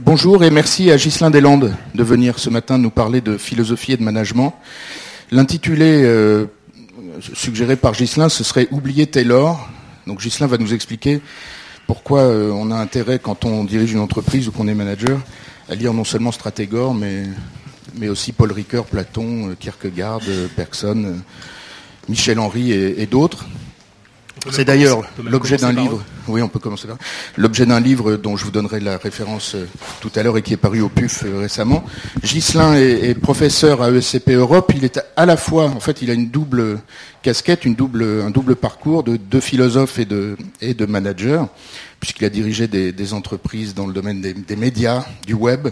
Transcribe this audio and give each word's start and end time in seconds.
Bonjour 0.00 0.44
et 0.44 0.50
merci 0.50 0.90
à 0.90 0.98
Ghislain 0.98 1.30
Deslandes 1.30 1.74
de 1.94 2.02
venir 2.02 2.38
ce 2.38 2.50
matin 2.50 2.76
nous 2.76 2.90
parler 2.90 3.22
de 3.22 3.38
philosophie 3.38 3.92
et 3.92 3.96
de 3.96 4.02
management. 4.02 4.54
L'intitulé 5.30 6.02
euh, 6.04 6.44
suggéré 7.32 7.76
par 7.76 7.92
Ghislain, 7.92 8.28
ce 8.28 8.44
serait 8.44 8.68
Oublier 8.72 9.06
Taylor. 9.06 9.66
Donc 10.06 10.20
Ghislain 10.20 10.48
va 10.48 10.58
nous 10.58 10.74
expliquer 10.74 11.22
pourquoi 11.86 12.20
euh, 12.20 12.50
on 12.50 12.70
a 12.72 12.76
intérêt, 12.76 13.18
quand 13.18 13.46
on 13.46 13.64
dirige 13.64 13.94
une 13.94 14.00
entreprise 14.00 14.48
ou 14.48 14.52
qu'on 14.52 14.68
est 14.68 14.74
manager, 14.74 15.18
à 15.70 15.74
lire 15.74 15.94
non 15.94 16.04
seulement 16.04 16.30
Stratégor, 16.30 16.92
mais, 16.92 17.24
aussi 18.06 18.32
Paul 18.32 18.52
Ricoeur, 18.52 18.84
Platon, 18.84 19.48
euh, 19.48 19.54
Kierkegaard, 19.58 20.20
Bergson, 20.58 21.14
Michel 22.06 22.38
Henry 22.38 22.70
et 22.70 23.06
d'autres. 23.06 23.46
C'est 24.50 24.64
d'ailleurs 24.64 25.02
l'objet 25.24 25.56
d'un 25.56 25.72
livre. 25.72 26.02
Oui, 26.28 26.42
on 26.42 26.48
peut 26.48 26.58
commencer 26.58 26.86
là. 26.86 26.96
L'objet 27.36 27.66
d'un 27.66 27.80
livre 27.80 28.16
dont 28.16 28.36
je 28.36 28.44
vous 28.44 28.50
donnerai 28.50 28.80
la 28.80 28.98
référence 28.98 29.54
euh, 29.54 29.66
tout 30.00 30.10
à 30.14 30.22
l'heure 30.22 30.36
et 30.36 30.42
qui 30.42 30.52
est 30.52 30.58
paru 30.58 30.80
au 30.80 30.88
PUF 30.88 31.24
euh, 31.24 31.40
récemment. 31.40 31.84
Ghislain 32.22 32.74
est, 32.74 33.14
professeur 33.14 33.82
à 33.82 33.90
ESCP 33.90 34.30
Europe. 34.30 34.72
Il 34.76 34.84
est 34.84 35.00
à 35.16 35.26
la 35.26 35.36
fois, 35.36 35.64
en 35.66 35.80
fait, 35.80 36.02
il 36.02 36.10
a 36.10 36.14
une 36.14 36.28
double 36.30 36.80
casquette, 37.22 37.64
une 37.64 37.74
double, 37.74 38.22
un 38.24 38.30
double 38.30 38.56
parcours 38.56 39.02
de, 39.02 39.16
deux 39.16 39.40
philosophes 39.40 39.98
et 39.98 40.04
de, 40.04 40.36
et 40.60 40.74
de 40.74 40.86
managers, 40.86 41.42
puisqu'il 42.00 42.24
a 42.24 42.30
dirigé 42.30 42.68
des, 42.68 43.12
entreprises 43.12 43.74
dans 43.74 43.86
le 43.86 43.92
domaine 43.92 44.20
des 44.20 44.56
médias, 44.56 45.04
du 45.26 45.34
web, 45.34 45.68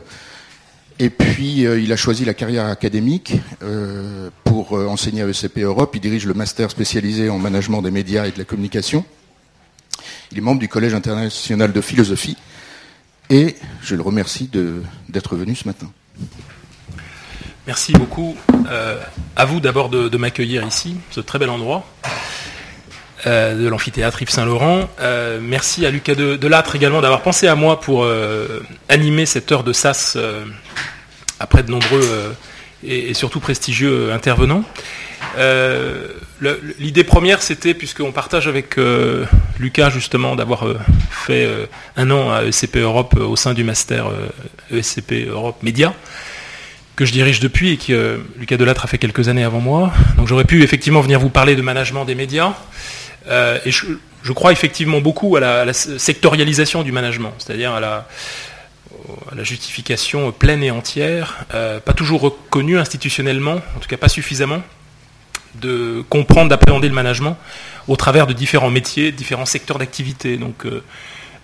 et 0.98 1.10
puis, 1.10 1.66
euh, 1.66 1.80
il 1.80 1.92
a 1.92 1.96
choisi 1.96 2.24
la 2.24 2.34
carrière 2.34 2.66
académique 2.66 3.34
euh, 3.62 4.30
pour 4.44 4.78
euh, 4.78 4.86
enseigner 4.86 5.22
à 5.22 5.26
ECP 5.26 5.58
Europe. 5.58 5.90
Il 5.94 6.00
dirige 6.00 6.24
le 6.26 6.34
master 6.34 6.70
spécialisé 6.70 7.28
en 7.30 7.38
management 7.38 7.82
des 7.82 7.90
médias 7.90 8.26
et 8.26 8.30
de 8.30 8.38
la 8.38 8.44
communication. 8.44 9.04
Il 10.30 10.38
est 10.38 10.40
membre 10.40 10.60
du 10.60 10.68
Collège 10.68 10.94
international 10.94 11.72
de 11.72 11.80
philosophie. 11.80 12.36
Et 13.28 13.56
je 13.82 13.96
le 13.96 14.02
remercie 14.02 14.48
d'être 15.08 15.34
venu 15.34 15.56
ce 15.56 15.66
matin. 15.66 15.90
Merci 17.66 17.92
beaucoup. 17.92 18.36
à 19.36 19.44
vous 19.46 19.60
d'abord 19.60 19.88
de, 19.88 20.16
m'accueillir 20.16 20.66
ici, 20.66 20.96
ce 21.10 21.20
très 21.20 21.38
bel 21.38 21.48
endroit. 21.48 21.86
De 23.26 23.68
l'amphithéâtre 23.68 24.22
Yves 24.22 24.30
Saint-Laurent. 24.30 24.88
merci 25.40 25.86
à 25.86 25.90
Lucas 25.90 26.14
de, 26.14 26.38
également 26.74 27.00
d'avoir 27.00 27.22
pensé 27.22 27.46
à 27.48 27.54
moi 27.54 27.80
pour 27.80 28.06
animer 28.88 29.26
cette 29.26 29.50
heure 29.52 29.64
de 29.64 29.72
SAS 29.72 30.16
après 31.40 31.62
de 31.62 31.70
nombreux 31.70 32.00
euh, 32.02 32.32
et, 32.82 33.14
surtout 33.14 33.40
prestigieux 33.40 34.08
euh, 34.08 34.14
intervenants. 34.14 34.64
Euh, 35.38 36.08
l'idée 36.78 37.04
première, 37.04 37.42
c'était, 37.42 37.74
puisqu'on 37.74 38.12
partage 38.12 38.46
avec 38.46 38.76
Lucas 39.58 39.90
justement 39.90 40.36
d'avoir 40.36 40.66
fait 41.10 41.48
un 41.96 42.10
an 42.10 42.30
à 42.30 42.44
ESCP 42.44 42.76
Europe 42.76 43.16
au 43.16 43.34
sein 43.34 43.54
du 43.54 43.64
master 43.64 44.06
ESCP 44.70 45.26
e 45.26 45.30
Europe 45.30 45.62
Média, 45.62 45.94
que 46.94 47.04
je 47.06 47.12
dirige 47.12 47.40
depuis 47.40 47.70
et 47.70 47.76
que 47.78 48.20
Lucas 48.38 48.58
Delattre 48.58 48.84
a 48.84 48.86
fait 48.86 48.98
quelques 48.98 49.28
années 49.28 49.44
avant 49.44 49.60
moi. 49.60 49.92
Donc 50.18 50.28
j'aurais 50.28 50.44
pu 50.44 50.62
effectivement 50.62 51.00
venir 51.00 51.18
vous 51.18 51.30
parler 51.30 51.56
de 51.56 51.62
management 51.62 52.04
des 52.04 52.14
médias. 52.14 52.54
Et 53.26 53.70
je, 53.70 54.32
crois 54.32 54.52
effectivement 54.52 55.00
beaucoup 55.00 55.36
à 55.36 55.40
la, 55.40 55.72
sectorialisation 55.72 56.82
du 56.82 56.92
management, 56.92 57.32
c'est-à-dire 57.38 57.72
à 57.72 57.80
la, 57.80 58.06
justification 59.42 60.32
pleine 60.32 60.62
et 60.62 60.70
entière, 60.70 61.44
euh, 61.54 61.80
pas 61.80 61.92
toujours 61.92 62.22
reconnue 62.22 62.78
institutionnellement, 62.78 63.60
en 63.76 63.80
tout 63.80 63.88
cas 63.88 63.96
pas 63.96 64.08
suffisamment, 64.08 64.62
de 65.56 66.02
comprendre, 66.08 66.48
d'appréhender 66.48 66.88
le 66.88 66.94
management 66.94 67.36
au 67.86 67.96
travers 67.96 68.26
de 68.26 68.32
différents 68.32 68.70
métiers, 68.70 69.12
différents 69.12 69.46
secteurs 69.46 69.78
d'activité. 69.78 70.36
Donc, 70.36 70.64
euh, 70.64 70.82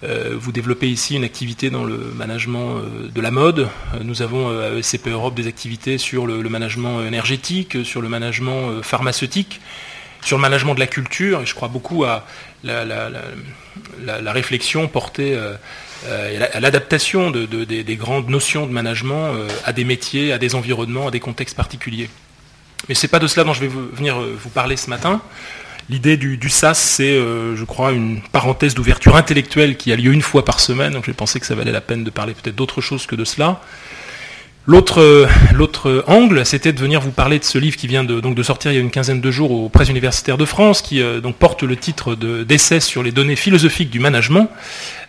euh, 0.02 0.34
vous 0.38 0.52
développez 0.52 0.88
ici 0.88 1.16
une 1.16 1.24
activité 1.24 1.68
dans 1.68 1.84
le 1.84 1.96
management 2.16 2.80
de 3.12 3.20
la 3.20 3.30
mode. 3.30 3.68
Nous 4.02 4.22
avons 4.22 4.48
à 4.48 4.78
ESCP 4.78 5.08
Europe 5.08 5.34
des 5.34 5.46
activités 5.46 5.98
sur 5.98 6.26
le, 6.26 6.48
management 6.48 7.04
énergétique, 7.04 7.84
sur 7.84 8.00
le 8.00 8.08
management 8.08 8.82
pharmaceutique, 8.82 9.60
sur 10.22 10.36
le 10.36 10.42
management 10.42 10.74
de 10.74 10.80
la 10.80 10.86
culture. 10.86 11.42
Et 11.42 11.46
je 11.46 11.54
crois 11.54 11.68
beaucoup 11.68 12.04
à 12.04 12.26
la, 12.64 14.32
réflexion 14.32 14.88
portée 14.88 15.38
euh, 16.06 16.46
à 16.54 16.60
l'adaptation 16.60 17.30
des 17.30 17.96
grandes 17.96 18.30
notions 18.30 18.66
de 18.66 18.72
management 18.72 19.34
euh, 19.34 19.48
à 19.64 19.72
des 19.72 19.84
métiers, 19.84 20.32
à 20.32 20.38
des 20.38 20.54
environnements, 20.54 21.08
à 21.08 21.10
des 21.10 21.20
contextes 21.20 21.56
particuliers. 21.56 22.08
Mais 22.88 22.94
ce 22.94 23.04
n'est 23.04 23.10
pas 23.10 23.18
de 23.18 23.26
cela 23.26 23.44
dont 23.44 23.52
je 23.52 23.60
vais 23.60 23.68
venir 23.68 24.18
euh, 24.18 24.34
vous 24.40 24.48
parler 24.48 24.76
ce 24.76 24.88
matin. 24.88 25.20
L'idée 25.90 26.16
du, 26.16 26.48
SAS, 26.48 26.78
c'est, 26.78 27.16
je 27.16 27.64
crois, 27.64 27.90
une 27.90 28.22
parenthèse 28.30 28.74
d'ouverture 28.74 29.16
intellectuelle 29.16 29.76
qui 29.76 29.92
a 29.92 29.96
lieu 29.96 30.12
une 30.12 30.22
fois 30.22 30.44
par 30.44 30.60
semaine, 30.60 30.92
donc 30.92 31.04
j'ai 31.04 31.12
pensé 31.12 31.40
que 31.40 31.46
ça 31.46 31.56
valait 31.56 31.72
la 31.72 31.80
peine 31.80 32.04
de 32.04 32.10
parler 32.10 32.32
peut-être 32.32 32.54
d'autre 32.54 32.80
chose 32.80 33.06
que 33.06 33.16
de 33.16 33.24
cela. 33.24 33.60
L'autre, 34.66 36.04
angle, 36.06 36.46
c'était 36.46 36.72
de 36.72 36.80
venir 36.80 37.00
vous 37.00 37.10
parler 37.10 37.38
de 37.38 37.44
ce 37.44 37.58
livre 37.58 37.76
qui 37.76 37.86
vient 37.86 38.04
de, 38.04 38.20
donc 38.20 38.34
de 38.34 38.42
sortir 38.42 38.70
il 38.70 38.74
y 38.74 38.78
a 38.78 38.80
une 38.80 38.90
quinzaine 38.90 39.20
de 39.20 39.30
jours 39.30 39.50
aux 39.50 39.68
presses 39.68 39.88
universitaires 39.88 40.38
de 40.38 40.44
France, 40.44 40.82
qui 40.82 41.02
donc 41.22 41.36
porte 41.36 41.62
le 41.62 41.76
titre 41.76 42.14
d'essai 42.14 42.80
sur 42.80 43.02
les 43.02 43.10
données 43.10 43.36
philosophiques 43.36 43.90
du 43.90 44.00
management, 44.00 44.48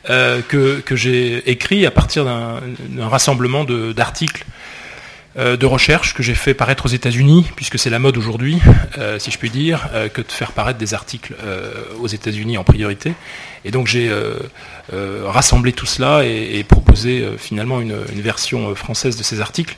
euh, 0.10 0.42
que, 0.42 0.96
j'ai 0.96 1.50
écrit 1.50 1.86
à 1.86 1.92
partir 1.92 2.26
d'un 2.26 3.08
rassemblement 3.08 3.64
d'articles 3.64 4.46
euh, 4.48 4.71
de, 5.36 5.66
recherche 5.66 6.14
que 6.14 6.24
j'ai 6.24 6.36
fait 6.36 6.54
paraître 6.54 6.86
aux 6.86 6.90
États-Unis, 6.90 7.50
puisque 7.56 7.80
c'est 7.80 7.90
la 7.90 8.00
mode 8.00 8.18
aujourd'hui, 8.18 8.60
euh, 8.98 9.20
si 9.20 9.32
je 9.32 9.38
puis 9.38 9.50
dire, 9.50 9.90
que 10.14 10.22
de 10.22 10.32
faire 10.32 10.52
paraître 10.52 10.80
des 10.80 10.94
articles 10.94 11.36
aux 12.00 12.08
États-Unis 12.08 12.58
en 12.58 12.64
priorité. 12.64 13.14
Et 13.64 13.72
donc 13.72 13.88
j'ai 13.88 14.12
rassemblé 14.92 15.74
tout 15.74 15.86
cela 15.86 16.26
et, 16.26 16.64
proposé 16.64 17.26
finalement 17.38 17.82
une, 17.82 17.96
version 18.22 18.76
française 18.76 19.18
de 19.18 19.24
ces 19.24 19.42
articles 19.42 19.76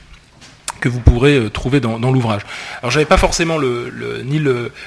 que 0.80 0.88
vous 0.88 1.00
pourrez 1.00 1.36
euh, 1.36 1.50
trouver 1.50 1.80
dans, 1.80 1.98
l'ouvrage. 1.98 2.42
Alors 2.80 2.90
j'avais 2.90 3.06
pas 3.06 3.16
forcément 3.16 3.58
ni 4.24 4.40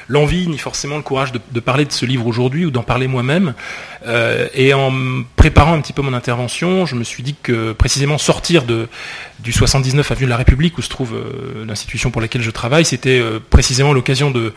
l'envie 0.07 0.47
ni 0.47 0.57
forcément 0.57 0.97
le 0.97 1.01
courage 1.01 1.31
de, 1.31 1.59
parler 1.59 1.85
de 1.85 1.91
ce 1.91 2.05
livre 2.05 2.27
aujourd'hui 2.27 2.65
ou 2.65 2.71
d'en 2.71 2.83
parler 2.83 3.07
moi-même. 3.07 3.53
Euh, 4.05 4.47
et 4.53 4.73
en 4.73 4.91
préparant 5.35 5.73
un 5.73 5.81
petit 5.81 5.93
peu 5.93 6.01
mon 6.01 6.13
intervention, 6.13 6.85
je 6.85 6.95
me 6.95 7.03
suis 7.03 7.23
dit 7.23 7.35
que 7.41 7.73
précisément 7.73 8.17
sortir 8.17 8.63
de, 8.63 8.87
du 9.39 9.51
79 9.51 10.11
avenue 10.11 10.25
de 10.25 10.29
la 10.29 10.37
République 10.37 10.77
où 10.77 10.81
se 10.81 10.89
trouve 10.89 11.15
euh, 11.15 11.65
l'institution 11.65 12.11
pour 12.11 12.21
laquelle 12.21 12.41
je 12.41 12.51
travaille, 12.51 12.85
c'était 12.85 13.21
précisément 13.49 13.93
l'occasion 13.93 14.31
de 14.31 14.53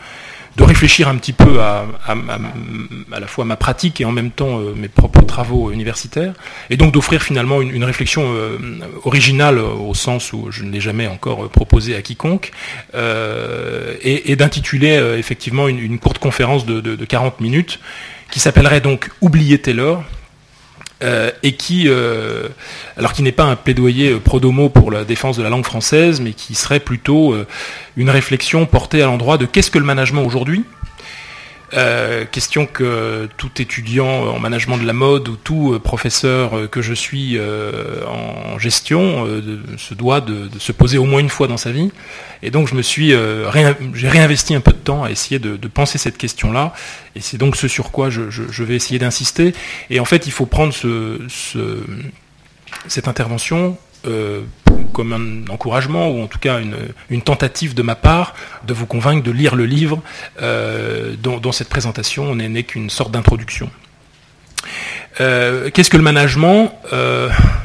de 0.57 0.63
réfléchir 0.63 1.07
un 1.07 1.15
petit 1.15 1.33
peu 1.33 1.61
à, 1.61 1.85
à, 2.05 3.19
la 3.19 3.27
fois 3.27 3.45
ma 3.45 3.55
pratique 3.55 4.01
et 4.01 4.05
en 4.05 4.11
même 4.11 4.31
temps 4.31 4.59
euh, 4.59 4.73
mes 4.75 4.89
propres 4.89 5.21
travaux 5.21 5.71
universitaires, 5.71 6.33
et 6.69 6.77
donc 6.77 6.93
d'offrir 6.93 7.21
finalement 7.21 7.61
une, 7.61 7.83
réflexion 7.83 8.33
euh, 8.33 8.57
originale 9.03 9.59
au 9.59 9.93
sens 9.93 10.33
où 10.33 10.51
je 10.51 10.63
ne 10.63 10.71
l'ai 10.71 10.81
jamais 10.81 11.07
encore 11.07 11.49
proposé 11.49 11.95
à 11.95 12.01
quiconque, 12.01 12.51
euh, 12.95 13.95
et, 14.01 14.35
d'intituler 14.35 14.95
effectivement 15.17 15.67
une, 15.67 15.99
courte 15.99 16.19
conférence 16.19 16.65
de, 16.65 16.79
de 16.81 17.05
40 17.05 17.41
minutes 17.41 17.79
qui 18.31 18.39
s'appellerait 18.39 18.81
donc 18.81 19.09
Oublier 19.21 19.59
Taylor, 19.59 20.03
euh, 21.03 21.31
et 21.41 21.53
qui, 21.53 21.85
euh, 21.87 22.47
alors 22.95 23.13
qui 23.13 23.23
n'est 23.23 23.31
pas 23.31 23.45
un 23.45 23.55
plaidoyer 23.55 24.11
euh, 24.11 24.19
pro-domo 24.19 24.69
pour 24.69 24.91
la 24.91 25.03
défense 25.03 25.37
de 25.37 25.43
la 25.43 25.49
langue 25.49 25.65
française, 25.65 26.21
mais 26.21 26.33
qui 26.33 26.53
serait 26.53 26.79
plutôt 26.79 27.35
une 27.97 28.09
réflexion 28.09 28.65
portée 28.65 29.01
à 29.01 29.05
l'endroit 29.05 29.37
de 29.37 29.45
qu'est-ce 29.45 29.71
que 29.71 29.79
le 29.79 29.85
management 29.85 30.23
aujourd'hui 30.23 30.63
euh, 31.73 32.25
question 32.25 32.65
que 32.65 33.27
tout 33.37 33.61
étudiant 33.61 34.07
en 34.07 34.39
management 34.39 34.77
de 34.77 34.85
la 34.85 34.93
mode 34.93 35.27
ou 35.29 35.35
tout 35.35 35.79
professeur 35.83 36.69
que 36.69 36.81
je 36.81 36.93
suis 36.93 37.39
en 37.39 38.57
gestion 38.59 39.25
se 39.77 39.93
doit 39.93 40.21
de, 40.21 40.49
se 40.59 40.71
poser 40.71 40.97
au 40.97 41.05
moins 41.05 41.19
une 41.19 41.29
fois 41.29 41.47
dans 41.47 41.57
sa 41.57 41.71
vie. 41.71 41.91
Et 42.43 42.51
donc 42.51 42.67
je 42.67 42.75
me 42.75 42.81
suis, 42.81 43.13
j'ai 43.93 44.09
réinvesti 44.09 44.55
un 44.55 44.61
peu 44.61 44.71
de 44.71 44.77
temps 44.77 45.03
à 45.03 45.11
essayer 45.11 45.39
de, 45.39 45.55
penser 45.67 45.97
cette 45.97 46.17
question-là. 46.17 46.73
Et 47.15 47.21
c'est 47.21 47.37
donc 47.37 47.55
ce 47.55 47.67
sur 47.67 47.91
quoi 47.91 48.09
je, 48.09 48.63
vais 48.63 48.75
essayer 48.75 48.99
d'insister. 48.99 49.53
Et 49.89 49.99
en 49.99 50.05
fait, 50.05 50.27
il 50.27 50.31
faut 50.31 50.45
prendre 50.45 50.73
cette 52.87 53.07
intervention 53.07 53.77
euh, 54.05 54.41
comme 54.93 55.13
un 55.13 55.51
encouragement 55.51 56.09
ou 56.09 56.21
en 56.21 56.27
tout 56.27 56.39
cas 56.39 56.59
une, 57.09 57.21
tentative 57.21 57.73
de 57.73 57.81
ma 57.81 57.95
part 57.95 58.33
de 58.65 58.73
vous 58.73 58.85
convaincre 58.85 59.23
de 59.23 59.31
lire 59.31 59.55
le 59.55 59.65
livre 59.65 60.01
euh, 60.41 61.15
dont, 61.17 61.51
cette 61.51 61.69
présentation 61.69 62.35
n'est 62.35 62.63
qu'une 62.63 62.89
sorte 62.89 63.11
d'introduction. 63.11 63.69
Euh, 65.19 65.69
qu'est-ce 65.69 65.89
que 65.89 65.97
le 65.97 66.03
management? 66.03 66.73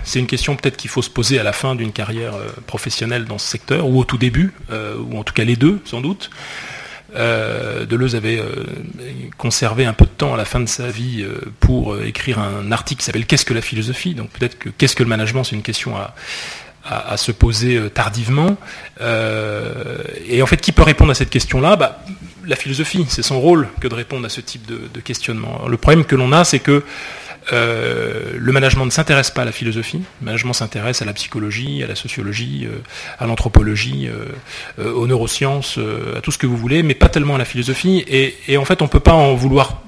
C'est 0.04 0.20
une 0.20 0.26
question 0.26 0.56
peut-être 0.56 0.76
qu'il 0.76 0.90
faut 0.90 1.02
se 1.02 1.10
poser 1.10 1.38
à 1.38 1.42
la 1.42 1.52
fin 1.52 1.74
d'une 1.74 1.92
carrière 1.92 2.34
professionnelle 2.66 3.24
dans 3.24 3.38
ce 3.38 3.48
secteur, 3.48 3.88
ou 3.88 3.98
au 3.98 4.04
tout 4.04 4.18
début, 4.18 4.52
ou 4.70 5.18
en 5.18 5.24
tout 5.24 5.34
cas 5.34 5.44
les 5.44 5.56
deux 5.56 5.80
sans 5.84 6.00
doute. 6.00 6.30
Euh, 7.14 7.86
Deleuze 7.86 8.16
avait 8.16 8.38
euh, 8.38 8.64
conservé 9.38 9.84
un 9.84 9.92
peu 9.92 10.04
de 10.04 10.10
temps 10.10 10.34
à 10.34 10.36
la 10.36 10.44
fin 10.44 10.60
de 10.60 10.68
sa 10.68 10.88
vie 10.88 11.22
euh, 11.22 11.40
pour 11.60 12.00
écrire 12.02 12.38
un 12.38 12.72
article 12.72 13.00
qui 13.00 13.04
s'appelle 13.04 13.26
Qu'est-ce 13.26 13.44
que 13.44 13.54
la 13.54 13.62
philosophie? 13.62 14.14
Donc 14.14 14.30
peut-être 14.30 14.58
que 14.58 14.68
qu'est-ce 14.70 14.96
que 14.96 15.02
le 15.02 15.08
management, 15.08 15.44
c'est 15.44 15.56
une 15.56 15.62
question 15.62 15.94
à, 15.96 16.14
se 17.16 17.32
poser 17.32 17.90
tardivement. 17.90 18.56
et 19.00 20.40
en 20.40 20.46
fait, 20.46 20.58
qui 20.58 20.70
peut 20.70 20.84
répondre 20.84 21.10
à 21.10 21.14
cette 21.14 21.30
question-là? 21.30 21.74
Bah, 21.74 22.00
La 22.46 22.54
philosophie, 22.54 23.04
c'est 23.08 23.24
son 23.24 23.40
rôle 23.40 23.66
que 23.80 23.88
de 23.88 23.94
répondre 23.94 24.24
à 24.24 24.28
ce 24.28 24.40
type 24.40 24.66
de, 24.66 25.00
questionnement. 25.00 25.66
le 25.66 25.76
problème 25.78 26.04
que 26.04 26.14
l'on 26.14 26.30
a, 26.30 26.44
c'est 26.44 26.60
que 26.60 26.84
le 27.52 28.52
management 28.52 28.84
ne 28.84 28.90
s'intéresse 28.90 29.30
pas 29.30 29.42
à 29.42 29.44
la 29.44 29.52
philosophie, 29.52 30.02
le 30.20 30.24
management 30.24 30.52
s'intéresse 30.52 31.02
à 31.02 31.04
la 31.04 31.12
psychologie, 31.12 31.82
à 31.82 31.86
la 31.86 31.94
sociologie, 31.94 32.66
à 33.18 33.26
l'anthropologie, 33.26 34.08
aux 34.78 35.06
neurosciences, 35.06 35.78
à 36.16 36.20
tout 36.20 36.32
ce 36.32 36.38
que 36.38 36.46
vous 36.46 36.56
voulez, 36.56 36.82
mais 36.82 36.94
pas 36.94 37.08
tellement 37.08 37.36
à 37.36 37.38
la 37.38 37.44
philosophie. 37.44 38.04
Et, 38.08 38.56
en 38.56 38.64
fait, 38.64 38.82
on 38.82 38.86
ne 38.86 38.90
peut 38.90 39.00
pas 39.00 39.14
en 39.14 39.34
vouloir 39.34 39.82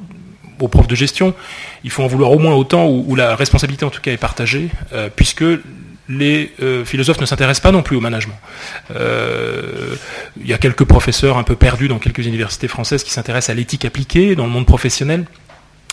aux 0.60 0.68
profs 0.68 0.88
de 0.88 0.94
gestion, 0.94 1.34
il 1.84 1.90
faut 1.90 2.02
en 2.02 2.06
vouloir 2.06 2.32
au 2.32 2.38
moins 2.38 2.54
autant 2.54 2.88
où, 2.88 3.14
la 3.14 3.36
responsabilité 3.36 3.84
en 3.84 3.90
tout 3.90 4.00
cas 4.00 4.12
est 4.12 4.16
partagée, 4.16 4.68
euh, 4.92 5.08
puisque 5.14 5.44
les 6.08 6.52
euh, 6.62 6.84
philosophes 6.84 7.20
ne 7.20 7.26
s'intéressent 7.26 7.62
pas 7.62 7.72
non 7.72 7.82
plus 7.82 7.96
au 7.96 8.00
management. 8.00 8.38
Euh, 8.94 9.94
il 10.40 10.46
y 10.46 10.52
a 10.52 10.58
quelques 10.58 10.84
professeurs 10.84 11.36
un 11.36 11.42
peu 11.42 11.54
perdus 11.54 11.88
dans 11.88 11.98
quelques 11.98 12.24
universités 12.26 12.68
françaises 12.68 13.04
qui 13.04 13.10
s'intéressent 13.10 13.50
à 13.50 13.54
l'éthique 13.54 13.84
appliquée 13.84 14.34
dans 14.34 14.44
le 14.44 14.50
monde 14.50 14.66
professionnel. 14.66 15.26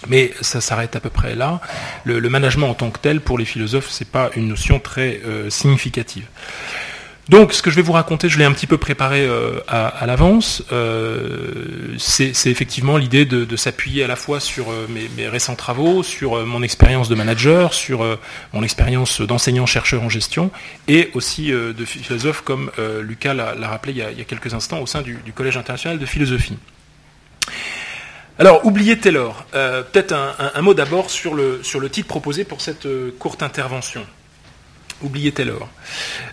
Mais 0.07 0.31
ça 0.42 0.62
s'arrête 0.62 0.96
à 0.96 1.00
peu 1.00 1.10
près 1.10 1.36
là. 1.36 1.62
Le, 2.04 2.19
management 2.30 2.69
en 2.69 2.74
tant 2.74 2.92
que 2.92 3.00
tel, 3.00 3.22
pour 3.22 3.38
les 3.38 3.46
philosophes, 3.46 3.90
c'est 3.90 4.10
pas 4.10 4.30
une 4.36 4.48
notion 4.48 4.80
très 4.80 5.22
significative. 5.50 6.25
Donc, 7.28 7.54
ce 7.54 7.63
que 7.63 7.72
je 7.72 7.75
vais 7.75 7.81
vous 7.81 7.94
raconter, 7.94 8.30
je 8.30 8.38
l'ai 8.38 8.46
un 8.46 8.52
petit 8.52 8.68
peu 8.68 8.78
préparé 8.78 9.25
euh, 9.25 9.60
à, 9.68 10.06
l'avance. 10.06 10.63
Euh, 10.72 11.96
c'est 11.98 12.31
effectivement 12.46 12.98
l'idée 12.98 13.25
de, 13.25 13.56
s'appuyer 13.56 14.04
à 14.04 14.07
la 14.07 14.16
fois 14.16 14.40
sur 14.40 14.69
euh, 14.69 14.88
mes, 14.90 15.28
récents 15.28 15.56
travaux, 15.56 16.04
sur 16.04 16.46
mon 16.46 16.62
expérience 16.62 17.10
de 17.10 17.16
manager, 17.16 17.74
sur 17.74 18.06
mon 18.54 18.62
expérience 18.62 19.22
d'enseignant-chercheur 19.22 20.04
en 20.04 20.10
gestion, 20.10 20.51
et 20.88 21.10
aussi 21.13 21.48
de 21.48 21.86
philosophe 21.86 22.42
comme 22.42 22.69
Lucas 23.01 23.34
l'a 23.34 23.68
rappelé 23.68 23.94
il 23.94 23.98
y, 23.98 24.22
a, 24.22 24.25
quelques 24.25 24.54
instants 24.54 24.80
au 24.80 24.86
sein 24.86 25.01
du, 25.01 25.18
Collège 25.34 25.58
international 25.58 25.98
de 25.98 26.06
philosophie. 26.06 26.58
Alors, 28.38 28.66
oubliez 28.66 28.98
Taylor. 29.00 29.46
Peut-être 29.52 30.14
un, 30.14 30.62
mot 30.62 30.74
d'abord 30.74 31.10
sur 31.10 31.36
le, 31.36 31.62
sur 31.64 31.80
le 31.80 31.90
titre 31.90 32.08
proposé 32.08 32.44
pour 32.44 32.62
cette 32.62 32.88
courte 33.18 33.44
intervention. 33.44 34.06
Oubliez 35.02 35.34
Taylor. 35.34 35.68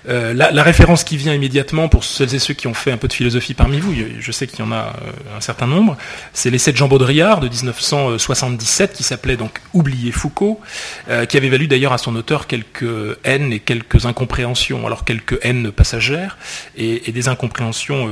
Euh, 0.08 0.32
la, 0.32 0.62
référence 0.62 1.02
qui 1.02 1.16
vient 1.16 1.34
immédiatement 1.34 1.88
pour 1.88 2.04
celles 2.04 2.32
et 2.34 2.38
ceux 2.38 2.54
qui 2.54 2.68
ont 2.68 2.74
fait 2.74 2.92
un 2.92 2.96
peu 2.96 3.08
de 3.08 3.12
philosophie 3.12 3.54
parmi 3.54 3.80
vous, 3.80 3.92
je 4.20 4.32
sais 4.32 4.46
qu'il 4.46 4.60
y 4.60 4.62
en 4.62 4.70
a 4.70 4.76
euh, 4.76 5.36
un 5.36 5.40
certain 5.40 5.66
nombre, 5.66 5.96
c'est 6.32 6.48
l'essai 6.48 6.70
de 6.70 6.76
Jean 6.76 6.86
Baudrillard 6.86 7.40
de 7.40 7.48
1977 7.48 8.92
qui 8.92 9.02
s'appelait 9.02 9.36
donc 9.36 9.60
Oubliez 9.74 10.12
Foucault, 10.12 10.60
euh, 11.08 11.26
qui 11.26 11.36
avait 11.36 11.48
valu 11.48 11.66
d'ailleurs 11.66 11.92
à 11.92 11.98
son 11.98 12.14
auteur 12.14 12.46
quelques 12.46 13.18
haines 13.24 13.52
et 13.52 13.58
quelques 13.58 14.06
incompréhensions, 14.06 14.86
alors 14.86 15.04
quelques 15.04 15.38
haines 15.42 15.72
passagères 15.72 16.38
et 16.76 17.10
des 17.10 17.28
incompréhensions 17.28 18.08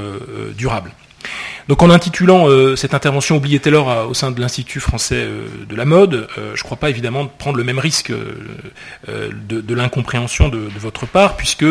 durables. 0.56 0.92
Donc 1.68 1.82
en 1.82 1.90
intitulant 1.90 2.48
euh, 2.48 2.76
cette 2.76 2.94
intervention 2.94 3.36
Oubliez 3.36 3.60
Taylor 3.60 4.08
au 4.08 4.14
sein 4.14 4.30
de 4.30 4.40
l'Institut 4.40 4.80
français 4.80 5.22
euh, 5.26 5.46
de 5.68 5.76
la 5.76 5.84
mode, 5.84 6.28
euh, 6.38 6.52
je 6.54 6.60
ne 6.60 6.64
crois 6.64 6.76
pas 6.76 6.90
évidemment 6.90 7.26
prendre 7.26 7.56
le 7.56 7.64
même 7.64 7.78
risque 7.78 8.12
de, 9.06 9.74
l'incompréhension 9.74 10.48
de, 10.48 10.68
votre 10.78 11.06
part, 11.06 11.36
puisque 11.36 11.64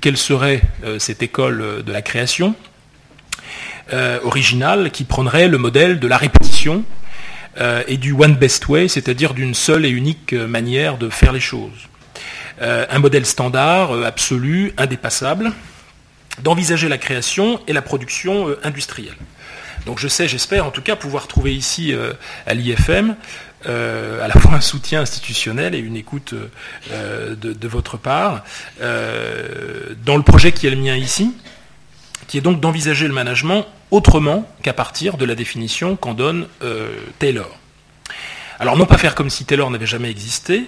quelle 0.00 0.16
serait 0.16 0.62
cette 0.98 1.22
école 1.22 1.82
de 1.84 1.92
la 1.92 2.02
création 2.02 2.54
originale 4.22 4.90
qui 4.92 5.04
prendrait 5.04 5.48
le 5.48 5.58
modèle 5.58 5.98
de 5.98 6.06
la 6.06 6.16
répétition 6.16 6.84
et 7.88 7.96
du 7.96 8.12
one 8.12 8.36
best 8.36 8.68
way, 8.68 8.86
c'est-à-dire 8.86 9.34
d'une 9.34 9.54
seule 9.54 9.84
et 9.84 9.90
unique 9.90 10.32
manière 10.32 10.96
de 10.96 11.10
faire 11.10 11.32
les 11.32 11.40
choses. 11.40 11.88
un 12.60 12.98
modèle 12.98 13.26
standard, 13.26 13.92
absolu, 14.04 14.72
indépassable, 14.76 15.52
d'envisager 16.38 16.88
la 16.88 16.98
création 16.98 17.60
et 17.66 17.72
la 17.72 17.82
production 17.82 18.48
euh, 18.48 18.58
industrielle. 18.62 19.16
Donc 19.86 19.98
je 19.98 20.08
sais, 20.08 20.28
j'espère 20.28 20.66
en 20.66 20.70
tout 20.70 20.82
cas 20.82 20.96
pouvoir 20.96 21.26
trouver 21.26 21.54
ici 21.54 21.92
euh, 21.92 22.12
à 22.46 22.54
l'IFM 22.54 23.16
euh, 23.66 24.24
à 24.24 24.28
la 24.28 24.34
fois 24.34 24.54
un 24.54 24.60
soutien 24.60 25.02
institutionnel 25.02 25.74
et 25.74 25.78
une 25.78 25.96
écoute 25.96 26.34
de, 26.34 27.68
votre 27.68 27.98
part 27.98 28.42
dans 28.80 30.16
le 30.16 30.22
projet 30.22 30.52
qui 30.52 30.66
est 30.66 30.70
le 30.70 30.76
mien 30.76 30.96
ici, 30.96 31.34
qui 32.26 32.38
est 32.38 32.40
donc 32.40 32.60
d'envisager 32.60 33.06
le 33.06 33.12
management 33.12 33.66
autrement 33.90 34.50
qu'à 34.62 34.72
partir 34.72 35.18
de 35.18 35.26
la 35.26 35.34
définition 35.34 35.94
qu'en 35.96 36.14
donne 36.14 36.46
Taylor. 37.18 37.58
Alors 38.58 38.78
non 38.78 38.86
pas 38.86 38.96
faire 38.96 39.14
comme 39.14 39.28
si 39.28 39.44
Taylor 39.44 39.70
n'avait 39.70 39.84
jamais 39.84 40.10
existé. 40.10 40.64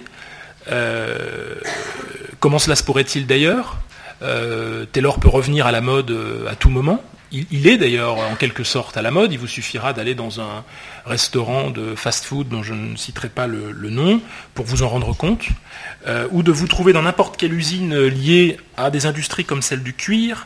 comment 2.39 2.59
cela 2.59 2.75
se 2.75 2.83
pourrait-il 2.83 3.25
d'ailleurs? 3.25 3.79
Taylor 4.21 5.19
peut 5.19 5.29
revenir 5.29 5.67
à 5.67 5.71
la 5.71 5.81
mode 5.81 6.11
euh, 6.11 6.47
à 6.47 6.55
tout 6.55 6.69
moment. 6.69 7.03
Il, 7.31 7.67
est 7.67 7.77
d'ailleurs 7.77 8.19
en 8.19 8.35
quelque 8.35 8.63
sorte 8.63 8.95
à 8.95 9.01
la 9.01 9.09
mode. 9.09 9.33
Il 9.33 9.39
vous 9.39 9.47
suffira 9.47 9.91
d'aller 9.91 10.13
dans 10.13 10.39
un 10.39 10.63
restaurant 11.07 11.71
de 11.71 11.95
fast-food 11.95 12.47
dont 12.47 12.61
je 12.61 12.75
ne 12.75 12.95
citerai 12.95 13.27
pas 13.29 13.47
le, 13.47 13.73
nom 13.89 14.21
pour 14.53 14.65
vous 14.65 14.83
en 14.83 14.87
rendre 14.87 15.17
compte, 15.17 15.45
euh, 16.05 16.27
ou 16.29 16.43
de 16.43 16.51
vous 16.51 16.67
trouver 16.67 16.93
dans 16.93 17.01
n'importe 17.01 17.35
quelle 17.37 17.53
usine 17.53 18.05
liée 18.05 18.57
à 18.77 18.91
des 18.91 19.07
industries 19.07 19.45
comme 19.45 19.63
celle 19.63 19.81
du 19.81 19.95
cuir, 19.95 20.45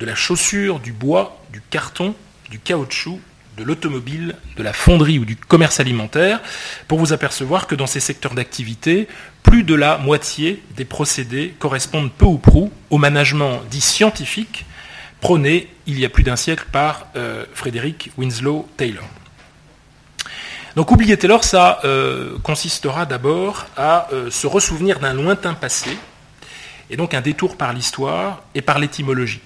de 0.00 0.04
la 0.04 0.16
chaussure, 0.16 0.80
du 0.80 0.92
bois, 0.92 1.40
du 1.52 1.62
carton, 1.70 2.12
du 2.50 2.58
caoutchouc, 2.58 3.20
de 3.56 3.64
l'automobile, 3.64 4.34
de 4.56 4.62
la 4.62 4.72
fonderie 4.72 5.18
ou 5.18 5.24
du 5.24 5.36
commerce 5.36 5.80
alimentaire, 5.80 6.40
pour 6.88 6.98
vous 6.98 7.12
apercevoir 7.12 7.66
que 7.66 7.74
dans 7.74 7.86
ces 7.86 8.00
secteurs 8.00 8.34
d'activité, 8.34 9.08
plus 9.42 9.62
de 9.62 9.74
la 9.74 9.98
moitié 9.98 10.62
des 10.76 10.84
procédés 10.84 11.54
correspondent 11.58 12.12
peu 12.12 12.26
ou 12.26 12.38
prou 12.38 12.70
au 12.90 12.98
management 12.98 13.62
dit 13.70 13.80
scientifique 13.80 14.66
prôné 15.20 15.68
il 15.86 15.98
y 15.98 16.04
a 16.04 16.08
plus 16.08 16.22
d'un 16.22 16.36
siècle 16.36 16.66
par 16.70 17.06
euh, 17.16 17.44
Frédéric 17.54 18.10
Winslow 18.18 18.68
Taylor. 18.76 19.04
Donc 20.74 20.90
oublier 20.90 21.16
Taylor, 21.16 21.42
ça 21.42 21.80
euh, 21.84 22.36
consistera 22.42 23.06
d'abord 23.06 23.66
à 23.76 24.08
euh, 24.12 24.30
se 24.30 24.46
ressouvenir 24.46 25.00
d'un 25.00 25.14
lointain 25.14 25.54
passé, 25.54 25.96
et 26.90 26.96
donc 26.96 27.14
un 27.14 27.22
détour 27.22 27.56
par 27.56 27.72
l'histoire 27.72 28.42
et 28.54 28.60
par 28.60 28.78
l'étymologie. 28.78 29.40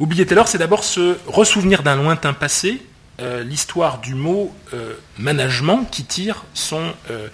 Oublier 0.00 0.26
Taylor, 0.26 0.48
c'est 0.48 0.58
d'abord 0.58 0.82
se 0.82 1.16
ressouvenir 1.26 1.82
d'un 1.82 1.96
lointain 1.96 2.32
passé, 2.32 2.82
euh, 3.20 3.44
l'histoire 3.44 3.98
du 3.98 4.16
mot 4.16 4.52
euh, 4.72 4.94
management 5.18 5.84
qui 5.84 6.04
tire 6.04 6.44
son 6.52 6.92
euh, 7.10 7.28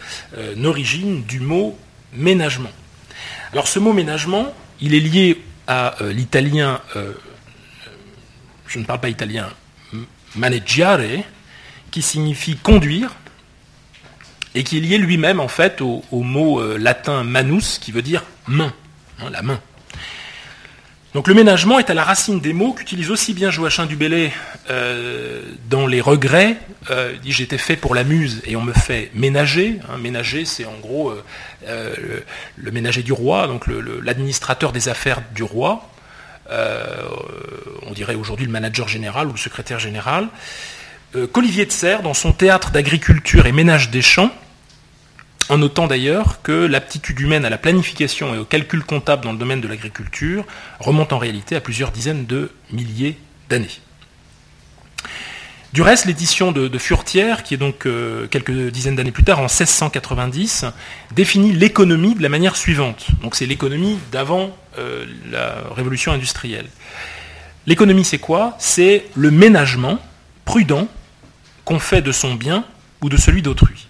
origine 0.64 1.22
du 1.24 1.40
mot 1.40 1.78
ménagement. 2.12 2.70
Alors 3.52 3.66
ce 3.66 3.78
mot 3.78 3.94
ménagement, 3.94 4.52
il 4.82 4.94
est 4.94 5.00
lié 5.00 5.42
à 5.66 5.94
l'italien, 6.00 6.80
je 8.66 8.78
ne 8.78 8.84
parle 8.84 9.00
pas 9.00 9.08
italien, 9.08 9.48
maneggiare, 10.34 11.22
qui 11.92 12.02
signifie 12.02 12.56
conduire, 12.56 13.14
et 14.56 14.64
qui 14.64 14.78
est 14.78 14.80
lié 14.80 14.98
lui-même 14.98 15.38
en 15.38 15.46
fait 15.46 15.80
au, 15.80 16.02
mot 16.12 16.60
latin 16.76 17.22
manus, 17.22 17.78
qui 17.78 17.92
veut 17.92 18.02
dire 18.02 18.24
main, 18.48 18.72
hein, 19.20 19.30
la 19.30 19.42
main. 19.42 19.60
Donc 21.12 21.26
le 21.26 21.35
ménagement 21.35 21.81
est 21.81 21.90
à 21.90 21.95
la 21.95 22.05
racine 22.05 22.40
des 22.40 22.52
mots 22.52 22.73
qu'utilise 22.73 23.11
aussi 23.11 23.35
bien 23.35 23.50
Joachim 23.50 23.87
du 23.87 23.99
euh, 24.71 25.43
dans 25.69 25.88
les 25.88 26.00
regrets. 26.00 26.57
Euh, 26.90 27.12
il 27.14 27.21
dit 27.21 27.33
j'étais 27.33 27.59
fait 27.59 27.75
pour 27.76 27.97
la 27.97 28.05
muse 28.05 28.43
et 28.47 28.55
on 28.55 28.62
me 28.62 28.73
fait 28.73 29.11
ménager. 29.14 29.81
Hein, 29.88 29.99
ménager, 29.99 30.45
c'est 30.45 30.64
en 30.64 30.79
gros 30.81 31.11
euh, 31.11 31.23
euh, 31.67 32.21
le, 32.57 32.71
ménager 32.71 33.02
du 33.02 33.12
roi, 33.12 33.49
donc 33.49 33.64
l'administrateur 34.02 34.71
des 34.71 34.88
affaires 34.88 35.21
du 35.35 35.43
roi. 35.43 35.90
on 36.49 37.93
dirait 37.93 38.14
aujourd'hui 38.14 38.47
le 38.47 38.52
manager 38.52 38.87
général 38.87 39.26
ou 39.26 39.33
le 39.33 39.38
secrétaire 39.38 39.81
général. 39.81 40.29
Qu'Olivier 41.33 41.67
de 41.67 41.73
Serres, 41.73 42.02
dans 42.02 42.14
son 42.14 42.33
théâtre 42.33 42.71
d'agriculture 42.71 43.47
et 43.47 43.52
ménage 43.52 43.90
des 43.90 44.02
champs, 44.02 44.31
en 45.50 45.59
notant 45.59 45.88
d'ailleurs 45.88 46.42
que 46.42 46.52
l'aptitude 46.52 47.19
humaine 47.19 47.45
à 47.45 47.50
la 47.50 47.59
planification 47.59 48.35
et 48.35 48.38
au 48.38 48.45
calcul 48.45 48.85
comptable 48.85 49.25
dans 49.25 49.33
le 49.33 49.38
domaine 49.38 49.61
de 49.61 49.66
l'agriculture 49.66 50.45
remonte 50.78 51.12
en 51.12 51.19
réalité 51.19 51.57
à 51.57 51.61
plusieurs 51.61 51.90
dizaines 51.90 52.25
de 52.25 52.52
milliers 52.71 53.19
d'années. 53.49 53.80
Du 55.73 55.83
reste, 55.83 56.04
l'édition 56.04 56.52
de, 56.52 56.78
Furtière, 56.78 57.42
qui 57.42 57.54
est 57.54 57.57
donc 57.57 57.87
euh, 57.87 58.28
quelques 58.28 58.52
dizaines 58.71 58.95
d'années 58.95 59.11
plus 59.11 59.25
tard, 59.25 59.38
en 59.38 59.42
1690, 59.42 60.66
définit 61.14 61.52
l'économie 61.52 62.14
de 62.14 62.23
la 62.23 62.28
manière 62.28 62.54
suivante. 62.57 63.09
Donc 63.23 63.35
c'est 63.35 63.47
l'économie 63.47 63.99
d'avant 64.12 64.57
euh, 64.78 65.04
la 65.30 65.64
révolution 65.75 66.12
industrielle. 66.12 66.66
L'économie, 67.66 68.04
c'est 68.04 68.19
quoi? 68.19 68.57
C'est 68.59 69.07
le 69.14 69.33
ménagement 69.33 69.99
prudent 70.45 70.87
qu'on 71.64 71.80
fait 71.80 72.02
de 72.02 72.12
son 72.12 72.35
bien 72.35 72.64
ou 73.00 73.09
de 73.09 73.16
celui 73.16 73.42
d'autrui. 73.42 73.88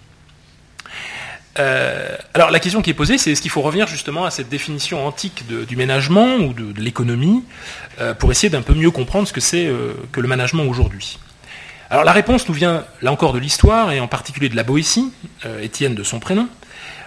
Euh, 1.59 2.15
alors 2.33 2.49
la 2.49 2.59
question 2.59 2.81
qui 2.81 2.89
est 2.89 2.95
posée, 2.95 3.17
c'est 3.17 3.31
est-ce 3.31 3.41
qu'il 3.41 3.51
faut 3.51 3.61
revenir 3.61 3.87
justement 3.87 4.25
à 4.25 4.31
cette 4.31 4.49
définition 4.49 5.05
antique 5.05 5.45
du 5.47 5.75
ménagement 5.75 6.35
ou 6.37 6.53
de, 6.53 6.79
l'économie 6.79 7.43
euh, 7.99 8.13
pour 8.13 8.31
essayer 8.31 8.49
d'un 8.49 8.61
peu 8.61 8.73
mieux 8.73 8.91
comprendre 8.91 9.27
ce 9.27 9.33
que 9.33 9.41
c'est 9.41 9.67
euh, 9.67 9.93
que 10.11 10.21
le 10.21 10.27
management 10.27 10.63
aujourd'hui? 10.63 11.19
Alors 11.89 12.05
la 12.05 12.13
réponse 12.13 12.47
nous 12.47 12.53
vient 12.53 12.85
là 13.01 13.11
encore 13.11 13.33
de 13.33 13.39
l'histoire 13.39 13.91
et 13.91 13.99
en 13.99 14.07
particulier 14.07 14.47
de 14.47 14.55
la 14.55 14.63
Boétie, 14.63 15.11
Étienne 15.61 15.93
de 15.93 16.03
son 16.03 16.21
prénom. 16.21 16.47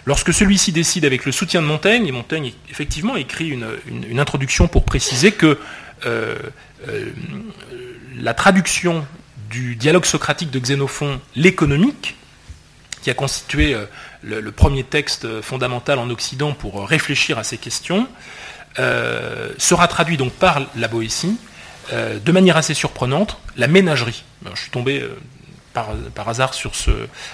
Lorsque 0.05 0.35
celui-ci 0.35 0.73
décide 0.73 1.07
avec 1.07 1.25
le 1.25 1.33
soutien 1.33 1.63
de 1.63 1.67
Montaigne, 1.67 2.07
et 2.07 2.13
Montaigne 2.13 2.53
effectivement 2.69 3.17
écrit 3.17 3.49
une, 3.49 3.67
une 3.87 4.21
introduction 4.21 4.69
pour 4.69 4.85
préciser 4.85 5.33
que 5.33 5.59
la 8.15 8.35
traduction 8.35 9.07
du 9.49 9.75
dialogue 9.75 10.05
socratique 10.05 10.51
de 10.51 10.59
Xénophon, 10.59 11.19
l'économique, 11.35 12.17
qui 13.01 13.09
a 13.09 13.15
constitué 13.15 13.75
le, 14.25 14.53
premier 14.53 14.85
texte 14.85 15.41
fondamental 15.43 15.99
en 15.99 16.11
Occident 16.11 16.53
pour 16.53 16.89
réfléchir 16.89 17.39
à 17.39 17.45
ces 17.45 17.59
questions, 17.59 18.09
sera 18.77 19.87
traduit 19.89 20.17
donc 20.17 20.33
par 20.33 20.63
la 20.77 20.89
Boétie 20.89 21.37
de 21.93 22.33
manière 22.33 22.57
assez 22.57 22.75
surprenante, 22.75 23.39
la 23.57 23.69
ménagerie. 23.69 24.25
je 24.55 24.61
suis 24.61 24.71
tombé 24.71 25.07
par, 26.15 26.29
hasard 26.29 26.55
sur, 26.55 26.75
ce, 26.75 26.91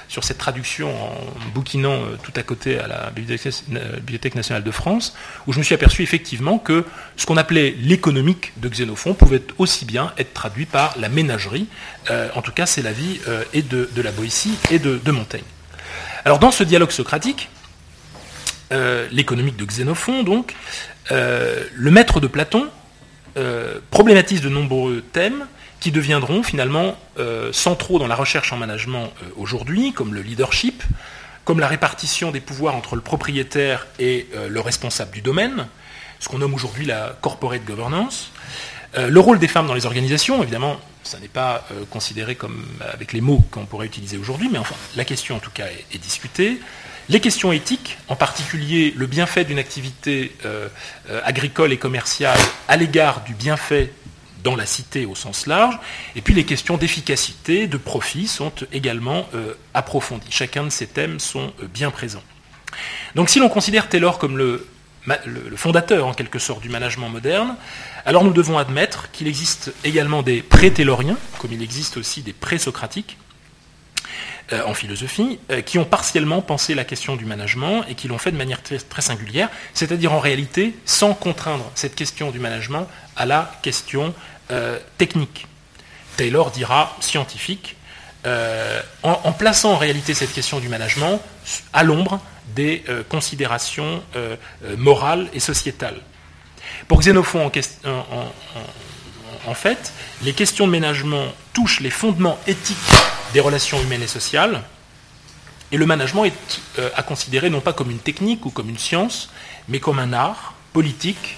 sur, 0.09 0.25
cette 0.25 0.39
traduction 0.39 0.91
en 0.91 1.15
bouquinant 1.55 1.93
euh, 1.93 2.17
tout 2.23 2.33
à 2.35 2.43
côté 2.43 2.79
à 2.79 2.89
la 2.89 3.11
Bibliothèque, 3.11 4.35
nationale 4.35 4.65
de 4.65 4.71
France, 4.71 5.15
où 5.47 5.53
je 5.53 5.59
me 5.59 5.65
suis 5.65 5.75
aperçu 5.75 6.03
effectivement 6.03 6.59
que 6.59 6.85
ce 7.17 7.27
qu'on 7.27 7.37
appelait 7.37 7.77
l'économique 7.79 8.53
de 8.57 8.69
Xénophon 8.69 9.15
pouvait 9.15 9.43
aussi 9.59 9.85
bien 9.85 10.13
être 10.19 10.33
traduit 10.33 10.67
par 10.67 10.95
la 10.99 11.09
ménagerie. 11.09 11.67
Euh, 12.11 12.29
en 12.35 12.43
tout 12.43 12.53
cas, 12.53 12.67
c'est 12.67 12.83
l'avis 12.83 13.21
euh, 13.29 13.45
et 13.53 13.63
de, 13.63 13.89
la 14.03 14.11
Boétie 14.11 14.55
et 14.71 14.79
de, 14.79 15.11
Montaigne. 15.11 15.43
Alors 16.25 16.39
dans 16.39 16.51
ce 16.51 16.65
dialogue 16.65 16.91
socratique, 16.91 17.49
l'économique 19.11 19.57
de 19.57 19.65
Xénophon, 19.65 20.23
donc, 20.23 20.55
le 21.11 21.91
maître 21.91 22.21
de 22.21 22.27
Platon 22.27 22.69
problématise 23.91 24.41
de 24.41 24.49
nombreux 24.49 25.03
thèmes 25.13 25.47
qui 25.81 25.91
deviendront 25.91 26.43
finalement 26.43 26.97
euh, 27.19 27.53
centraux 27.53 27.99
dans 27.99 28.07
la 28.07 28.15
recherche 28.15 28.53
en 28.53 28.59
management 28.59 29.13
euh, 29.23 29.31
aujourd'hui, 29.37 29.93
comme 29.93 30.15
le 30.15 30.21
leadership, 30.21 30.85
comme 31.45 31.59
la 31.59 31.67
répartition 31.67 32.31
des 32.31 32.41
pouvoirs 32.41 32.77
entre 32.77 32.97
le 32.97 33.01
propriétaire 33.01 33.87
et 33.99 34.29
euh, 34.35 34.49
le 34.49 34.61
responsable 34.61 35.11
du 35.11 35.23
domaine, 35.23 35.67
ce 36.21 36.29
qu'on 36.29 36.39
nomme 36.39 36.55
aujourd'hui 36.55 36.85
la 36.85 37.17
corporate 37.23 37.65
governance, 37.65 38.31
le 38.97 39.21
rôle 39.21 39.39
des 39.39 39.49
femmes 39.49 39.67
dans 39.67 39.75
les 39.75 39.87
organisations, 39.87 40.43
évidemment, 40.43 40.77
ça 41.05 41.19
n'est 41.21 41.29
pas 41.29 41.65
considéré 41.91 42.35
comme 42.35 42.65
avec 42.93 43.13
les 43.13 43.21
mots 43.21 43.45
qu'on 43.51 43.65
pourrait 43.65 43.87
utiliser 43.87 44.19
aujourd'hui, 44.19 44.49
mais 44.51 44.59
enfin, 44.59 44.75
la 44.97 45.05
question 45.05 45.37
en 45.37 45.39
tout 45.39 45.53
cas 45.53 45.67
est, 45.93 45.99
discutée. 45.99 46.61
Les 47.09 47.21
questions 47.21 47.53
éthiques, 47.53 47.99
en 48.09 48.17
particulier 48.17 48.93
le 48.97 49.07
bienfait 49.07 49.45
d'une 49.45 49.59
activité 49.59 50.33
agricole 51.25 51.73
et 51.73 51.79
commerciale 51.79 52.39
à 52.67 52.77
l'égard 52.77 53.23
du 53.23 53.35
bienfait 53.35 53.93
dans 54.43 54.57
la 54.57 54.67
cité 54.67 55.07
au 55.07 55.15
sens 55.15 55.47
large. 55.47 55.79
Et 56.17 56.21
puis 56.21 56.35
les 56.35 56.45
questions 56.45 56.77
d'efficacité, 56.77 57.67
de 57.67 57.77
profit 57.77 58.27
sont 58.27 58.53
également 58.73 59.27
euh, 59.35 59.55
approfondies. 59.75 60.31
Chacun 60.31 60.65
de 60.65 60.71
ces 60.71 60.87
thèmes 60.87 61.21
sont 61.21 61.53
euh, 61.63 61.67
bien 61.67 61.91
présents. 61.91 62.23
Donc 63.15 63.29
si 63.29 63.39
l'on 63.39 63.49
considère 63.49 63.89
Taylor 63.89 64.19
comme 64.19 64.39
le, 64.39 64.67
fondateur 65.57 66.07
en 66.07 66.15
quelque 66.15 66.39
sorte 66.39 66.61
du 66.61 66.69
management 66.69 67.09
moderne, 67.09 67.57
alors 68.05 68.25
nous 68.25 68.33
devons 68.33 68.59
admettre 68.59 69.11
qu'il 69.11 69.29
existe 69.29 69.73
également 69.85 70.23
des 70.23 70.43
pré-tayloriens, 70.43 71.17
comme 71.39 71.53
il 71.53 71.63
existe 71.63 71.97
aussi 71.97 72.23
des 72.23 72.33
pré-socratiques, 72.33 73.17
euh, 74.53 74.63
en 74.67 74.75
philosophie, 74.75 75.39
qui 75.65 75.79
ont 75.79 75.85
partiellement 75.85 76.43
pensé 76.43 76.75
la 76.75 76.85
question 76.85 77.17
du 77.17 77.25
management 77.25 77.85
et 77.89 77.95
qui 77.95 78.09
l'ont 78.09 78.19
fait 78.19 78.33
de 78.33 78.37
manière 78.37 78.61
très 78.63 79.03
singulière, 79.03 79.49
c'est-à-dire 79.75 80.13
en 80.13 80.19
réalité 80.21 80.75
sans 80.85 81.15
contraindre 81.15 81.71
cette 81.75 81.95
question 81.95 82.31
du 82.31 82.41
management 82.41 82.89
à 83.17 83.27
la 83.27 83.53
question 83.63 84.13
euh, 84.51 84.79
technique. 84.99 85.47
Taylor 86.17 86.51
dira 86.51 86.97
scientifique, 87.01 87.77
euh, 88.27 88.81
en, 89.03 89.33
plaçant 89.33 89.73
en 89.73 89.77
réalité 89.77 90.15
cette 90.15 90.33
question 90.33 90.61
du 90.61 90.69
management 90.69 91.21
à 91.73 91.83
l'ombre 91.83 92.21
des 92.55 92.85
euh, 92.89 93.03
considérations 93.09 94.03
morales 94.77 95.29
et 95.33 95.41
sociétales. 95.41 96.01
Pour 96.89 97.01
Xénophon, 97.01 97.51
en, 99.47 99.55
fait, 99.55 99.93
les 100.23 100.33
questions 100.33 100.67
de 100.67 100.73
management 100.73 101.33
touchent 101.53 101.81
les 101.81 101.91
fondements 101.91 102.39
éthiques 102.47 102.77
des 103.33 103.41
relations 103.41 103.81
humaines 103.81 104.03
et 104.03 104.09
sociales, 104.09 104.63
et 105.73 105.77
le 105.77 105.87
management 105.87 106.25
est 106.25 106.81
à 106.97 107.03
considérer 107.03 107.49
non 107.49 107.61
pas 107.61 107.73
comme 107.73 107.91
une 107.91 107.99
technique 107.99 108.45
ou 108.45 108.51
comme 108.51 108.69
une 108.69 108.79
science, 108.79 109.31
mais 109.69 109.79
comme 109.79 109.99
un 109.99 110.13
art 110.13 110.55
politique, 110.73 111.37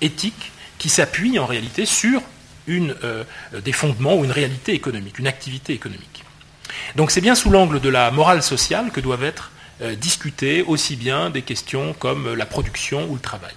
éthique, 0.00 0.52
qui 0.78 0.88
s'appuie 0.88 1.38
en 1.38 1.46
réalité 1.46 1.86
sur 1.86 2.22
euh, 2.68 3.24
des 3.64 3.72
fondements 3.72 4.14
ou 4.16 4.24
une 4.24 4.30
réalité 4.30 4.74
économique, 4.74 5.18
une 5.18 5.26
activité 5.26 5.72
économique. 5.72 6.17
Donc 6.96 7.10
c'est 7.10 7.20
bien 7.20 7.34
sous 7.34 7.50
l'angle 7.50 7.80
de 7.80 7.88
la 7.88 8.10
morale 8.10 8.42
sociale 8.42 8.90
que 8.90 9.00
doivent 9.00 9.24
être 9.24 9.50
euh, 9.80 9.94
discutées 9.94 10.62
aussi 10.62 10.96
bien 10.96 11.30
des 11.30 11.42
questions 11.42 11.92
comme 11.92 12.34
la 12.34 12.46
production 12.46 13.08
ou 13.08 13.14
le 13.14 13.20
travail. 13.20 13.54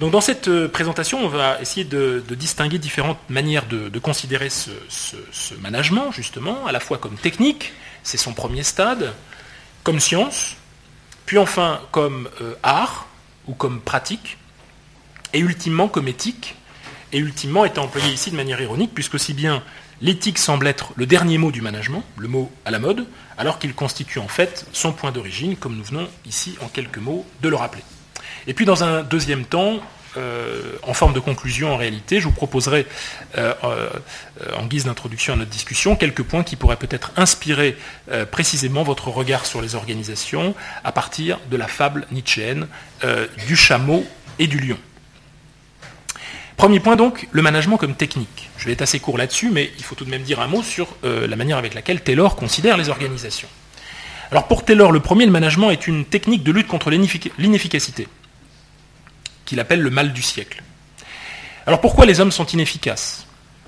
Donc 0.00 0.12
dans 0.12 0.20
cette 0.20 0.48
euh, 0.48 0.68
présentation, 0.68 1.24
on 1.24 1.28
va 1.28 1.60
essayer 1.60 1.84
de, 1.84 2.22
distinguer 2.30 2.78
différentes 2.78 3.18
manières 3.28 3.66
de, 3.66 3.98
considérer 3.98 4.50
ce, 4.50 4.70
management, 5.60 6.12
justement, 6.12 6.66
à 6.66 6.72
la 6.72 6.80
fois 6.80 6.98
comme 6.98 7.16
technique, 7.16 7.72
c'est 8.02 8.18
son 8.18 8.32
premier 8.32 8.62
stade, 8.62 9.12
comme 9.84 10.00
science, 10.00 10.56
puis 11.26 11.38
enfin 11.38 11.80
comme 11.90 12.28
art 12.62 13.06
ou 13.46 13.54
comme 13.54 13.80
pratique, 13.80 14.38
et 15.32 15.38
ultimement 15.38 15.88
comme 15.88 16.08
éthique, 16.08 16.56
et 17.12 17.18
ultimement 17.18 17.64
est 17.64 17.78
employé 17.78 18.12
ici 18.12 18.30
de 18.30 18.36
manière 18.36 18.60
ironique, 18.60 18.92
puisque 18.94 19.14
aussi 19.14 19.34
bien 19.34 19.62
l'éthique 20.02 20.38
semble 20.38 20.66
être 20.66 20.92
le 20.96 21.06
dernier 21.06 21.38
mot 21.38 21.50
du 21.50 21.62
management, 21.62 22.04
le 22.18 22.28
mot 22.28 22.50
à 22.64 22.70
la 22.70 22.78
mode, 22.78 23.06
alors 23.38 23.58
qu'il 23.58 23.74
constitue 23.74 24.18
en 24.18 24.28
fait 24.28 24.66
son 24.72 24.92
point 24.92 25.12
d'origine, 25.12 25.56
comme 25.56 25.76
nous 25.76 25.84
venons 25.84 26.08
ici 26.26 26.56
en 26.60 26.68
quelques 26.68 26.98
mots 26.98 27.24
de 27.40 27.48
le 27.48 27.56
rappeler. 27.56 27.82
Et 28.46 28.54
puis 28.54 28.66
dans 28.66 28.84
un 28.84 29.02
deuxième 29.02 29.44
temps, 29.44 29.80
euh, 30.18 30.76
en 30.82 30.92
forme 30.92 31.14
de 31.14 31.20
conclusion 31.20 31.72
en 31.72 31.76
réalité, 31.76 32.20
je 32.20 32.24
vous 32.24 32.34
proposerai, 32.34 32.86
euh, 33.38 33.54
euh, 33.64 33.88
en 34.58 34.66
guise 34.66 34.84
d'introduction 34.84 35.32
à 35.32 35.36
notre 35.36 35.50
discussion, 35.50 35.96
quelques 35.96 36.22
points 36.22 36.42
qui 36.42 36.56
pourraient 36.56 36.76
peut-être 36.76 37.12
inspirer 37.16 37.76
précisément 38.30 38.82
votre 38.82 39.08
regard 39.08 39.46
sur 39.46 39.62
les 39.62 39.74
organisations 39.74 40.54
à 40.84 40.92
partir 40.92 41.38
de 41.50 41.56
la 41.56 41.68
fable 41.68 42.06
nietzschéenne 42.10 42.66
du 43.46 43.56
chameau 43.56 44.04
et 44.38 44.46
du 44.46 44.58
lion. 44.58 44.78
Premier 46.62 46.78
point 46.78 46.94
donc, 46.94 47.26
le 47.32 47.42
management 47.42 47.76
comme 47.76 47.96
technique. 47.96 48.48
Je 48.56 48.66
vais 48.66 48.72
être 48.74 48.82
assez 48.82 49.00
court 49.00 49.18
là-dessus, 49.18 49.50
mais 49.50 49.72
il 49.78 49.82
faut 49.82 49.96
tout 49.96 50.04
de 50.04 50.10
même 50.10 50.22
dire 50.22 50.38
un 50.38 50.46
mot 50.46 50.62
sur 50.62 50.86
euh, 51.02 51.26
la 51.26 51.34
manière 51.34 51.58
avec 51.58 51.74
laquelle 51.74 52.02
Taylor 52.02 52.36
considère 52.36 52.76
les 52.76 52.88
organisations. 52.88 53.48
Alors 54.30 54.46
pour 54.46 54.64
Taylor, 54.64 54.92
le 54.92 55.00
premier, 55.00 55.26
le 55.26 55.32
management 55.32 55.72
est 55.72 55.88
une 55.88 56.04
technique 56.04 56.44
de 56.44 56.52
lutte 56.52 56.68
contre 56.68 56.88
l'inefficacité, 56.88 58.06
qu'il 59.44 59.58
appelle 59.58 59.80
le 59.80 59.90
mal 59.90 60.12
du 60.12 60.22
siècle. 60.22 60.62
Alors 61.66 61.80
pourquoi 61.80 62.06
les 62.06 62.20
hommes 62.20 62.30
sont 62.30 62.46
inefficaces? 62.46 63.26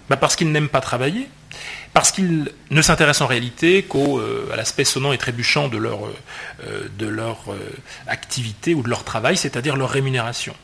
Bah, 0.08 0.16
Parce 0.16 0.36
qu'ils 0.36 0.52
n'aiment 0.52 0.68
pas 0.68 0.80
travailler, 0.80 1.26
parce 1.94 2.12
qu'ils 2.12 2.52
ne 2.70 2.80
s'intéressent 2.80 3.22
en 3.22 3.26
réalité 3.26 3.82
qu'à 3.82 3.98
euh, 3.98 4.54
l'aspect 4.54 4.84
sonnant 4.84 5.12
et 5.12 5.18
trébuchant 5.18 5.66
de 5.66 5.78
leur, 5.78 5.98
euh, 6.06 6.88
de 6.96 7.08
leur 7.08 7.46
activité 8.06 8.72
ou 8.72 8.84
de 8.84 8.88
leur 8.88 9.02
travail, 9.02 9.36
c'est-à-dire 9.36 9.74
leur 9.74 9.90
rémunération. 9.90 10.54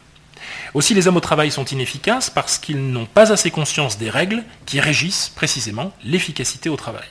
Aussi, 0.75 0.95
les 0.95 1.09
hommes 1.09 1.17
au 1.17 1.21
travail 1.21 1.51
sont 1.51 1.65
inefficaces 1.65 2.31
parce 2.31 2.59
qu'ils 2.59 2.91
n'ont 2.91 3.07
pas 3.07 3.33
assez 3.33 3.51
conscience 3.51 3.99
des 3.99 4.11
règles 4.11 4.43
qui 4.67 4.81
régissent 4.81 5.31
précisément 5.35 5.93
l'efficacité 6.05 6.69
au 6.69 6.77
travail. 6.77 7.09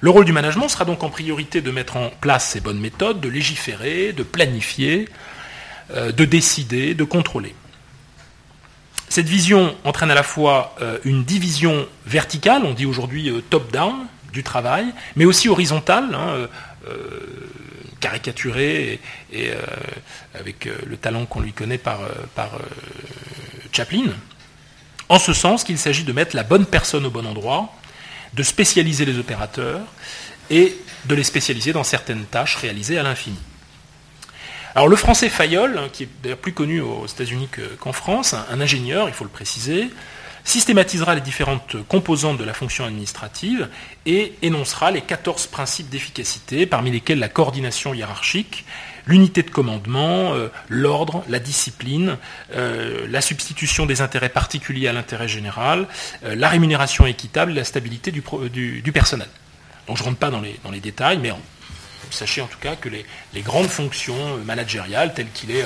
Le 0.00 0.10
rôle 0.10 0.24
du 0.24 0.32
management 0.32 0.68
sera 0.68 0.84
donc 0.84 1.02
en 1.02 1.08
priorité 1.08 1.60
de 1.60 1.70
mettre 1.70 1.96
en 1.96 2.10
place 2.20 2.50
ces 2.50 2.60
bonnes 2.60 2.80
méthodes, 2.80 3.20
de 3.20 3.28
légiférer, 3.28 4.12
de 4.12 4.22
planifier, 4.22 5.08
euh, 5.94 6.12
de 6.12 6.24
décider, 6.24 6.94
de 6.94 7.04
contrôler. 7.04 7.54
Cette 9.08 9.28
vision 9.28 9.74
entraîne 9.84 10.10
à 10.10 10.14
la 10.14 10.22
fois 10.22 10.74
euh, 10.82 10.98
une 11.04 11.24
division 11.24 11.86
verticale, 12.04 12.64
on 12.64 12.74
dit 12.74 12.86
aujourd'hui 12.86 13.30
euh, 13.30 13.40
top-down, 13.48 13.94
du 14.32 14.42
travail, 14.42 14.86
mais 15.14 15.24
aussi 15.24 15.48
horizontale, 15.48 16.14
hein, 16.14 16.46
caricaturé 18.00 19.00
et, 19.32 19.50
euh, 19.50 19.62
avec 20.34 20.66
euh, 20.66 20.76
le 20.86 20.96
talent 20.96 21.26
qu'on 21.26 21.40
lui 21.40 21.52
connaît 21.52 21.78
par, 21.78 22.02
euh, 22.02 22.48
Chaplin, 23.72 24.12
en 25.08 25.18
ce 25.18 25.32
sens 25.32 25.64
qu'il 25.64 25.78
s'agit 25.78 26.04
de 26.04 26.12
mettre 26.12 26.34
la 26.34 26.42
bonne 26.42 26.66
personne 26.66 27.04
au 27.04 27.10
bon 27.10 27.26
endroit, 27.26 27.72
de 28.32 28.42
spécialiser 28.42 29.04
les 29.04 29.18
opérateurs 29.18 29.80
et 30.50 30.76
de 31.04 31.14
les 31.14 31.24
spécialiser 31.24 31.72
dans 31.72 31.84
certaines 31.84 32.24
tâches 32.24 32.56
réalisées 32.56 32.98
à 32.98 33.02
l'infini. 33.02 33.38
Alors 34.74 34.88
le 34.88 34.96
français 34.96 35.28
Fayol, 35.28 35.78
hein, 35.78 35.88
qui 35.92 36.04
est 36.04 36.08
d'ailleurs 36.22 36.38
plus 36.38 36.52
connu 36.52 36.80
aux 36.80 37.06
États-Unis 37.06 37.48
qu'en 37.78 37.92
France, 37.92 38.34
un 38.34 38.60
ingénieur, 38.60 39.08
il 39.08 39.14
faut 39.14 39.24
le 39.24 39.30
préciser, 39.30 39.90
systématisera 40.46 41.16
les 41.16 41.20
différentes 41.20 41.76
composantes 41.88 42.38
de 42.38 42.44
la 42.44 42.54
fonction 42.54 42.84
administrative 42.84 43.68
et 44.06 44.32
énoncera 44.42 44.92
les 44.92 45.02
14 45.02 45.48
principes 45.48 45.90
d'efficacité, 45.90 46.66
parmi 46.66 46.92
lesquels 46.92 47.18
la 47.18 47.28
coordination 47.28 47.92
hiérarchique, 47.92 48.64
l'unité 49.06 49.42
de 49.42 49.50
commandement, 49.50 50.34
euh, 50.34 50.48
l'ordre, 50.68 51.24
la 51.28 51.40
discipline, 51.40 52.16
euh, 52.54 53.06
la 53.10 53.20
substitution 53.20 53.86
des 53.86 54.00
intérêts 54.00 54.28
particuliers 54.28 54.86
à 54.86 54.92
l'intérêt 54.92 55.26
général, 55.26 55.88
euh, 56.24 56.36
la 56.36 56.48
rémunération 56.48 57.06
équitable, 57.06 57.52
la 57.52 57.64
stabilité 57.64 58.12
du, 58.12 58.22
personnel. 58.92 59.28
Donc 59.88 59.96
je 59.96 60.02
ne 60.02 60.06
rentre 60.06 60.18
pas 60.18 60.30
dans 60.30 60.40
les, 60.40 60.80
détails, 60.80 61.18
mais 61.18 61.32
sachez 62.10 62.40
en 62.40 62.46
tout 62.46 62.58
cas 62.60 62.76
que 62.76 62.88
les, 62.88 63.04
les 63.34 63.42
grandes 63.42 63.68
fonctions 63.68 64.36
managériales, 64.44 65.12
telles 65.12 65.30
qu'il 65.34 65.50
est 65.50 65.64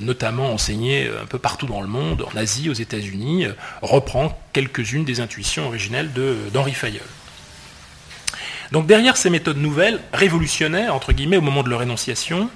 notamment 0.00 0.52
enseigné 0.52 1.08
un 1.08 1.26
peu 1.26 1.38
partout 1.38 1.66
dans 1.66 1.80
le 1.80 1.88
monde, 1.88 2.24
en 2.32 2.36
Asie, 2.36 2.70
aux 2.70 2.74
États-Unis, 2.74 3.46
euh, 3.46 3.52
reprend 3.82 4.38
quelques-unes 4.52 5.04
des 5.04 5.20
intuitions 5.20 5.66
originelles 5.66 6.10
d'Henri 6.52 6.72
Fayol. 6.72 7.02
Donc 8.70 8.86
derrière 8.86 9.16
ces 9.16 9.28
méthodes 9.28 9.58
nouvelles, 9.58 10.00
révolutionnaires, 10.12 10.94
entre 10.94 11.12
guillemets, 11.12 11.36
au 11.36 11.42
moment 11.42 11.62
de 11.62 11.68
leur 11.68 11.82
énonciation, 11.82 12.48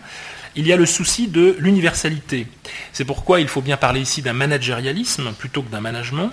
il 0.54 0.66
y 0.66 0.72
a 0.72 0.76
le 0.76 0.86
souci 0.86 1.28
de 1.28 1.56
l'universalité. 1.58 2.46
C'est 2.92 3.04
pourquoi 3.04 3.40
il 3.40 3.48
faut 3.48 3.60
bien 3.60 3.76
parler 3.76 4.00
ici 4.00 4.22
d'un 4.22 4.32
managérialisme 4.32 5.32
plutôt 5.32 5.62
que 5.62 5.70
d'un 5.70 5.80
management, 5.80 6.30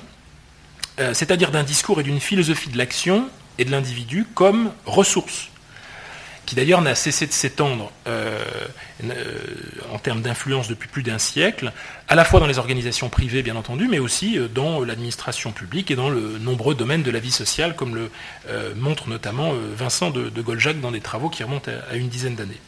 euh, 1.00 1.14
c'est-à-dire 1.14 1.52
d'un 1.52 1.64
discours 1.64 2.00
et 2.00 2.04
d'une 2.04 2.22
philosophie 2.22 2.70
de 2.70 2.78
l'action 2.78 3.28
et 3.58 3.66
de 3.66 3.72
l'individu 3.72 4.26
comme 4.34 4.72
ressource 4.86 5.50
qui 6.46 6.56
d'ailleurs 6.56 6.82
n'a 6.82 6.96
cessé 6.96 7.26
de 7.26 7.32
s'étendre 7.32 7.92
euh, 8.08 8.40
euh, 9.04 9.14
en 9.92 9.98
termes 9.98 10.22
d'influence 10.22 10.68
depuis 10.68 10.90
plus 10.90 11.04
d'un 11.04 11.18
siècle, 11.18 11.72
à 12.08 12.16
la 12.16 12.26
fois 12.26 12.40
dans 12.40 12.48
les 12.48 12.60
organisations 12.60 13.10
privées, 13.10 13.44
bien 13.44 13.56
entendu, 13.56 13.88
mais 13.88 14.00
aussi 14.00 14.38
euh, 14.38 14.48
dans 14.48 14.84
l'administration 14.84 15.52
publique 15.52 15.92
et 15.92 15.96
dans 15.96 16.10
le 16.10 16.38
nombreux 16.40 16.76
domaines 16.76 17.04
de 17.04 17.12
la 17.12 17.20
vie 17.20 17.32
sociale, 17.32 17.76
comme 17.76 17.96
le 17.96 18.10
montre 18.76 19.10
notamment 19.10 19.54
Vincent 19.76 20.10
de, 20.10 20.30
de, 20.30 20.42
Goljac 20.42 20.80
dans 20.80 20.92
des 20.92 21.02
travaux 21.02 21.30
qui 21.30 21.44
remontent 21.44 21.72
à, 21.90 21.96
une 21.96 22.10
dizaine 22.10 22.36
d'années. 22.36 22.60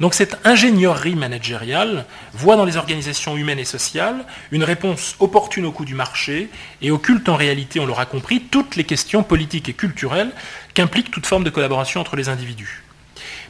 Donc 0.00 0.14
cette 0.14 0.38
ingénierie 0.44 1.14
managériale 1.14 2.06
voit 2.32 2.56
dans 2.56 2.64
les 2.64 2.76
organisations 2.76 3.36
humaines 3.36 3.58
et 3.58 3.64
sociales 3.64 4.24
une 4.50 4.64
réponse 4.64 5.16
opportune 5.18 5.66
au 5.66 5.72
coût 5.72 5.84
du 5.84 5.94
marché 5.94 6.50
et 6.80 6.90
occulte 6.90 7.28
en 7.28 7.36
réalité, 7.36 7.80
on 7.80 7.86
l'aura 7.86 8.06
compris, 8.06 8.40
toutes 8.40 8.76
les 8.76 8.84
questions 8.84 9.22
politiques 9.22 9.68
et 9.68 9.74
culturelles 9.74 10.32
qu'implique 10.74 11.10
toute 11.10 11.26
forme 11.26 11.44
de 11.44 11.50
collaboration 11.50 12.00
entre 12.00 12.16
les 12.16 12.28
individus. 12.28 12.81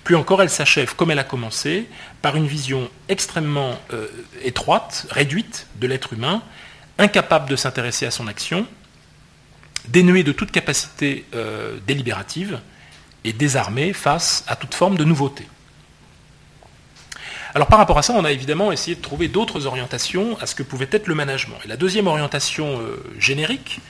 Plus 0.05 0.17
encore, 0.17 0.43
elle 0.43 0.51
s'achève, 0.51 0.97
comme 0.97 1.11
elle 1.11 1.19
a 1.19 1.25
commencé, 1.25 1.89
par 2.23 2.37
une 2.37 2.47
vision 2.47 2.91
extrêmement 3.09 3.79
euh, 3.93 4.09
étroite, 4.43 5.07
réduite 5.11 5.67
de 5.77 5.87
l'être 5.87 6.13
humain, 6.13 6.43
incapable 6.99 7.49
de 7.49 7.57
s'intéresser 7.57 8.07
à 8.07 8.11
son 8.11 8.27
action, 8.27 8.67
dénuée 9.89 10.23
de 10.23 10.33
toute 10.33 10.51
capacité 10.51 11.25
euh, 11.35 11.79
délibérative 11.87 12.61
et 13.25 13.33
désarmée 13.33 13.93
face 13.93 14.45
à 14.49 14.57
toute 14.57 14.75
forme 14.75 14.97
de 14.97 15.05
nouveauté. 15.05 15.47
Alors 17.55 17.69
par 17.69 17.79
rapport 17.79 17.99
à 17.99 18.03
ça, 18.03 18.15
on 18.15 18.25
a 18.25 18.33
évidemment 18.33 18.73
essayé 18.73 18.97
de 18.97 19.03
trouver 19.03 19.29
d'autres 19.29 19.67
orientations 19.67 20.39
à 20.41 20.47
ce 20.47 20.55
que 20.55 20.63
pouvait 20.63 20.89
être 20.91 21.07
le 21.07 21.15
management. 21.15 21.59
Et 21.65 21.69
la 21.69 21.77
deuxième 21.77 22.07
orientation 22.07 22.81
euh, 22.81 23.03
générique, 23.19 23.81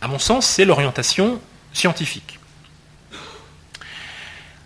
à 0.00 0.08
mon 0.08 0.18
sens, 0.18 0.46
c'est 0.46 0.64
l'orientation 0.64 1.40
scientifique. 1.72 2.39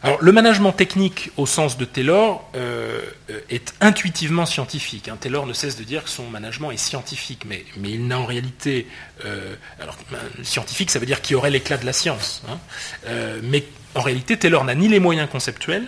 Alors, 0.05 0.19
le 0.21 0.33
management 0.33 0.73
technique 0.73 1.31
au 1.39 1.47
sens 1.47 1.79
de 1.79 1.87
Taylor 1.87 2.47
euh, 2.57 3.01
est 3.49 3.73
intuitivement 3.81 4.45
scientifique. 4.45 5.09
Hein. 5.09 5.17
Taylor 5.19 5.47
ne 5.47 5.55
cesse 5.55 5.79
de 5.79 5.83
dire 5.83 6.05
que 6.05 6.11
son 6.11 6.29
management 6.29 6.71
est 6.73 6.77
scientifique, 6.77 7.47
mais, 7.47 7.65
il 7.83 8.07
n'a 8.07 8.19
en 8.19 8.27
réalité. 8.27 8.87
Euh, 9.25 9.55
alors, 9.81 9.97
scientifique, 10.43 10.91
ça 10.91 10.99
veut 10.99 11.07
dire 11.07 11.23
qu'il 11.23 11.37
aurait 11.37 11.51
l'éclat 11.51 11.79
de 11.79 11.87
la 11.87 11.95
science. 11.95 12.43
Hein. 12.51 12.59
Euh, 13.07 13.41
mais 13.45 13.65
en 13.95 14.03
réalité, 14.03 14.37
Taylor 14.37 14.63
n'a 14.65 14.75
ni 14.75 14.89
les 14.89 15.01
moyens 15.01 15.27
conceptuels 15.31 15.87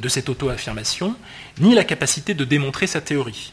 de 0.00 0.08
cette 0.08 0.28
auto-affirmation, 0.28 1.14
ni 1.60 1.72
la 1.76 1.84
capacité 1.84 2.34
de 2.34 2.44
démontrer 2.44 2.88
sa 2.88 3.00
théorie. 3.00 3.52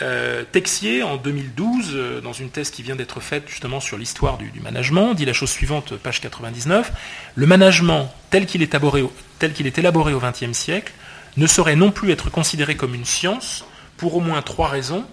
Euh, 0.00 0.42
Texier, 0.50 1.02
en 1.02 1.16
2012, 1.16 1.90
euh, 1.92 2.20
dans 2.22 2.32
une 2.32 2.48
thèse 2.48 2.70
qui 2.70 2.82
vient 2.82 2.96
d'être 2.96 3.20
faite 3.20 3.44
justement 3.46 3.78
sur 3.78 3.98
l'histoire 3.98 4.38
du, 4.38 4.50
management, 4.62 5.12
dit 5.12 5.26
la 5.26 5.34
chose 5.34 5.50
suivante, 5.50 5.96
page 5.96 6.22
99, 6.22 6.92
le 7.34 7.46
management 7.46 8.10
tel 8.30 8.46
qu'il 8.46 8.62
est, 8.62 8.74
est, 8.74 9.78
élaboré 9.78 10.14
au 10.14 10.20
XXe 10.20 10.52
siècle 10.52 10.92
ne 11.36 11.46
saurait 11.46 11.76
non 11.76 11.90
plus 11.90 12.10
être 12.10 12.30
considéré 12.30 12.74
comme 12.74 12.94
une 12.94 13.04
science 13.04 13.66
pour 13.98 14.16
au 14.16 14.20
moins 14.20 14.40
trois 14.40 14.68
raisons. 14.68 15.04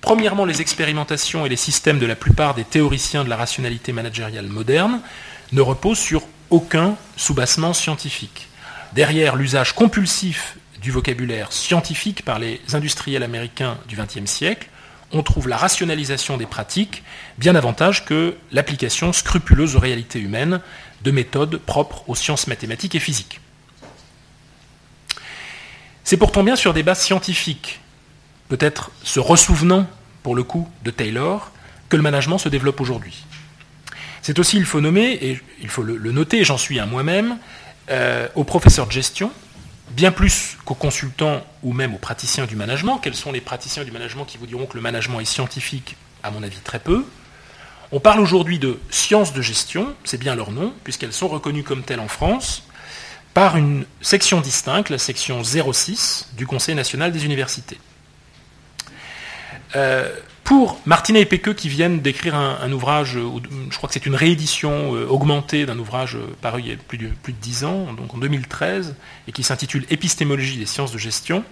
Premièrement, 0.00 0.46
les 0.46 0.62
expérimentations 0.62 1.44
et 1.44 1.50
les 1.50 1.56
systèmes 1.56 1.98
de 1.98 2.06
la 2.06 2.16
plupart 2.16 2.54
des 2.54 2.64
théoriciens 2.64 3.24
de 3.24 3.30
la 3.30 3.36
rationalité 3.36 3.92
managériale 3.92 4.46
moderne 4.46 5.00
ne 5.52 5.60
reposent 5.60 5.98
sur 5.98 6.22
aucun 6.48 6.96
soubassement 7.16 7.74
scientifique. 7.74 8.48
Derrière 8.94 9.36
l'usage 9.36 9.74
compulsif 9.74 10.56
du 10.84 10.90
vocabulaire 10.90 11.50
scientifique 11.50 12.26
par 12.26 12.38
les 12.38 12.60
industriels 12.74 13.22
américains 13.22 13.78
du 13.88 13.96
XXe 13.96 14.30
siècle, 14.30 14.68
on 15.12 15.22
trouve 15.22 15.48
la 15.48 15.56
rationalisation 15.56 16.36
des 16.36 16.44
pratiques 16.44 17.02
bien 17.38 17.54
davantage 17.54 18.04
que 18.04 18.36
l'application 18.52 19.14
scrupuleuse 19.14 19.76
aux 19.76 19.78
réalités 19.78 20.20
humaines 20.20 20.60
de 21.02 21.10
méthodes 21.10 21.56
propres 21.56 22.04
aux 22.06 22.14
sciences 22.14 22.48
mathématiques 22.48 22.94
et 22.94 23.00
physiques. 23.00 23.40
C'est 26.04 26.18
pourtant 26.18 26.42
bien 26.42 26.54
sur 26.54 26.74
des 26.74 26.82
bases 26.82 27.00
scientifiques, 27.00 27.80
peut-être 28.50 28.90
se 29.02 29.20
ressouvenant 29.20 29.86
pour 30.22 30.34
le 30.34 30.42
coup 30.42 30.68
de 30.84 30.90
Taylor, 30.90 31.50
que 31.88 31.96
le 31.96 32.02
management 32.02 32.36
se 32.36 32.50
développe 32.50 32.82
aujourd'hui. 32.82 33.24
C'est 34.20 34.38
aussi, 34.38 34.58
il 34.58 34.66
faut 34.66 34.82
nommer, 34.82 35.18
et 35.22 35.40
il 35.62 35.68
faut 35.70 35.82
le, 35.82 36.12
noter, 36.12 36.44
j'en 36.44 36.58
suis 36.58 36.78
un 36.78 36.86
moi-même, 36.86 37.38
euh, 37.90 38.28
au 38.34 38.44
professeur 38.44 38.86
de 38.86 38.92
gestion, 38.92 39.30
bien 39.90 40.12
plus 40.12 40.56
qu'aux 40.64 40.74
consultants 40.74 41.44
ou 41.62 41.72
même 41.72 41.94
aux 41.94 41.98
praticiens 41.98 42.46
du 42.46 42.56
management. 42.56 42.98
Quels 42.98 43.14
sont 43.14 43.32
les 43.32 43.40
praticiens 43.40 43.84
du 43.84 43.90
management 43.90 44.24
qui 44.24 44.38
vous 44.38 44.46
diront 44.46 44.66
que 44.66 44.76
le 44.76 44.82
management 44.82 45.20
est 45.20 45.24
scientifique 45.24 45.96
À 46.22 46.30
mon 46.30 46.42
avis, 46.42 46.58
très 46.58 46.78
peu? 46.78 47.04
On 47.92 48.00
parle 48.00 48.20
aujourd'hui 48.20 48.58
de 48.58 48.80
sciences 48.90 49.32
de 49.32 49.42
gestion, 49.42 49.94
c'est 50.04 50.18
bien 50.18 50.34
leur 50.34 50.50
nom, 50.50 50.72
puisqu'elles 50.82 51.12
sont 51.12 51.28
reconnues 51.28 51.62
comme 51.62 51.82
telles 51.82 52.00
en 52.00 52.08
France, 52.08 52.64
par 53.34 53.56
une 53.56 53.84
section 54.00 54.40
distincte, 54.40 54.90
la 54.90 54.98
section 54.98 55.42
06 55.44 56.30
du 56.36 56.46
Conseil 56.46 56.74
national 56.74 57.12
des 57.12 57.24
universités. 57.24 57.78
Euh, 59.76 60.12
pour 60.44 60.78
Martinet 60.84 61.22
et 61.22 61.24
Péqueux 61.24 61.54
qui 61.54 61.70
viennent 61.70 62.00
d'écrire 62.00 62.34
un, 62.34 62.70
ouvrage, 62.70 63.18
je 63.70 63.76
crois 63.76 63.88
que 63.88 63.94
c'est 63.94 64.04
une 64.04 64.14
réédition 64.14 64.94
euh, 64.94 65.06
augmentée 65.06 65.64
d'un 65.64 65.78
ouvrage 65.78 66.16
euh, 66.16 66.26
paru 66.42 66.60
il 66.60 66.68
y 66.68 66.72
a 66.72 66.76
plus 66.76 66.98
de, 66.98 67.08
plus 67.08 67.32
de 67.32 67.38
10 67.38 67.64
ans, 67.64 67.92
donc 67.94 68.12
en 68.12 68.18
2013, 68.18 68.94
et 69.26 69.32
qui 69.32 69.42
s'intitule 69.42 69.86
Épistémologie 69.88 70.58
des 70.58 70.66
sciences 70.66 70.92
de 70.92 70.98
gestion. 70.98 71.44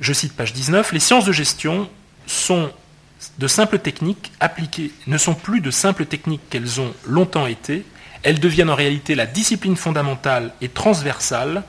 Je 0.00 0.12
cite 0.12 0.34
page 0.34 0.52
19, 0.52 0.92
les 0.92 1.00
sciences 1.00 1.24
de 1.24 1.32
gestion 1.32 1.88
sont 2.26 2.72
de 3.38 3.46
simples 3.46 3.78
techniques 3.78 4.32
appliquées, 4.40 4.90
ne 5.06 5.16
sont 5.16 5.34
plus 5.34 5.60
de 5.60 5.70
simples 5.70 6.04
techniques 6.04 6.48
qu'elles 6.50 6.80
ont 6.80 6.92
longtemps 7.06 7.46
été, 7.46 7.84
elles 8.24 8.40
deviennent 8.40 8.70
en 8.70 8.74
réalité 8.74 9.14
la 9.14 9.26
discipline 9.26 9.76
fondamentale 9.76 10.52
et 10.60 10.68
transversale, 10.68 11.62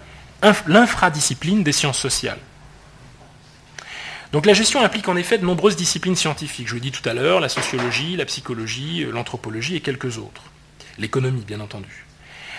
l'infradiscipline 0.67 1.63
des 1.63 1.71
sciences 1.71 1.99
sociales. 1.99 2.39
Donc 4.31 4.45
la 4.45 4.53
gestion 4.53 4.83
implique 4.83 5.07
en 5.07 5.15
effet 5.15 5.37
de 5.37 5.45
nombreuses 5.45 5.75
disciplines 5.75 6.15
scientifiques. 6.15 6.67
Je 6.67 6.75
l'ai 6.75 6.79
dit 6.79 6.91
tout 6.91 7.07
à 7.07 7.13
l'heure, 7.13 7.39
la 7.39 7.49
sociologie, 7.49 8.15
la 8.15 8.25
psychologie, 8.25 9.03
euh, 9.03 9.11
l'anthropologie 9.11 9.75
et 9.75 9.81
quelques 9.81 10.17
autres. 10.17 10.43
L'économie, 10.99 11.43
bien 11.45 11.59
entendu. 11.59 12.05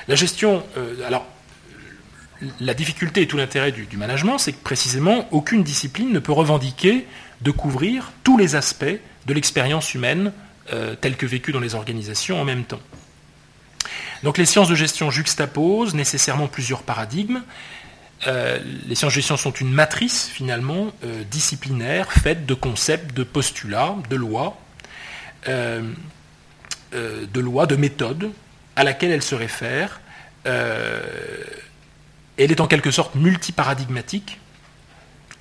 La 0.08 0.16
gestion, 0.16 0.64
euh, 0.76 1.06
alors, 1.06 1.26
la 2.58 2.74
difficulté 2.74 3.22
et 3.22 3.26
tout 3.28 3.36
l'intérêt 3.36 3.70
du, 3.70 3.96
management, 3.96 4.38
c'est 4.38 4.52
que 4.52 4.62
précisément 4.62 5.28
aucune 5.30 5.62
discipline 5.62 6.10
ne 6.10 6.18
peut 6.18 6.32
revendiquer 6.32 7.06
de 7.42 7.50
couvrir 7.50 8.12
tous 8.24 8.36
les 8.36 8.56
aspects 8.56 8.98
de 9.26 9.34
l'expérience 9.34 9.94
humaine 9.94 10.32
euh, 10.72 10.96
telle 10.96 11.16
que 11.16 11.26
vécue 11.26 11.52
dans 11.52 11.60
les 11.60 11.74
organisations 11.74 12.40
en 12.40 12.44
même 12.44 12.64
temps. 12.64 12.80
Donc 14.22 14.38
les 14.38 14.46
sciences 14.46 14.68
de 14.68 14.74
gestion 14.74 15.10
juxtaposent 15.10 15.94
nécessairement 15.94 16.46
plusieurs 16.46 16.82
paradigmes 16.82 17.42
euh, 18.26 18.58
les 18.86 18.94
sciences 18.94 19.14
gestion 19.14 19.36
sont 19.36 19.52
une 19.52 19.72
matrice 19.72 20.28
finalement 20.28 20.92
euh, 21.04 21.24
disciplinaire 21.30 22.12
faite 22.12 22.44
de 22.44 22.54
concepts, 22.54 23.14
de 23.14 23.24
postulats, 23.24 23.96
de 24.10 24.16
lois, 24.16 24.58
euh, 25.48 25.82
de 26.92 27.40
lois, 27.40 27.66
de 27.66 27.76
méthodes 27.76 28.30
à 28.76 28.84
laquelle 28.84 29.10
elle 29.10 29.22
se 29.22 29.34
réfère. 29.34 30.00
elle 30.44 30.52
est 32.36 32.60
en 32.60 32.66
quelque 32.66 32.90
sorte 32.90 33.14
multiparadigmatique 33.14 34.38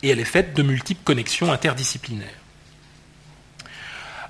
et 0.03 0.09
elle 0.09 0.19
est 0.19 0.25
faite 0.25 0.53
de 0.53 0.63
multiples 0.63 1.03
connexions 1.03 1.51
interdisciplinaires. 1.51 2.29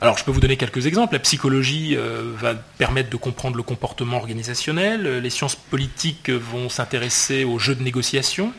Alors, 0.02 0.18
je 0.18 0.24
peux 0.24 0.32
vous 0.32 0.40
donner 0.40 0.56
quelques 0.56 0.86
exemples. 0.86 1.14
La 1.14 1.20
psychologie 1.20 1.98
euh, 1.98 2.32
va 2.38 2.56
permettre 2.56 3.10
de 3.10 3.18
comprendre 3.18 3.58
le 3.58 3.64
comportement 3.64 4.16
organisationnel. 4.16 5.18
Les 5.18 5.30
sciences 5.30 5.58
politiques 5.58 6.30
vont 6.30 6.70
s'intéresser 6.70 7.44
aux 7.44 7.60
jeux 7.60 7.76
de 7.76 7.84
négociation 7.84 8.54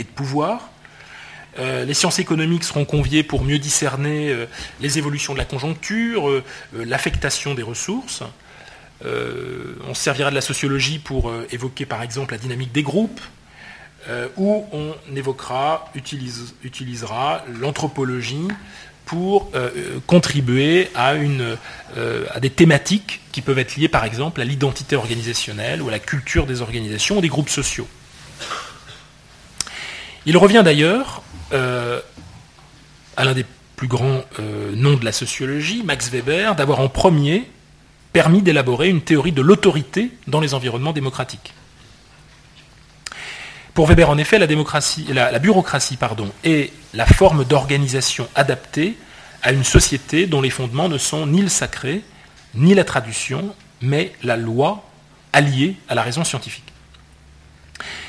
et 0.00 0.02
de 0.02 0.08
pouvoir. 0.08 0.70
Euh, 1.60 1.84
les 1.84 1.94
sciences 1.94 2.18
économiques 2.18 2.64
seront 2.64 2.84
conviées 2.84 3.22
pour 3.22 3.44
mieux 3.44 3.60
discerner 3.60 4.30
euh, 4.30 4.46
les 4.80 4.98
évolutions 4.98 5.34
de 5.34 5.38
la 5.38 5.44
conjoncture, 5.44 6.42
l'affectation 6.72 7.54
des 7.54 7.62
ressources. 7.62 8.24
on 9.04 9.94
se 9.94 10.02
servira 10.02 10.30
de 10.30 10.34
la 10.34 10.40
sociologie 10.40 10.98
pour 10.98 11.32
évoquer 11.52 11.86
par 11.86 12.02
exemple 12.02 12.32
la 12.32 12.38
dynamique 12.38 12.72
des 12.72 12.82
groupes, 12.82 13.20
ou 14.36 14.66
on 14.72 14.94
évoquera, 15.16 15.90
utilisera 16.64 17.44
l'anthropologie 17.60 18.48
pour 19.10 19.50
euh, 19.56 19.98
contribuer 20.06 20.88
à, 20.94 21.14
une, 21.14 21.56
euh, 21.96 22.26
à 22.30 22.38
des 22.38 22.48
thématiques 22.48 23.20
qui 23.32 23.42
peuvent 23.42 23.58
être 23.58 23.74
liées 23.74 23.88
par 23.88 24.04
exemple 24.04 24.40
à 24.40 24.44
l'identité 24.44 24.94
organisationnelle 24.94 25.82
ou 25.82 25.88
à 25.88 25.90
la 25.90 25.98
culture 25.98 26.46
des 26.46 26.62
organisations 26.62 27.18
ou 27.18 27.20
des 27.20 27.26
groupes 27.26 27.48
sociaux. 27.48 27.88
Il 30.26 30.36
revient 30.36 30.62
d'ailleurs 30.64 31.24
euh, 31.52 31.98
à 33.16 33.24
l'un 33.24 33.34
des 33.34 33.44
plus 33.74 33.88
grands 33.88 34.22
noms 34.74 34.96
de 34.96 35.04
la 35.04 35.10
sociologie, 35.10 35.82
Max 35.82 36.08
Weber, 36.10 36.54
d'avoir 36.54 36.78
en 36.78 36.88
premier 36.88 37.50
permis 38.12 38.42
d'élaborer 38.42 38.90
une 38.90 39.00
théorie 39.00 39.32
de 39.32 39.42
l'autorité 39.42 40.12
dans 40.28 40.38
les 40.38 40.54
environnements 40.54 40.92
démocratiques. 40.92 41.52
Pour 43.74 43.86
Weber, 43.86 44.10
en 44.10 44.18
effet, 44.18 44.38
la, 44.38 44.46
démocratie, 44.46 45.06
la, 45.12 45.38
bureaucratie 45.38 45.96
pardon, 45.96 46.30
est 46.44 46.72
la 46.92 47.06
forme 47.06 47.44
d'organisation 47.44 48.28
adaptée 48.34 48.96
à 49.42 49.52
une 49.52 49.64
société 49.64 50.26
dont 50.26 50.40
les 50.40 50.50
fondements 50.50 50.88
ne 50.88 50.98
sont 50.98 51.26
ni 51.26 51.40
le 51.40 51.48
sacré, 51.48 52.02
ni 52.54 52.74
la 52.74 52.84
traduction, 52.84 53.54
mais 53.80 54.12
la 54.22 54.36
loi 54.36 54.84
alliée 55.32 55.76
à 55.88 55.94
la 55.94 56.02
raison 56.02 56.24
scientifique. 56.24 56.64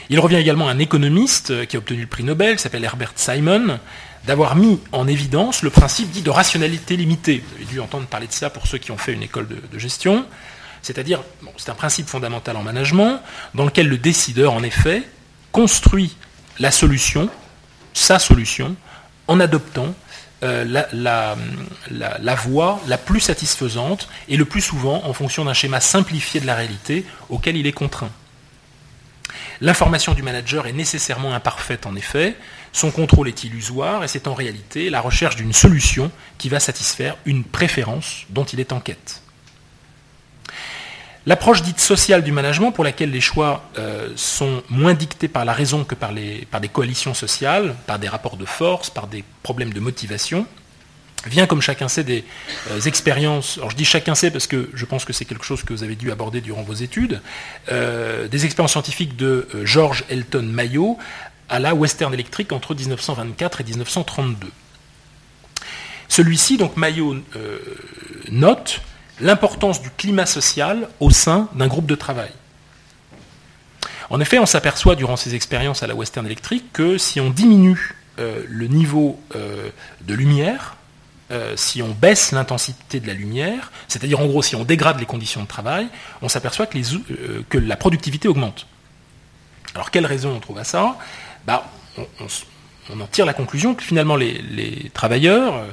Il 0.10 0.20
revient 0.20 0.38
également 0.38 0.68
à 0.68 0.72
un 0.72 0.80
économiste 0.80 1.66
qui 1.68 1.78
a 1.78 1.80
obtenu 1.80 2.02
le 2.02 2.08
prix 2.08 2.24
Nobel, 2.24 2.58
qui 2.58 2.64
s'appelle 2.64 2.84
Herbert 2.84 3.14
Simon, 3.16 3.80
d'avoir 4.26 4.56
mis 4.56 4.80
en 4.92 5.08
évidence 5.08 5.62
le 5.62 5.70
principe 5.70 6.12
dit 6.12 6.22
de 6.22 6.30
rationalité 6.30 6.98
limitée. 6.98 7.44
Vous 7.48 7.56
avez 7.56 7.66
dû 7.66 7.80
entendre 7.80 8.08
parler 8.08 8.28
de 8.28 8.34
ça 8.34 8.50
pour 8.50 8.68
ceux 8.68 8.78
qui 8.78 8.92
ont 8.92 8.98
fait 8.98 9.14
une 9.14 9.24
école 9.24 9.48
de, 9.48 9.80
gestion. 9.80 10.26
C'est-à-dire, 10.82 11.24
c'est 11.58 11.70
un 11.70 11.76
principe 11.76 12.08
fondamental 12.08 12.58
en 12.58 12.64
management, 12.64 13.22
dans 13.54 13.66
lequel 13.66 13.88
le 13.88 13.98
décideur, 13.98 14.54
en 14.54 14.64
effet, 14.64 15.04
construit 15.52 16.16
la 16.60 16.72
solution, 16.72 17.30
sa 17.94 18.20
solution, 18.20 18.76
en 19.28 19.40
adoptant 19.40 19.94
euh, 20.44 20.66
la, 20.66 21.36
la, 21.92 22.36
voie 22.36 22.82
la 22.88 22.98
plus 22.98 23.20
satisfaisante 23.20 24.10
et 24.28 24.38
le 24.38 24.46
plus 24.46 24.62
souvent 24.62 25.04
en 25.06 25.14
fonction 25.14 25.46
d'un 25.46 25.54
schéma 25.54 25.80
simplifié 25.80 26.40
de 26.40 26.48
la 26.48 26.56
réalité 26.56 27.06
auquel 27.30 27.56
il 27.58 27.68
est 27.68 27.74
contraint. 27.74 28.10
L'information 29.62 30.16
du 30.16 30.24
manager 30.24 30.66
est 30.66 30.74
nécessairement 30.74 31.36
imparfaite 31.36 31.86
en 31.86 31.96
effet, 31.96 32.36
son 32.74 32.90
contrôle 32.90 33.28
est 33.28 33.44
illusoire 33.44 34.04
et 34.04 34.08
c'est 34.08 34.28
en 34.28 34.34
réalité 34.34 34.90
la 34.90 35.02
recherche 35.02 35.36
d'une 35.36 35.54
solution 35.54 36.12
qui 36.40 36.50
va 36.50 36.60
satisfaire 36.60 37.18
une 37.26 37.44
préférence 37.44 38.26
dont 38.30 38.46
il 38.46 38.60
est 38.60 38.74
en 38.74 38.80
quête. 38.80 39.21
L'approche 41.28 41.62
dite 41.62 41.80
sociale 41.80 42.24
du 42.24 42.32
management, 42.32 42.72
pour 42.72 42.84
laquelle 42.84 43.12
les 43.12 43.22
choix 43.22 43.64
euh, 43.78 44.10
sont 44.16 44.64
moins 44.70 44.96
dictés 44.96 45.28
par 45.28 45.46
la 45.46 45.54
raison 45.54 45.84
que 45.84 45.94
par, 45.94 46.14
des 46.14 46.68
coalitions 46.74 47.14
sociales, 47.14 47.76
par 47.86 48.00
des 48.00 48.08
rapports 48.08 48.38
de 48.38 48.46
force, 48.46 48.90
par 48.90 49.06
des 49.06 49.24
problèmes 49.44 49.72
de 49.72 49.80
motivation, 49.80 50.48
vient, 51.28 51.46
comme 51.46 51.62
chacun 51.62 51.88
sait, 51.88 52.04
des 52.04 52.26
euh, 52.72 52.80
expériences, 52.82 53.60
alors 53.60 53.70
je 53.70 53.76
dis 53.76 53.86
chacun 53.86 54.16
sait 54.16 54.32
parce 54.32 54.48
que 54.48 54.72
je 54.74 54.86
pense 54.86 55.06
que 55.06 55.14
c'est 55.14 55.26
quelque 55.26 55.46
chose 55.46 55.62
que 55.62 55.74
vous 55.74 55.84
avez 55.84 55.96
dû 55.96 56.12
aborder 56.12 56.42
durant 56.42 56.64
vos 56.64 56.74
études, 56.74 57.22
euh, 57.72 58.28
des 58.28 58.46
expériences 58.46 58.72
scientifiques 58.72 59.16
de 59.16 59.48
George 59.64 60.04
Elton 60.10 60.42
Mayo 60.42 60.98
à 61.50 61.60
la 61.60 61.76
Western 61.76 62.12
Electric 62.12 62.52
entre 62.52 62.74
1924 62.74 63.62
et 63.62 63.64
1932. 63.66 64.48
Celui-ci, 66.08 66.58
donc 66.58 66.78
Mayo, 66.78 67.16
note 68.32 68.82
l'importance 69.22 69.82
du 69.82 69.90
climat 69.92 70.26
social 70.26 70.90
au 71.00 71.10
sein 71.10 71.48
d'un 71.54 71.68
groupe 71.68 71.86
de 71.86 71.96
travail. 71.96 72.32
En 74.10 74.20
effet, 74.20 74.40
on 74.40 74.46
s'aperçoit 74.46 74.96
durant 74.96 75.16
ces 75.16 75.36
expériences 75.36 75.84
à 75.84 75.88
la 75.88 75.96
Western 75.96 76.26
Electric 76.26 76.74
que 76.74 76.98
si 76.98 77.22
on 77.22 77.30
diminue 77.30 77.96
euh, 78.20 78.44
le 78.46 78.68
niveau 78.68 79.18
euh, 79.36 79.70
de 80.02 80.14
lumière, 80.14 80.76
euh, 81.32 81.54
si 81.56 81.82
on 81.82 81.92
baisse 81.92 82.34
l'intensité 82.34 83.00
de 83.00 83.08
la 83.08 83.14
lumière, 83.14 83.72
c'est-à-dire 83.88 84.20
en 84.20 84.26
gros 84.26 84.42
si 84.42 84.58
on 84.58 84.66
dégrade 84.66 85.00
les 85.00 85.06
conditions 85.06 85.42
de 85.42 85.48
travail, 85.48 85.88
on 86.22 86.28
s'aperçoit 86.28 86.66
que, 86.66 87.58
la 87.58 87.78
productivité 87.78 88.28
augmente. 88.28 88.68
Alors 89.76 89.92
quelle 89.92 90.06
raison 90.06 90.36
on 90.36 90.40
trouve 90.42 90.58
à 90.58 90.66
ça? 90.66 90.98
Bah, 91.48 91.72
on, 91.98 93.00
en 93.00 93.08
tire 93.08 93.26
la 93.26 93.34
conclusion 93.34 93.76
que 93.76 93.84
finalement 93.84 94.18
les 94.18 94.92
travailleurs, 94.94 95.66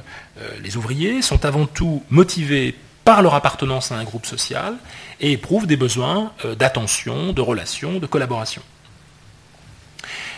les 0.63 0.77
ouvriers 0.77 1.21
sont 1.21 1.43
avant 1.43 1.65
tout 1.65 2.01
motivés 2.09 2.75
par 3.09 3.23
leur 3.23 3.33
appartenance 3.33 3.91
à 3.91 3.95
un 3.95 4.03
groupe 4.03 4.27
social 4.27 4.75
et 5.19 5.31
éprouvent 5.31 5.65
des 5.65 5.77
besoins 5.77 6.31
euh, 6.45 6.53
d'attention, 6.53 7.33
de 7.33 7.41
relation, 7.41 7.97
de 7.97 8.05
collaboration. 8.05 8.61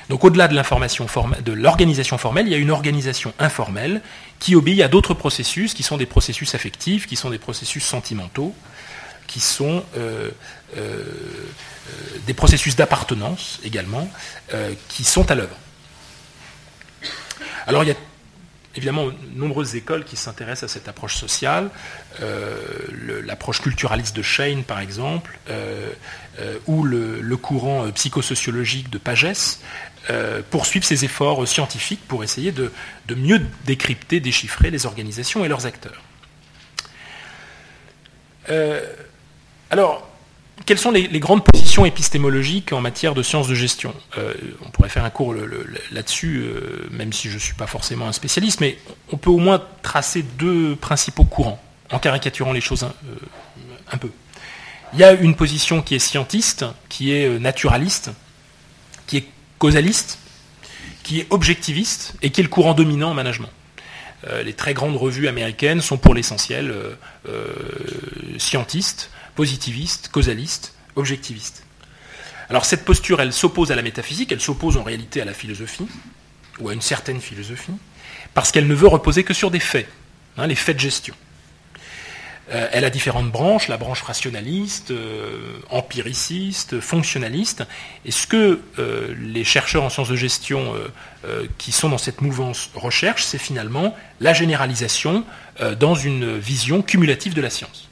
Donc 0.07 0.23
au-delà 0.23 0.47
de 0.47 0.55
l'organisation 1.51 2.17
formelle, 2.17 2.47
il 2.47 2.51
y 2.53 2.55
a 2.55 2.57
une 2.57 2.71
organisation 2.71 3.33
informelle 3.39 4.01
qui 4.39 4.55
obéit 4.55 4.81
à 4.83 4.87
d'autres 4.87 5.13
processus, 5.13 5.73
qui 5.73 5.83
sont 5.83 5.97
des 5.97 6.05
processus 6.05 6.55
affectifs, 6.55 7.07
qui 7.07 7.17
sont 7.17 7.29
des 7.29 7.39
processus 7.39 7.83
sentimentaux, 7.83 8.55
qui 9.27 9.41
sont 9.41 9.83
euh, 9.97 10.31
euh, 10.77 11.03
des 12.25 12.33
processus 12.33 12.77
d'appartenance 12.77 13.59
également, 13.65 14.09
qui 14.87 15.03
sont 15.03 15.29
à 15.29 15.35
l'œuvre. 15.35 15.57
Alors 17.67 17.83
il 17.83 17.89
y 17.89 17.91
a 17.91 17.95
évidemment 18.75 19.07
nombreuses 19.35 19.75
écoles 19.75 20.03
qui 20.05 20.15
s'intéressent 20.15 20.69
à 20.69 20.73
cette 20.73 20.87
approche 20.87 21.15
sociale. 21.15 21.69
Euh, 22.21 22.55
l'approche 23.25 23.61
culturaliste 23.61 24.15
de 24.15 24.21
Shane, 24.21 24.63
par 24.63 24.79
exemple, 24.79 25.37
euh, 25.49 25.91
euh, 26.39 26.57
ou 26.67 26.83
le, 26.83 27.35
courant 27.37 27.89
psychosociologique 27.91 28.89
de 28.89 28.97
Pagès, 28.97 29.61
poursuivent 30.49 30.83
ces 30.83 31.05
efforts 31.05 31.47
scientifiques 31.47 32.01
pour 32.07 32.23
essayer 32.23 32.51
de, 32.51 32.71
mieux 33.15 33.41
décrypter, 33.65 34.19
déchiffrer 34.19 34.71
les 34.71 34.85
organisations 34.85 35.45
et 35.45 35.47
leurs 35.47 35.65
acteurs. 35.65 36.01
alors, 39.69 40.10
quelles 40.65 40.77
sont 40.77 40.91
les, 40.91 41.19
grandes 41.19 41.43
positions 41.43 41.85
épistémologiques 41.85 42.73
en 42.73 42.81
matière 42.81 43.13
de 43.13 43.23
sciences 43.23 43.47
de 43.47 43.55
gestion 43.55 43.93
euh, 44.17 44.33
On 44.65 44.69
pourrait 44.69 44.89
faire 44.89 45.05
un 45.05 45.09
cours 45.09 45.33
là-dessus, 45.91 46.43
euh, 46.43 46.87
même 46.91 47.13
si 47.13 47.29
je 47.29 47.35
ne 47.35 47.39
suis 47.39 47.53
pas 47.53 47.67
forcément 47.67 48.07
un 48.07 48.11
spécialiste, 48.11 48.59
mais 48.59 48.77
on 49.11 49.17
peut 49.17 49.29
au 49.29 49.37
moins 49.37 49.61
tracer 49.81 50.23
deux 50.23 50.75
principaux 50.75 51.23
courants, 51.23 51.61
en 51.91 51.99
caricaturant 51.99 52.53
les 52.53 52.61
choses 52.61 52.83
un, 52.83 52.93
euh, 53.93 53.97
peu. 53.97 54.09
Il 54.93 54.99
y 54.99 55.03
a 55.03 55.13
une 55.13 55.35
position 55.35 55.81
qui 55.81 55.95
est 55.95 55.99
scientiste, 55.99 56.65
qui 56.89 57.13
est 57.13 57.39
naturaliste, 57.39 58.11
qui 59.07 59.17
est 59.17 59.25
causaliste, 59.57 60.19
qui 61.03 61.21
est 61.21 61.27
objectiviste, 61.29 62.15
et 62.21 62.29
qui 62.29 62.41
est 62.41 62.43
le 62.43 62.49
courant 62.49 62.73
dominant 62.73 63.11
en 63.11 63.13
management. 63.13 63.49
les 64.43 64.53
très 64.53 64.73
grandes 64.73 64.97
revues 64.97 65.29
américaines 65.29 65.81
sont 65.81 65.97
pour 65.97 66.13
l'essentiel 66.13 66.75
scientistes, 68.37 69.09
positiviste, 69.35 70.09
causaliste, 70.09 70.73
objectiviste. 70.95 71.63
Alors 72.49 72.65
cette 72.65 72.83
posture, 72.83 73.21
elle 73.21 73.33
s'oppose 73.33 73.71
à 73.71 73.75
la 73.75 73.81
métaphysique, 73.81 74.31
elle 74.31 74.41
s'oppose 74.41 74.77
en 74.77 74.83
réalité 74.83 75.21
à 75.21 75.25
la 75.25 75.33
philosophie, 75.33 75.87
ou 76.59 76.69
à 76.69 76.73
une 76.73 76.81
certaine 76.81 77.21
philosophie, 77.21 77.71
parce 78.33 78.51
qu'elle 78.51 78.67
ne 78.67 78.75
veut 78.75 78.87
reposer 78.87 79.23
que 79.23 79.33
sur 79.33 79.51
des 79.51 79.59
faits, 79.59 79.87
hein, 80.37 80.47
les 80.47 80.55
faits 80.55 80.75
de 80.75 80.81
gestion. 80.81 81.15
Euh, 82.51 82.67
elle 82.71 82.83
a 82.83 82.89
différentes 82.89 83.31
branches, 83.31 83.67
la 83.67 83.77
branche 83.77 84.01
rationaliste, 84.01 84.91
euh, 84.91 85.59
empiriciste, 85.69 86.79
fonctionnaliste. 86.79 87.63
Et 88.03 88.11
ce 88.11 88.27
que 88.27 88.59
euh, 88.77 89.15
les 89.17 89.43
chercheurs 89.43 89.83
en 89.83 89.89
sciences 89.89 90.09
de 90.09 90.15
gestion 90.15 90.73
qui 91.57 91.71
sont 91.71 91.89
dans 91.89 91.99
cette 91.99 92.21
mouvance 92.21 92.71
recherchent, 92.73 93.23
c'est 93.23 93.37
finalement 93.37 93.95
la 94.19 94.33
généralisation 94.33 95.23
dans 95.79 95.93
une 95.93 96.37
vision 96.37 96.81
cumulative 96.81 97.35
de 97.35 97.41
la 97.41 97.51
science. 97.51 97.90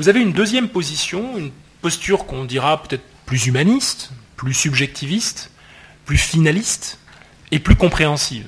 Vous 0.00 0.08
avez 0.08 0.22
une 0.22 0.32
deuxième 0.32 0.70
position, 0.70 1.36
une 1.36 1.50
posture 1.82 2.24
qu'on 2.24 2.46
dira 2.46 2.82
peut-être 2.82 3.04
plus 3.26 3.48
humaniste, 3.48 4.12
plus 4.34 4.54
subjectiviste, 4.54 5.50
plus 6.06 6.16
finaliste 6.16 6.98
et 7.50 7.58
plus 7.58 7.76
compréhensive, 7.76 8.46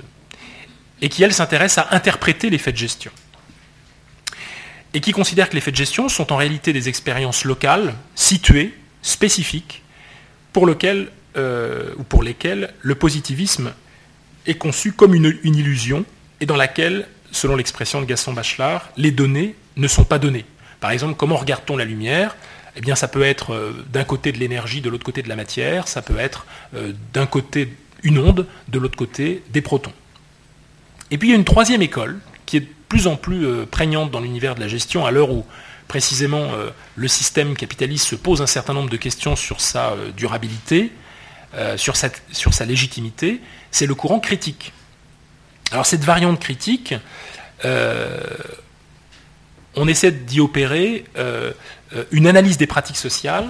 et 1.02 1.10
qui, 1.10 1.22
elle, 1.22 1.34
s'intéresse 1.34 1.76
à 1.76 1.88
interpréter 1.90 2.48
les 2.48 2.56
faits 2.56 2.72
de 2.72 2.78
gestion. 2.78 3.12
Et 4.94 5.02
qui 5.02 5.12
considère 5.12 5.50
que 5.50 5.54
les 5.54 5.60
faits 5.60 5.74
de 5.74 5.76
gestion 5.76 6.08
sont 6.08 6.32
en 6.32 6.36
réalité 6.36 6.72
des 6.72 6.88
expériences 6.88 7.44
locales, 7.44 7.96
situées, 8.14 8.72
spécifiques, 9.02 9.82
pour, 10.54 10.66
euh, 11.36 11.94
ou 11.98 12.02
pour 12.02 12.22
lesquelles 12.22 12.72
le 12.80 12.94
positivisme 12.94 13.74
est 14.46 14.56
conçu 14.56 14.92
comme 14.92 15.14
une, 15.14 15.38
une 15.42 15.56
illusion 15.56 16.06
et 16.40 16.46
dans 16.46 16.56
laquelle, 16.56 17.06
selon 17.30 17.56
l'expression 17.56 18.00
de 18.00 18.06
Gaston 18.06 18.32
Bachelard, 18.32 18.88
les 18.96 19.10
données 19.10 19.54
ne 19.76 19.86
sont 19.86 20.04
pas 20.04 20.18
données. 20.18 20.46
Par 20.82 20.90
exemple, 20.90 21.14
comment 21.14 21.36
regarde-t-on 21.36 21.76
la 21.76 21.84
lumière? 21.84 22.36
Eh 22.74 22.80
bien, 22.80 22.96
ça 22.96 23.06
peut 23.06 23.22
être 23.22 23.54
euh, 23.54 23.84
d'un 23.92 24.02
côté 24.02 24.32
de 24.32 24.38
l'énergie, 24.38 24.80
de 24.80 24.90
l'autre 24.90 25.04
côté 25.04 25.22
de 25.22 25.28
la 25.28 25.36
matière, 25.36 25.86
ça 25.86 26.02
peut 26.02 26.18
être 26.18 26.44
euh, 26.74 26.92
d'un 27.12 27.24
côté 27.24 27.72
une 28.02 28.18
onde, 28.18 28.48
de 28.66 28.78
l'autre 28.80 28.96
côté 28.96 29.44
des 29.50 29.62
protons. 29.62 29.92
Et 31.12 31.18
puis 31.18 31.28
il 31.28 31.30
y 31.30 31.34
a 31.34 31.38
une 31.38 31.44
troisième 31.44 31.82
école 31.82 32.18
qui 32.46 32.56
est 32.56 32.60
de 32.60 32.68
plus 32.88 33.06
en 33.06 33.14
plus 33.14 33.46
euh, 33.46 33.64
prégnante 33.64 34.10
dans 34.10 34.18
l'univers 34.18 34.56
de 34.56 34.60
la 34.60 34.66
gestion 34.66 35.06
à 35.06 35.12
l'heure 35.12 35.30
où 35.30 35.46
précisément 35.86 36.52
le 36.96 37.08
système 37.08 37.54
capitaliste 37.54 38.06
se 38.06 38.14
pose 38.14 38.40
un 38.40 38.46
certain 38.46 38.72
nombre 38.72 38.88
de 38.88 38.96
questions 38.96 39.36
sur 39.36 39.60
sa 39.60 39.94
durabilité, 40.16 40.90
sur, 41.76 41.96
sur 41.96 42.54
sa 42.54 42.64
légitimité, 42.64 43.42
c'est 43.70 43.84
le 43.84 43.94
courant 43.94 44.18
critique. 44.18 44.72
Alors 45.70 45.84
cette 45.84 46.02
variante 46.02 46.40
critique, 46.40 46.94
on 49.76 49.88
essaie 49.88 50.12
d'y 50.12 50.40
opérer 50.40 51.04
euh, 51.16 51.52
euh, 51.94 52.04
une 52.10 52.26
analyse 52.26 52.58
des 52.58 52.66
pratiques 52.66 52.96
sociales 52.96 53.48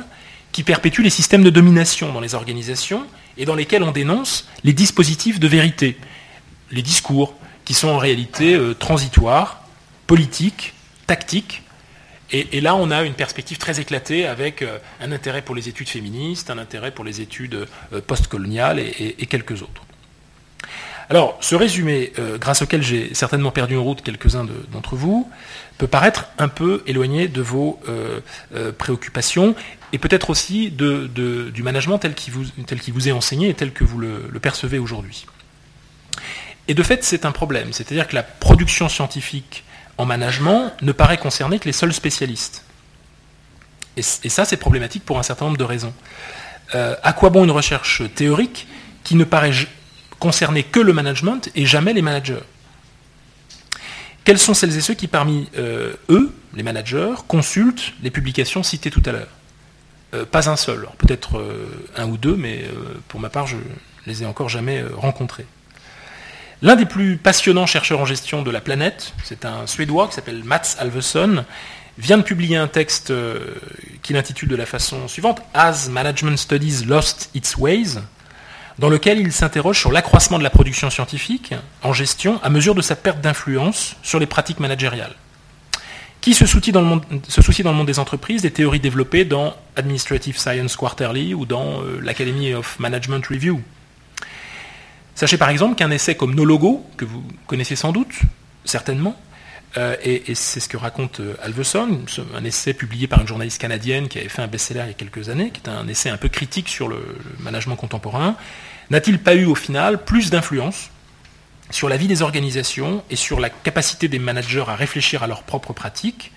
qui 0.53 0.63
perpétue 0.63 1.03
les 1.03 1.11
systèmes 1.11 1.43
de 1.43 1.51
domination 1.51 2.13
dans 2.13 2.21
les 2.21 2.35
organisations 2.35 3.07
et 3.37 3.45
dans 3.45 3.55
lesquels 3.55 3.83
on 3.83 3.91
dénonce 3.91 4.49
les 4.65 4.73
dispositifs 4.73 5.41
de 5.41 5.49
vérité, 5.49 5.97
les 6.71 6.83
discours 6.83 7.35
qui 7.65 7.75
sont 7.75 7.89
en 7.89 7.99
réalité 7.99 8.55
euh, 8.55 8.75
transitoires, 8.75 9.67
politiques, 10.07 10.75
tactiques, 11.07 11.63
Et, 12.35 12.63
là, 12.63 12.75
on 12.75 12.91
a 12.91 13.03
une 13.03 13.13
perspective 13.13 13.59
très 13.59 13.79
éclatée 13.79 14.27
avec 14.27 14.65
un 15.03 15.13
intérêt 15.13 15.43
pour 15.43 15.55
les 15.55 15.69
études 15.69 15.91
féministes, 15.91 16.49
un 16.49 16.57
intérêt 16.57 16.91
pour 16.91 17.05
les 17.05 17.21
études 17.21 17.69
postcoloniales 18.07 18.79
et 18.79 19.27
quelques 19.27 19.61
autres. 19.61 19.85
Alors, 21.11 21.37
ce 21.41 21.55
résumé, 21.55 22.11
grâce 22.41 22.63
auquel 22.63 22.83
j'ai 22.83 23.13
certainement 23.13 23.51
perdu 23.51 23.77
en 23.77 23.83
route 23.83 24.01
quelques-uns 24.01 24.47
d'entre 24.73 24.97
vous, 24.97 25.29
peut 25.83 25.89
paraître 25.89 26.29
un 26.39 26.47
peu 26.47 26.85
éloigné 26.87 27.27
de 27.27 27.43
vos 27.43 27.81
préoccupations 28.79 29.57
et 29.93 29.99
peut-être 29.99 30.31
aussi 30.31 30.71
du 30.71 31.63
management 31.63 31.99
tel 31.99 32.15
qu'il 32.15 32.33
vous, 32.33 32.45
vous, 32.95 33.09
est 33.09 33.13
enseigné 33.13 33.49
et 33.49 33.55
tel 33.55 33.73
que 33.73 33.83
vous 33.83 33.99
le, 33.99 34.39
percevez 34.41 34.79
aujourd'hui. 34.79 35.27
Et 36.69 36.75
de 36.75 36.83
fait, 36.85 37.03
c'est 37.03 37.27
un 37.27 37.33
problème. 37.33 37.73
C'est-à-dire 37.73 38.07
que 38.07 38.15
la 38.15 38.23
production 38.23 38.89
scientifique 38.89 39.65
en 39.99 40.07
management 40.07 40.73
ne 40.83 40.93
paraît 40.93 41.19
concerner 41.19 41.59
que 41.59 41.67
les 41.67 41.73
seuls 41.73 41.93
spécialistes. 41.93 42.65
Et, 43.97 44.03
ça, 44.03 44.45
c'est 44.45 44.57
problématique 44.57 45.05
pour 45.05 45.19
un 45.19 45.23
certain 45.23 45.47
nombre 45.47 45.59
de 45.59 45.65
raisons. 45.65 45.93
Euh, 46.77 46.95
à 47.03 47.13
quoi 47.13 47.29
bon 47.31 47.45
une 47.45 47.51
recherche 47.51 48.03
théorique 48.15 48.69
qui 49.03 49.17
ne 49.17 49.25
paraît 49.25 49.53
concerner 50.21 50.63
que 50.63 50.79
le 50.79 50.93
management 50.93 51.51
et 51.57 51.67
jamais 51.67 51.93
les 51.93 52.03
managers? 52.03 52.45
Quels 54.25 54.39
sont 54.39 54.55
celles 54.55 54.77
et 54.77 54.81
ceux 54.81 54.95
qui, 54.95 55.09
parmi 55.09 55.49
euh, 55.59 55.95
eux, 56.09 56.33
les 56.55 56.63
managers, 56.63 57.15
consultent 57.27 57.93
les 58.03 58.11
publications 58.11 58.63
citées 58.63 58.91
tout 58.91 59.03
à 59.05 59.13
l'heure? 59.13 59.29
Euh, 60.15 60.25
pas 60.25 60.49
un 60.49 60.57
seul, 60.57 60.87
peut-être 60.99 61.39
euh, 61.39 61.67
un 61.97 62.09
ou 62.09 62.17
deux, 62.17 62.37
mais 62.37 62.65
pour 63.09 63.19
ma 63.19 63.31
part, 63.31 63.47
je 63.47 63.57
les 64.07 64.23
ai 64.23 64.27
encore 64.27 64.49
jamais 64.49 64.85
rencontrés. 64.95 65.47
L'un 66.61 66.77
des 66.77 66.87
plus 66.87 67.17
passionnants 67.17 67.67
chercheurs 67.67 68.01
en 68.01 68.05
gestion 68.05 68.43
de 68.43 68.51
la 68.53 68.61
planète, 68.61 69.15
c'est 69.25 69.45
un 69.45 69.67
Suédois 69.67 70.07
qui 70.07 70.15
s'appelle 70.15 70.45
Mats 70.45 70.77
Alvesson, 70.79 71.45
vient 71.99 72.19
de 72.19 72.23
publier 72.23 72.57
un 72.57 72.69
texte 72.69 73.13
qu'il 74.03 74.17
intitule 74.17 74.49
de 74.49 74.57
la 74.57 74.67
façon 74.67 75.09
suivante 75.09 75.43
As 75.55 75.89
Management 75.89 76.37
Studies 76.39 76.85
Lost 76.87 77.31
Its 77.35 77.57
Ways, 77.59 77.99
dans 78.79 78.89
lequel 78.89 79.19
il 79.19 79.33
s'interroge 79.33 79.79
sur 79.79 79.93
l'accroissement 79.93 80.39
de 80.39 80.43
la 80.43 80.51
production 80.51 80.91
scientifique 80.91 81.55
en 81.83 81.93
gestion 81.93 82.41
à 82.43 82.51
mesure 82.51 82.75
de 82.75 82.83
sa 82.83 82.97
perte 82.97 83.21
d'influence 83.21 83.97
sur 84.03 84.19
les 84.19 84.27
pratiques 84.27 84.61
managériales 84.61 85.15
qui 86.23 86.35
se 86.35 86.47
soucie, 86.47 86.71
dans 86.71 86.81
le 86.81 86.87
monde, 86.87 87.87
des 87.87 87.99
entreprises 87.99 88.43
des 88.43 88.53
théories 88.53 88.79
développées 88.79 89.25
dans 89.25 89.55
Administrative 89.75 90.39
Science 90.39 90.77
Quarterly 90.77 91.35
ou 91.35 91.47
dans 91.47 91.83
euh, 91.83 91.99
l'Academy 92.01 92.55
of 92.55 92.79
Management 92.79 93.27
Review. 93.27 93.61
Sachez 95.17 95.37
par 95.37 95.51
exemple 95.51 95.75
qu'un 95.75 95.91
essai 95.91 96.15
comme 96.15 96.35
No 96.35 96.45
Logo, 96.45 96.87
que 96.97 97.05
vous 97.05 97.25
connaissez 97.49 97.75
sans 97.75 97.91
doute, 97.91 98.15
certainement, 98.65 99.21
euh, 99.79 99.97
et, 100.03 100.35
c'est 100.35 100.61
ce 100.61 100.69
que 100.69 100.77
raconte 100.77 101.21
euh, 101.21 101.35
Alveson, 101.43 102.01
un 102.35 102.45
essai 102.45 102.75
publié 102.75 103.07
par 103.07 103.21
une 103.21 103.27
journaliste 103.27 103.59
canadienne 103.59 104.09
qui 104.09 104.19
avait 104.19 104.29
fait 104.29 104.43
un 104.43 104.47
best-seller 104.47 104.83
il 104.85 104.89
y 104.89 104.91
a 104.91 104.95
quelques 104.95 105.31
années, 105.31 105.51
qui 105.51 105.63
est 105.65 105.69
un 105.69 105.89
essai 105.89 106.11
un 106.11 106.19
peu 106.19 106.29
critique 106.29 106.69
sur 106.69 106.89
le 106.89 106.99
management 107.41 107.77
contemporain, 107.77 108.37
n'a-t-il 108.91 109.19
pas 109.19 109.35
eu 109.35 109.47
au 109.47 109.55
final 109.55 110.05
plus 110.05 110.31
d'influence 110.31 110.91
sur 111.71 111.89
la 111.89 111.97
vie 111.97 112.07
des 112.07 112.21
organisations 112.21 113.03
et 113.09 113.17
sur 113.17 113.41
la 113.41 113.49
capacité 113.49 114.09
des 114.09 114.19
managers 114.19 114.65
à 114.69 114.75
réfléchir 114.75 115.23
à 115.23 115.27
leurs 115.27 115.43
propres 115.43 115.73
pratiques 115.73 116.33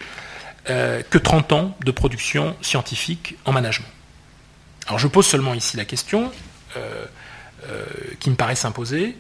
euh, 0.70 1.04
que 1.10 1.18
30 1.18 1.52
ans 1.52 1.78
de 1.84 1.92
production 1.92 2.56
scientifique 2.62 3.36
en 3.44 3.52
management? 3.52 3.90
Alors 4.88 4.98
je 4.98 5.08
pose 5.08 5.26
seulement 5.26 5.54
ici 5.54 5.76
la 5.76 5.86
question 5.86 6.32
qui 8.20 8.30
me 8.30 8.36
paraît 8.36 8.56
s'imposer, 8.56 9.16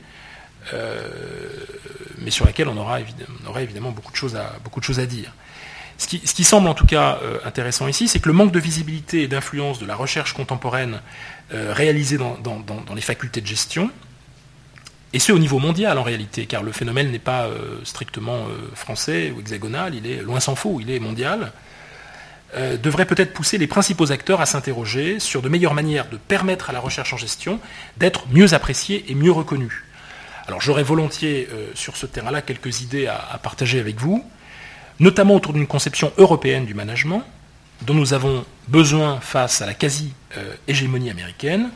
mais 0.73 2.31
sur 2.31 2.45
laquelle 2.45 2.67
on 2.67 2.77
aura, 2.77 2.99
évidemment, 2.99 3.91
beaucoup, 3.91 4.11
de 4.11 4.17
choses 4.17 4.35
à, 4.99 5.05
dire. 5.05 5.31
Ce 5.97 6.07
qui, 6.07 6.43
semble 6.43 6.67
en 6.67 6.73
tout 6.73 6.85
cas 6.85 7.19
intéressant 7.45 7.87
ici, 7.87 8.07
c'est 8.07 8.19
que 8.19 8.27
le 8.27 8.33
manque 8.33 8.51
de 8.51 8.59
visibilité 8.59 9.23
et 9.23 9.27
d'influence 9.27 9.79
de 9.79 9.85
la 9.85 9.95
recherche 9.95 10.33
contemporaine 10.33 11.01
réalisée 11.51 12.17
dans, 12.17 12.37
les 12.95 13.01
facultés 13.01 13.41
de 13.41 13.47
gestion 13.47 13.91
et 15.15 15.19
ce 15.19 15.31
au 15.31 15.39
niveau 15.39 15.59
mondial 15.59 15.97
en 15.97 16.03
réalité, 16.03 16.45
car 16.45 16.61
le 16.61 16.73
phénomène 16.73 17.09
n'est 17.09 17.19
pas 17.19 17.45
euh, 17.45 17.79
strictement 17.85 18.47
euh, 18.49 18.69
français 18.75 19.31
ou 19.33 19.39
hexagonal, 19.39 19.95
il 19.95 20.05
est 20.05 20.17
loin 20.17 20.41
s'en 20.41 20.55
faut, 20.55 20.81
il 20.81 20.91
est 20.91 20.99
mondial, 20.99 21.53
euh, 22.57 22.75
devrait 22.75 23.05
peut-être 23.05 23.31
pousser 23.31 23.57
les 23.57 23.65
principaux 23.65 24.11
acteurs 24.11 24.41
à 24.41 24.45
s'interroger 24.45 25.21
sur 25.21 25.41
de 25.41 25.47
meilleures 25.47 25.73
manières 25.73 26.09
de 26.09 26.17
permettre 26.17 26.69
à 26.69 26.73
la 26.73 26.81
recherche 26.81 27.13
en 27.13 27.17
gestion 27.17 27.61
d'être 27.95 28.27
mieux 28.29 28.53
appréciée 28.53 29.05
et 29.07 29.15
mieux 29.15 29.31
reconnue. 29.31 29.85
Alors 30.47 30.61
j'aurais 30.61 30.83
volontiers 30.83 31.47
sur 31.73 31.97
ce 31.97 32.05
terrain-là 32.05 32.41
quelques 32.41 32.81
idées 32.81 33.07
à, 33.07 33.39
partager 33.41 33.79
avec 33.79 33.99
vous, 33.99 34.23
notamment 34.99 35.35
autour 35.35 35.53
d'une 35.53 35.67
conception 35.67 36.11
européenne 36.17 36.65
du 36.65 36.73
management, 36.73 37.23
dont 37.81 37.93
nous 37.93 38.13
avons 38.13 38.45
besoin 38.67 39.19
face 39.19 39.61
à 39.61 39.65
la 39.65 39.73
quasi-hégémonie 39.73 41.09
américaine, 41.09 41.69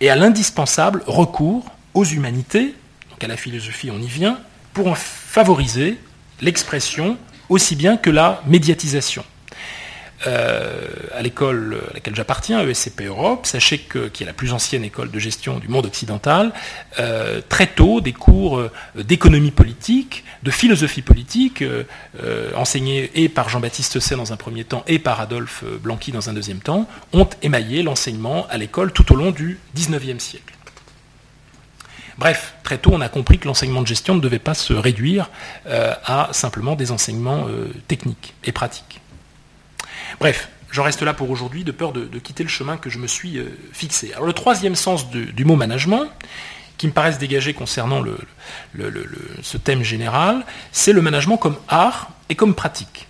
et 0.00 0.10
à 0.10 0.16
l'indispensable 0.16 1.02
recours 1.06 1.70
aux 1.94 2.04
humanités, 2.04 2.74
donc 3.10 3.22
à 3.22 3.28
la 3.28 3.36
philosophie 3.36 3.90
on 3.90 4.00
y 4.00 4.06
vient, 4.06 4.38
pour 4.72 4.88
en 4.88 4.94
favoriser 4.94 5.98
l'expression 6.40 7.18
aussi 7.48 7.76
bien 7.76 7.96
que 7.96 8.10
la 8.10 8.42
médiatisation. 8.46 9.24
Euh, 10.26 10.88
à 11.14 11.22
l'école 11.22 11.80
à 11.90 11.94
laquelle 11.94 12.16
j'appartiens, 12.16 12.66
ESCP 12.66 13.02
Europe, 13.02 13.46
sachez 13.46 13.78
que, 13.78 14.08
qui 14.08 14.24
est 14.24 14.26
la 14.26 14.32
plus 14.32 14.52
ancienne 14.52 14.82
école 14.82 15.12
de 15.12 15.18
gestion 15.20 15.58
du 15.58 15.68
monde 15.68 15.86
occidental, 15.86 16.52
euh, 16.98 17.40
très 17.48 17.68
tôt, 17.68 18.00
des 18.00 18.12
cours 18.12 18.58
euh, 18.58 18.70
d'économie 18.96 19.52
politique, 19.52 20.24
de 20.42 20.50
philosophie 20.50 21.02
politique, 21.02 21.64
enseignés 22.54 23.10
et 23.14 23.28
par 23.28 23.48
Jean-Baptiste 23.48 23.98
Say 23.98 24.14
dans 24.14 24.32
un 24.32 24.36
premier 24.36 24.64
temps 24.64 24.84
et 24.86 24.98
par 24.98 25.20
Adolphe 25.20 25.64
Blanqui 25.82 26.12
dans 26.12 26.30
un 26.30 26.32
deuxième 26.32 26.60
temps, 26.60 26.88
ont 27.12 27.28
émaillé 27.42 27.82
l'enseignement 27.82 28.46
à 28.48 28.56
l'école 28.56 28.92
tout 28.92 29.12
au 29.12 29.16
long 29.16 29.32
du 29.32 29.58
XIXe 29.74 30.22
siècle. 30.22 30.54
Bref, 32.18 32.54
très 32.62 32.78
tôt, 32.78 32.90
on 32.92 33.00
a 33.00 33.08
compris 33.08 33.38
que 33.38 33.46
l'enseignement 33.46 33.82
de 33.82 33.86
gestion 33.86 34.14
ne 34.14 34.20
devait 34.20 34.38
pas 34.38 34.54
se 34.54 34.72
réduire 34.72 35.28
à 35.66 36.28
simplement 36.32 36.76
des 36.76 36.92
enseignements 36.92 37.46
techniques 37.88 38.34
et 38.44 38.52
pratiques. 38.52 39.00
Bref, 40.20 40.48
j'en 40.70 40.82
reste 40.82 41.02
là 41.02 41.14
pour 41.14 41.30
aujourd'hui, 41.30 41.64
de 41.64 41.72
peur 41.72 41.92
de, 41.92 42.18
quitter 42.18 42.42
le 42.42 42.48
chemin 42.48 42.76
que 42.76 42.90
je 42.90 42.98
me 42.98 43.06
suis 43.06 43.38
euh, 43.38 43.46
fixé. 43.72 44.12
Alors 44.12 44.26
le 44.26 44.32
troisième 44.32 44.74
sens 44.74 45.10
du 45.10 45.44
mot 45.44 45.56
management, 45.56 46.08
qui 46.76 46.86
me 46.86 46.92
paraît 46.92 47.12
se 47.12 47.18
dégager 47.18 47.54
concernant 47.54 48.04
ce 49.42 49.56
thème 49.56 49.82
général, 49.82 50.44
c'est 50.70 50.92
le 50.92 51.02
management 51.02 51.36
comme 51.36 51.56
art 51.66 52.10
et 52.28 52.36
comme 52.36 52.54
pratique. 52.54 53.08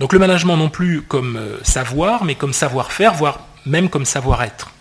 Donc 0.00 0.12
le 0.12 0.18
management 0.18 0.56
non 0.56 0.68
plus 0.68 1.02
comme 1.02 1.40
savoir, 1.62 2.24
mais 2.24 2.34
comme 2.34 2.52
savoir-faire, 2.52 3.14
voire 3.14 3.46
même 3.66 3.88
comme 3.88 4.04
savoir-être. 4.04 4.72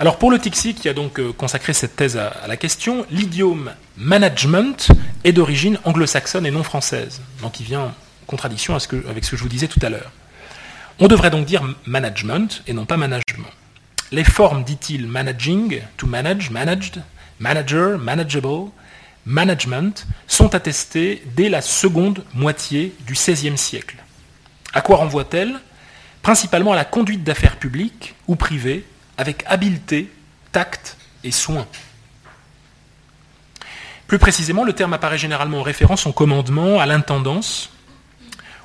Alors 0.00 0.16
pour 0.16 0.30
le 0.30 0.38
TICSI, 0.38 0.74
qui 0.74 0.88
a 0.88 0.94
donc 0.94 1.20
euh, 1.20 1.30
consacré 1.30 1.74
cette 1.74 1.94
thèse 1.94 2.16
à, 2.16 2.46
la 2.46 2.56
question, 2.56 3.04
l'idiome 3.10 3.74
management 4.00 4.88
est 5.24 5.32
d'origine 5.32 5.78
anglo-saxonne 5.84 6.46
et 6.46 6.50
non 6.50 6.62
française. 6.62 7.20
Donc 7.42 7.60
il 7.60 7.66
vient 7.66 7.80
en 7.80 7.94
contradiction 8.26 8.74
avec 8.74 9.24
ce 9.24 9.30
que 9.30 9.36
je 9.36 9.42
vous 9.42 9.48
disais 9.48 9.68
tout 9.68 9.78
à 9.82 9.90
l'heure. 9.90 10.10
On 10.98 11.06
devrait 11.06 11.30
donc 11.30 11.46
dire 11.46 11.62
management 11.86 12.62
et 12.66 12.72
non 12.72 12.86
pas 12.86 12.96
management. 12.96 13.48
Les 14.10 14.24
formes, 14.24 14.64
dit-il, 14.64 15.06
managing, 15.06 15.82
to 15.96 16.06
manage, 16.06 16.50
managed, 16.50 17.02
manager, 17.38 17.98
manageable, 17.98 18.70
management, 19.26 20.06
sont 20.26 20.54
attestées 20.54 21.22
dès 21.36 21.48
la 21.48 21.60
seconde 21.60 22.24
moitié 22.34 22.94
du 23.06 23.12
XVIe 23.12 23.56
siècle. 23.56 23.96
À 24.72 24.80
quoi 24.80 24.96
renvoie-t-elle 24.96 25.60
Principalement 26.22 26.72
à 26.72 26.76
la 26.76 26.84
conduite 26.84 27.22
d'affaires 27.22 27.56
publiques 27.56 28.14
ou 28.28 28.34
privées 28.34 28.84
avec 29.16 29.44
habileté, 29.46 30.10
tact 30.52 30.96
et 31.22 31.30
soin. 31.30 31.66
Plus 34.10 34.18
précisément, 34.18 34.64
le 34.64 34.72
terme 34.72 34.92
apparaît 34.92 35.18
généralement 35.18 35.60
en 35.60 35.62
référence 35.62 36.04
au 36.04 36.12
commandement, 36.12 36.80
à 36.80 36.86
l'intendance, 36.86 37.70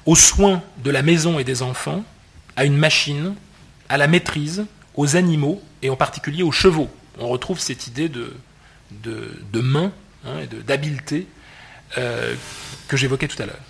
aux 0.08 0.15
soins 0.15 0.63
de 0.84 0.89
la 0.89 1.03
maison 1.03 1.38
et 1.38 1.43
des 1.43 1.62
enfants, 1.62 2.03
à 2.55 2.65
une 2.65 2.75
machine, 2.75 3.36
à 3.88 3.97
la 3.97 4.08
maîtrise, 4.08 4.65
aux 4.95 5.15
animaux 5.15 5.62
et 5.84 5.91
en 5.91 5.95
particulier 5.95 6.41
aux 6.41 6.51
chevaux. 6.51 6.89
On 7.19 7.27
retrouve 7.27 7.60
cette 7.60 7.86
idée 7.86 8.10
de, 8.10 8.34
main 9.53 9.91
hein, 10.25 10.39
et 10.41 10.47
d'habileté 10.47 11.27
euh, 11.99 12.34
que 12.88 12.97
j'évoquais 12.97 13.27
tout 13.27 13.39
à 13.39 13.45
l'heure. 13.45 13.62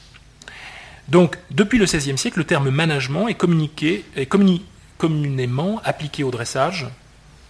Donc, 1.09 1.37
depuis 1.51 1.77
le 1.77 1.83
XVIe 1.83 2.17
siècle, 2.17 2.37
le 2.37 2.45
terme 2.45 2.69
management 2.69 3.27
est, 3.27 4.25
communément 4.97 5.81
appliqué 5.83 6.23
au 6.23 6.31
dressage, 6.31 6.87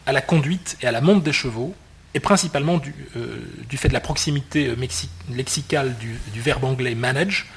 à 0.07 0.11
la 0.11 0.21
conduite 0.21 0.77
et 0.81 0.87
à 0.87 0.91
la 0.91 1.01
monte 1.01 1.21
des 1.21 1.31
chevaux, 1.31 1.75
et 2.15 2.21
principalement 2.21 2.77
du, 2.77 2.95
euh, 3.17 3.41
fait 3.75 3.89
de 3.89 3.93
la 3.93 3.99
proximité 3.99 4.67
euh, 4.67 4.87
lexicale 5.29 5.95
du, 5.97 6.41
verbe 6.41 6.63
anglais 6.63 6.95
manage 6.95 7.47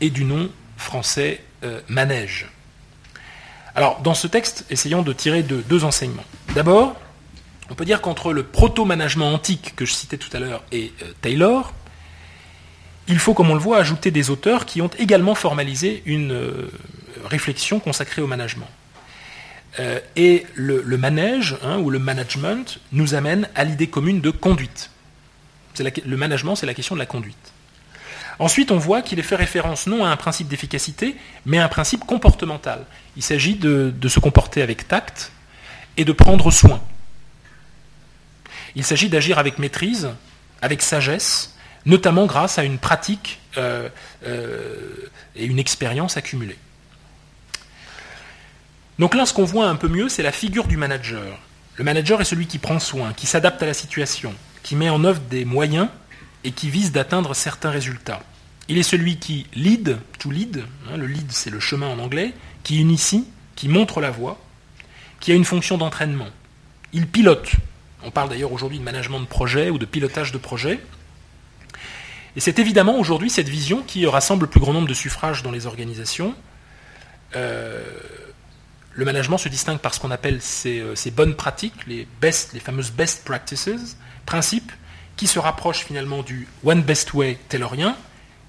et 0.00 0.08
du 0.08 0.24
nom 0.24 0.50
français 0.78 1.44
euh, 1.62 1.80
manège. 1.88 2.48
Alors, 3.74 4.00
dans 4.00 4.14
ce 4.14 4.26
texte, 4.26 4.64
essayons 4.70 5.02
de 5.02 5.12
tirer 5.12 5.42
deux 5.42 5.84
enseignements. 5.84 6.24
D'abord, 6.54 6.96
on 7.70 7.74
peut 7.74 7.84
dire 7.84 8.00
qu'entre 8.00 8.32
le 8.32 8.42
proto-management 8.42 9.32
antique 9.34 9.76
que 9.76 9.84
je 9.84 9.92
citais 9.92 10.16
tout 10.16 10.34
à 10.34 10.40
l'heure 10.40 10.64
et 10.72 10.92
Taylor, 11.20 11.72
il 13.06 13.18
faut, 13.18 13.34
comme 13.34 13.50
on 13.50 13.54
le 13.54 13.60
voit, 13.60 13.78
ajouter 13.78 14.10
des 14.10 14.30
auteurs 14.30 14.66
qui 14.66 14.82
ont 14.82 14.90
également 14.98 15.36
formalisé 15.36 16.02
une 16.06 16.36
réflexion 17.24 17.78
consacrée 17.78 18.20
au 18.20 18.26
management. 18.26 18.66
Euh, 19.78 20.00
et 20.16 20.46
le, 20.54 20.82
manège, 20.96 21.56
hein, 21.62 21.78
ou 21.78 21.90
le 21.90 21.98
management, 21.98 22.78
nous 22.92 23.14
amène 23.14 23.48
à 23.54 23.64
l'idée 23.64 23.88
commune 23.88 24.20
de 24.20 24.30
conduite. 24.30 24.90
le 25.78 26.16
management, 26.16 26.56
c'est 26.56 26.66
la 26.66 26.74
question 26.74 26.94
de 26.94 27.00
la 27.00 27.06
conduite. 27.06 27.52
Ensuite, 28.38 28.70
on 28.70 28.78
voit 28.78 29.02
qu'il 29.02 29.18
est 29.18 29.22
fait 29.22 29.36
référence 29.36 29.86
non 29.86 30.04
à 30.04 30.10
un 30.10 30.16
principe 30.16 30.48
d'efficacité, 30.48 31.16
mais 31.44 31.58
à 31.58 31.64
un 31.64 31.68
principe 31.68 32.04
comportemental. 32.04 32.84
Il 33.16 33.22
s'agit 33.22 33.56
de, 33.56 33.92
se 34.08 34.20
comporter 34.20 34.62
avec 34.62 34.86
tact 34.86 35.32
et 35.96 36.04
de 36.04 36.12
prendre 36.12 36.50
soin. 36.50 36.80
Il 38.76 38.84
s'agit 38.84 39.08
d'agir 39.08 39.38
avec 39.38 39.58
maîtrise, 39.58 40.10
avec 40.62 40.82
sagesse, 40.82 41.56
notamment 41.84 42.26
grâce 42.26 42.58
à 42.58 42.64
une 42.64 42.78
pratique 42.78 43.40
euh, 43.56 43.88
euh, 44.24 45.10
et 45.34 45.44
une 45.44 45.58
expérience 45.58 46.16
accumulée. 46.16 46.58
Donc 48.98 49.14
là, 49.14 49.26
ce 49.26 49.32
qu'on 49.32 49.44
voit 49.44 49.68
un 49.68 49.76
peu 49.76 49.88
mieux, 49.88 50.08
c'est 50.08 50.22
la 50.22 50.32
figure 50.32 50.66
du 50.66 50.76
manager. 50.76 51.38
Le 51.76 51.84
manager 51.84 52.20
est 52.20 52.24
celui 52.24 52.46
qui 52.46 52.58
prend 52.58 52.80
soin, 52.80 53.12
qui 53.12 53.26
s'adapte 53.26 53.62
à 53.62 53.66
la 53.66 53.74
situation, 53.74 54.34
qui 54.64 54.74
met 54.74 54.90
en 54.90 55.04
œuvre 55.04 55.20
des 55.30 55.44
moyens 55.44 55.88
et 56.42 56.50
qui 56.50 56.68
vise 56.68 56.90
d'atteindre 56.90 57.34
certains 57.34 57.70
résultats. 57.70 58.20
Il 58.68 58.76
est 58.76 58.82
celui 58.82 59.18
qui 59.18 59.46
lead, 59.54 59.98
to 60.18 60.30
lead, 60.30 60.64
hein, 60.90 60.96
le 60.96 61.06
lead 61.06 61.30
c'est 61.30 61.50
le 61.50 61.60
chemin 61.60 61.86
en 61.86 62.00
anglais, 62.00 62.34
qui 62.64 62.80
initie, 62.80 63.24
qui 63.54 63.68
montre 63.68 64.00
la 64.00 64.10
voie, 64.10 64.40
qui 65.20 65.30
a 65.30 65.34
une 65.34 65.44
fonction 65.44 65.78
d'entraînement. 65.78 66.28
Il 66.92 67.06
pilote. 67.06 67.52
On 68.02 68.10
parle 68.10 68.28
d'ailleurs 68.28 68.52
aujourd'hui 68.52 68.78
de 68.78 68.84
management 68.84 69.20
de 69.20 69.26
projet 69.26 69.70
ou 69.70 69.78
de 69.78 69.86
pilotage 69.86 70.32
de 70.32 70.38
projet. 70.38 70.80
Et 72.36 72.40
c'est 72.40 72.58
évidemment 72.58 72.98
aujourd'hui 72.98 73.30
cette 73.30 73.48
vision 73.48 73.82
qui 73.82 74.06
rassemble 74.06 74.44
le 74.44 74.50
plus 74.50 74.60
grand 74.60 74.72
nombre 74.72 74.88
de 74.88 74.94
suffrages 74.94 75.42
dans 75.42 75.50
les 75.50 75.66
organisations. 75.66 76.34
Euh, 77.36 77.82
le 78.98 79.04
management 79.04 79.38
se 79.38 79.48
distingue 79.48 79.78
par 79.78 79.94
ce 79.94 80.00
qu'on 80.00 80.10
appelle 80.10 80.42
ces, 80.42 80.80
euh, 80.80 81.10
bonnes 81.12 81.36
pratiques, 81.36 81.86
les, 81.86 82.08
fameuses 82.60 82.90
best 82.90 83.24
practices, 83.24 83.96
principes 84.26 84.72
qui 85.16 85.28
se 85.28 85.38
rapprochent 85.38 85.84
finalement 85.84 86.24
du 86.24 86.48
one 86.64 86.82
best 86.82 87.14
way 87.14 87.38
taylorien, 87.48 87.96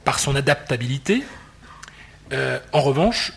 par 0.06 0.18
son 0.18 0.36
adaptabilité. 0.36 1.24
Euh, 2.34 2.60
en 2.74 2.82
revanche, 2.82 3.34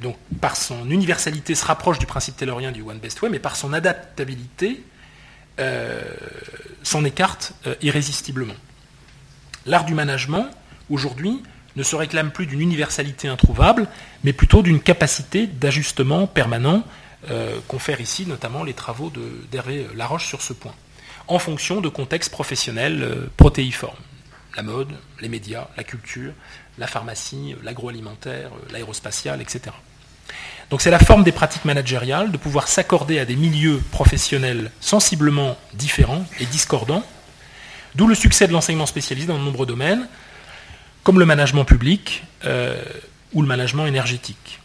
donc 0.00 0.16
par 0.40 0.56
son 0.56 0.90
universalité, 0.90 1.54
se 1.54 1.66
rapproche 1.66 1.98
du 1.98 2.06
principe 2.06 2.38
taylorien 2.38 2.72
du 2.72 2.80
one 2.80 2.98
best 2.98 3.20
way, 3.20 3.28
mais 3.28 3.38
par 3.38 3.54
son 3.54 3.74
adaptabilité, 3.74 4.82
s'en 6.82 7.04
écarte 7.04 7.52
irrésistiblement. 7.82 8.54
L'art 9.66 9.84
du 9.84 9.92
management, 9.92 10.46
aujourd'hui, 10.88 11.42
ne 11.76 11.82
se 11.82 11.96
réclame 11.96 12.30
plus 12.30 12.46
d'une 12.46 12.60
universalité 12.60 13.28
introuvable, 13.28 13.86
mais 14.24 14.32
plutôt 14.32 14.62
d'une 14.62 14.80
capacité 14.80 15.46
d'ajustement 15.46 16.26
permanent, 16.26 16.84
euh, 17.30 17.58
confèrent 17.68 18.00
ici 18.00 18.26
notamment 18.26 18.64
les 18.64 18.74
travaux 18.74 19.12
d'Hervé 19.50 19.86
Laroche 19.94 20.26
sur 20.26 20.42
ce 20.42 20.52
point, 20.52 20.74
en 21.26 21.38
fonction 21.38 21.80
de 21.80 21.88
contextes 21.88 22.30
professionnels 22.30 23.02
euh, 23.02 23.30
protéiformes. 23.36 23.96
La 24.56 24.62
mode, 24.62 24.88
les 25.20 25.28
médias, 25.28 25.68
la 25.76 25.84
culture, 25.84 26.32
la 26.78 26.86
pharmacie, 26.86 27.54
l'agroalimentaire, 27.62 28.50
euh, 28.52 28.72
l'aérospatial, 28.72 29.40
etc. 29.40 29.74
Donc 30.70 30.82
c'est 30.82 30.90
la 30.90 30.98
forme 30.98 31.24
des 31.24 31.32
pratiques 31.32 31.64
managériales 31.64 32.30
de 32.30 32.36
pouvoir 32.36 32.68
s'accorder 32.68 33.18
à 33.18 33.24
des 33.24 33.36
milieux 33.36 33.80
professionnels 33.90 34.70
sensiblement 34.80 35.56
différents 35.74 36.26
et 36.40 36.46
discordants, 36.46 37.04
D'où 37.94 38.06
le 38.06 38.14
succès 38.14 38.46
de 38.46 38.52
l'enseignement 38.52 38.86
spécialisé 38.86 39.26
dans 39.26 39.38
de 39.38 39.42
nombreux 39.42 39.66
domaines, 39.66 40.08
comme 41.08 41.20
le 41.20 41.24
management 41.24 41.64
public 41.64 42.22
euh, 42.44 42.78
ou 43.32 43.40
le 43.40 43.48
management 43.48 43.86
énergétique. 43.86 44.60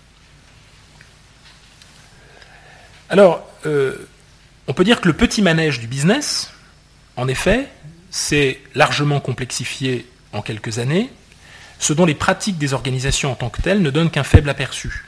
Alors, 3.07 3.47
euh, 3.65 4.09
on 4.67 4.73
peut 4.73 4.83
dire 4.83 4.99
que 4.99 5.07
le 5.07 5.13
petit 5.13 5.41
manège 5.41 5.79
du 5.79 5.87
business, 5.87 6.51
en 7.15 7.29
effet, 7.29 7.69
s'est 8.11 8.59
largement 8.75 9.21
complexifié 9.21 10.05
en 10.33 10.41
quelques 10.41 10.79
années, 10.79 11.09
ce 11.79 11.93
dont 11.93 12.03
les 12.03 12.13
pratiques 12.13 12.57
des 12.57 12.73
organisations 12.73 13.31
en 13.31 13.35
tant 13.35 13.49
que 13.49 13.61
telles 13.61 13.81
ne 13.81 13.89
donnent 13.89 14.11
qu'un 14.11 14.25
faible 14.25 14.49
aperçu. 14.49 15.05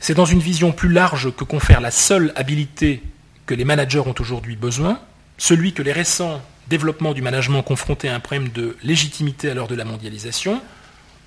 C'est 0.00 0.14
dans 0.14 0.24
une 0.24 0.40
vision 0.40 0.72
plus 0.72 0.90
large 0.90 1.36
que 1.36 1.44
confère 1.44 1.82
la 1.82 1.90
seule 1.90 2.32
habilité 2.34 3.02
que 3.44 3.52
les 3.52 3.66
managers 3.66 3.98
ont 3.98 4.14
aujourd'hui 4.18 4.56
besoin, 4.56 5.00
celui 5.36 5.74
que 5.74 5.82
les 5.82 5.92
récents 5.92 6.40
développement 6.70 7.12
du 7.12 7.20
management 7.20 7.62
confronté 7.62 8.08
à 8.08 8.14
un 8.14 8.20
problème 8.20 8.48
de 8.48 8.76
légitimité 8.82 9.50
à 9.50 9.54
l'heure 9.54 9.68
de 9.68 9.74
la 9.74 9.84
mondialisation, 9.84 10.62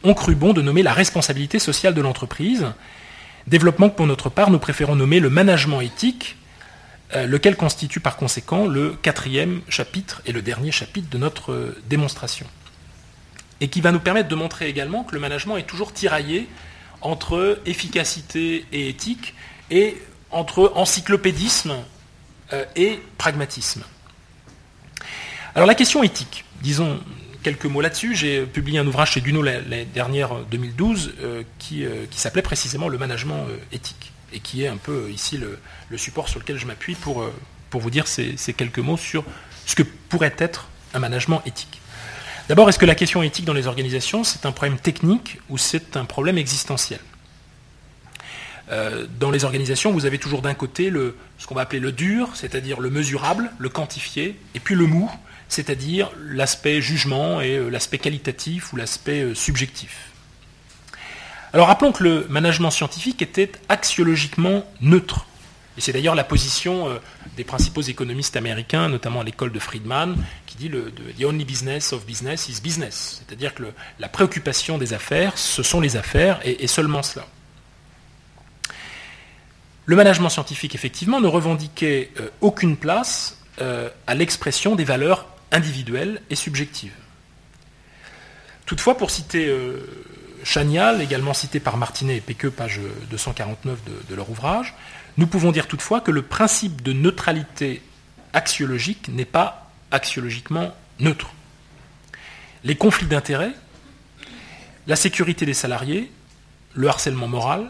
ont 0.03 0.13
cru 0.13 0.35
bon 0.35 0.53
de 0.53 0.61
nommer 0.61 0.83
la 0.83 0.93
responsabilité 0.93 1.59
sociale 1.59 1.93
de 1.93 2.01
l'entreprise, 2.01 2.65
développement 3.45 3.89
que 3.89 3.95
pour 3.95 4.07
notre 4.07 4.29
part 4.29 4.49
nous 4.49 4.59
préférons 4.59 4.95
nommer 4.95 5.19
le 5.19 5.29
management 5.29 5.81
éthique, 5.81 6.37
euh, 7.13 7.27
lequel 7.27 7.57
constitue 7.57 7.99
par 7.99 8.15
conséquent 8.15 8.65
le 8.65 8.91
quatrième 8.91 9.61
chapitre 9.67 10.21
et 10.25 10.31
le 10.31 10.41
dernier 10.41 10.71
chapitre 10.71 11.09
de 11.09 11.17
notre 11.17 11.51
euh, 11.51 11.81
démonstration. 11.89 12.47
Et 13.59 13.67
qui 13.67 13.81
va 13.81 13.91
nous 13.91 13.99
permettre 13.99 14.29
de 14.29 14.35
montrer 14.35 14.67
également 14.67 15.03
que 15.03 15.13
le 15.13 15.19
management 15.19 15.57
est 15.57 15.67
toujours 15.67 15.91
tiraillé 15.93 16.47
entre 17.01 17.59
efficacité 17.65 18.65
et 18.71 18.87
éthique 18.87 19.35
et 19.69 20.01
entre 20.31 20.71
encyclopédisme 20.75 21.75
euh, 22.53 22.65
et 22.77 22.99
pragmatisme. 23.17 23.83
Alors 25.55 25.67
la 25.67 25.75
question 25.75 26.01
éthique, 26.01 26.45
disons 26.61 26.99
quelques 27.43 27.65
mots 27.65 27.81
là-dessus. 27.81 28.15
J'ai 28.15 28.43
publié 28.43 28.79
un 28.79 28.87
ouvrage 28.87 29.11
chez 29.11 29.21
Duno 29.21 29.43
l'année 29.43 29.85
dernière, 29.85 30.33
2012, 30.49 31.13
euh, 31.21 31.43
qui, 31.59 31.85
euh, 31.85 32.05
qui 32.09 32.19
s'appelait 32.19 32.41
précisément 32.41 32.89
Le 32.89 32.97
management 32.97 33.45
euh, 33.47 33.57
éthique, 33.71 34.11
et 34.33 34.39
qui 34.39 34.63
est 34.63 34.67
un 34.67 34.77
peu 34.77 35.11
ici 35.11 35.37
le, 35.37 35.59
support 35.95 36.27
sur 36.27 36.39
lequel 36.39 36.57
je 36.57 36.65
m'appuie 36.65 36.95
pour, 36.95 37.29
vous 37.71 37.89
dire 37.91 38.07
ces, 38.07 38.35
quelques 38.57 38.79
mots 38.79 38.97
sur 38.97 39.23
ce 39.67 39.75
que 39.75 39.83
pourrait 39.83 40.33
être 40.39 40.69
un 40.95 40.99
management 40.99 41.43
éthique. 41.45 41.81
D'abord, 42.49 42.67
est-ce 42.67 42.79
que 42.79 42.87
la 42.87 42.95
question 42.95 43.21
éthique 43.21 43.45
dans 43.45 43.53
les 43.53 43.67
organisations, 43.67 44.23
c'est 44.23 44.47
un 44.47 44.51
problème 44.51 44.79
technique 44.79 45.39
ou 45.49 45.59
c'est 45.59 45.97
un 45.97 46.05
problème 46.05 46.39
existentiel? 46.39 46.99
Dans 49.19 49.29
les 49.29 49.43
organisations, 49.43 49.91
vous 49.91 50.07
avez 50.07 50.17
toujours 50.17 50.41
d'un 50.41 50.55
côté 50.55 50.91
ce 51.37 51.45
qu'on 51.45 51.53
va 51.53 51.61
appeler 51.61 51.79
le 51.79 51.91
dur, 51.91 52.29
c'est-à-dire 52.33 52.79
le 52.79 52.89
mesurable, 52.89 53.51
le 53.59 53.69
quantifié, 53.69 54.39
et 54.55 54.59
puis 54.59 54.73
le 54.73 54.87
mou, 54.87 55.11
c'est-à-dire 55.53 56.11
l'aspect 56.17 56.81
jugement 56.81 57.39
et 57.39 57.57
euh, 57.57 57.69
l'aspect 57.69 57.99
qualitatif 57.99 58.73
ou 58.73 58.75
l'aspect 58.75 59.21
euh, 59.21 59.35
subjectif. 59.35 60.09
Alors 61.53 61.67
rappelons 61.67 61.91
que 61.91 62.03
le 62.03 62.25
management 62.27 62.71
scientifique 62.71 63.21
était 63.21 63.51
axiologiquement 63.69 64.65
neutre. 64.81 65.27
Et 65.77 65.81
c'est 65.81 65.93
d'ailleurs 65.93 66.15
la 66.15 66.23
position 66.23 66.89
euh, 66.89 66.97
des 67.37 67.43
principaux 67.43 67.81
économistes 67.81 68.35
américains, 68.35 68.89
notamment 68.89 69.21
à 69.21 69.23
l'école 69.23 69.51
de 69.51 69.59
Friedman, 69.59 70.15
qui 70.47 70.57
dit 70.57 70.71
the 70.71 71.23
only 71.23 71.45
business 71.45 71.93
of 71.93 72.03
business 72.07 72.49
is 72.49 72.59
business. 72.59 73.21
C'est-à-dire 73.23 73.53
que 73.53 73.63
la 73.99 74.09
préoccupation 74.09 74.79
des 74.79 74.93
affaires, 74.93 75.37
ce 75.37 75.61
sont 75.61 75.81
les 75.81 75.97
affaires 75.97 76.39
et, 76.43 76.65
seulement 76.65 77.03
cela. 77.03 77.27
Le 79.85 79.95
management 79.95 80.29
scientifique, 80.29 80.73
effectivement, 80.73 81.21
ne 81.21 81.27
revendiquait 81.27 82.11
aucune 82.41 82.77
place 82.77 83.37
à 83.59 84.15
l'expression 84.15 84.75
des 84.75 84.85
valeurs 84.85 85.32
individuelle 85.53 86.21
et 86.29 86.35
subjective. 86.35 86.91
Toutefois, 88.65 88.97
pour 88.97 89.11
citer 89.11 89.47
euh, 89.47 89.79
Chagnal, 90.43 91.01
également 91.01 91.33
cité 91.33 91.59
par 91.59 91.77
Martinet 91.77 92.17
et 92.17 92.21
Péqueux, 92.21 92.51
page 92.51 92.79
249 93.09 93.79
de, 94.09 94.15
leur 94.15 94.29
ouvrage, 94.29 94.73
nous 95.17 95.27
pouvons 95.27 95.51
dire 95.51 95.67
toutefois 95.67 96.01
que 96.01 96.11
le 96.11 96.21
principe 96.21 96.81
de 96.81 96.91
neutralité 96.91 97.81
axiologique 98.33 99.09
n'est 99.09 99.25
pas 99.25 99.71
axiologiquement 99.91 100.73
neutre. 100.99 101.31
Les 102.63 102.75
conflits 102.75 103.07
d'intérêts, 103.07 103.53
la 104.87 104.95
sécurité 104.95 105.45
des 105.45 105.53
salariés, 105.53 106.11
le 106.73 106.87
harcèlement 106.87 107.27
moral, 107.27 107.69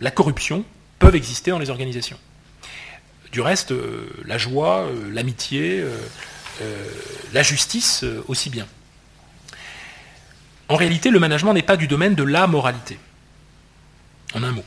la 0.00 0.10
corruption 0.10 0.64
peuvent 0.98 1.16
exister 1.16 1.50
dans 1.50 1.58
les 1.58 1.70
organisations. 1.70 2.18
Du 3.32 3.40
reste, 3.40 3.72
euh, 3.72 4.08
la 4.24 4.38
joie, 4.38 4.80
euh, 4.80 5.10
l'amitié, 5.12 5.84
la 7.32 7.42
justice 7.42 8.04
euh, 8.04 8.22
aussi 8.28 8.50
bien. 8.50 8.66
En 10.68 10.76
réalité, 10.76 11.10
le 11.10 11.18
management 11.18 11.54
n'est 11.54 11.62
pas 11.62 11.76
du 11.76 11.86
domaine 11.86 12.14
de 12.14 12.22
la 12.22 12.46
moralité. 12.46 12.98
En 14.34 14.42
un 14.42 14.52
mot. 14.52 14.64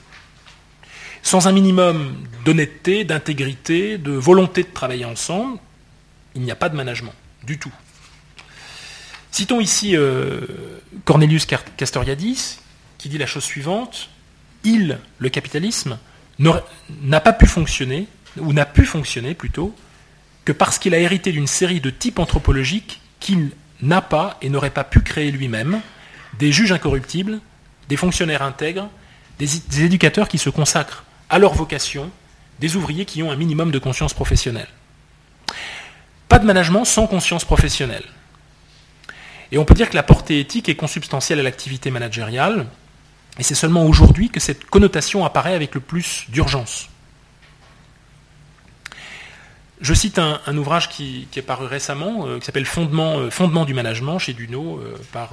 Sans 1.22 1.48
un 1.48 1.52
minimum 1.52 2.16
d'honnêteté, 2.46 3.04
d'intégrité, 3.04 3.98
de 3.98 4.12
volonté 4.12 4.64
de 4.64 4.70
travailler 4.74 5.06
ensemble, 5.06 5.60
il 6.34 6.42
n'y 6.42 6.52
a 6.52 6.56
pas 6.56 6.70
de 6.70 6.76
management, 6.76 7.14
du 7.44 7.60
tout. 7.60 7.74
Citons 9.30 9.60
ici 9.60 9.96
euh, 9.96 10.42
Cornelius 11.06 11.46
Castoriadis, 11.78 12.60
qui 12.98 13.10
dit 13.10 13.20
la 13.20 13.28
chose 13.28 13.44
suivante, 13.44 14.10
il, 14.64 14.98
le 15.20 15.30
capitalisme, 15.30 16.00
n'a 16.40 17.20
pas 17.20 17.34
pu 17.34 17.46
fonctionner, 17.46 18.08
ou 18.38 18.54
n'a 18.54 18.66
pu 18.66 18.86
fonctionner 18.86 19.36
plutôt, 19.36 19.76
que 20.46 20.52
parce 20.52 20.80
qu'il 20.80 20.94
a 20.94 21.00
hérité 21.00 21.32
d'une 21.32 21.48
série 21.48 21.82
de 21.82 21.90
types 21.90 22.20
anthropologiques 22.20 23.02
qu'il 23.20 23.52
n'a 23.82 24.02
pas 24.02 24.38
et 24.42 24.50
n'aurait 24.50 24.70
pas 24.70 24.84
pu 24.84 25.02
créer 25.02 25.32
lui-même 25.32 25.82
des 26.40 26.52
juges 26.52 26.72
incorruptibles, 26.72 27.40
des 27.90 27.98
fonctionnaires 27.98 28.42
intègres, 28.42 28.90
des, 29.40 29.84
éducateurs 29.84 30.28
qui 30.28 30.38
se 30.38 30.50
consacrent 30.50 31.04
à 31.30 31.40
leur 31.40 31.54
vocation, 31.54 32.12
des 32.60 32.76
ouvriers 32.76 33.06
qui 33.06 33.24
ont 33.24 33.32
un 33.32 33.36
minimum 33.36 33.72
de 33.72 33.80
conscience 33.80 34.14
professionnelle. 34.14 34.68
Pas 36.28 36.40
de 36.40 36.46
management 36.46 36.86
sans 36.86 37.08
conscience 37.08 37.44
professionnelle. 37.44 38.06
Et 39.52 39.58
on 39.58 39.66
peut 39.66 39.74
dire 39.74 39.90
que 39.90 39.96
la 39.96 40.04
portée 40.04 40.40
éthique 40.40 40.70
est 40.70 40.76
consubstantielle 40.76 41.40
à 41.40 41.44
l'activité 41.44 41.92
managériale, 41.92 42.68
et 43.40 43.44
c'est 43.44 43.56
seulement 43.56 43.86
aujourd'hui 43.86 44.30
que 44.30 44.40
cette 44.40 44.66
connotation 44.66 45.26
apparaît 45.26 45.56
avec 45.56 45.74
le 45.74 45.82
plus 45.82 46.26
d'urgence. 46.30 46.91
Je 49.82 49.96
cite 49.96 50.20
un, 50.20 50.58
ouvrage 50.58 50.90
qui, 50.90 51.28
est 51.36 51.42
paru 51.42 51.66
récemment, 51.66 52.28
euh, 52.28 52.38
qui 52.38 52.46
s'appelle 52.46 52.68
Fondement, 52.68 53.18
euh, 53.18 53.32
Fondement, 53.32 53.66
du 53.66 53.74
management 53.74 54.20
chez 54.20 54.34
Duno, 54.34 54.78
euh, 54.78 54.96
par 55.12 55.32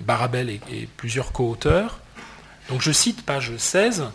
Barabel 0.00 0.50
et, 0.50 0.88
plusieurs 0.96 1.30
co-auteurs. 1.30 2.00
Donc 2.68 2.82
je 2.82 2.90
cite 2.90 3.24
page 3.24 3.52
16. 3.56 4.06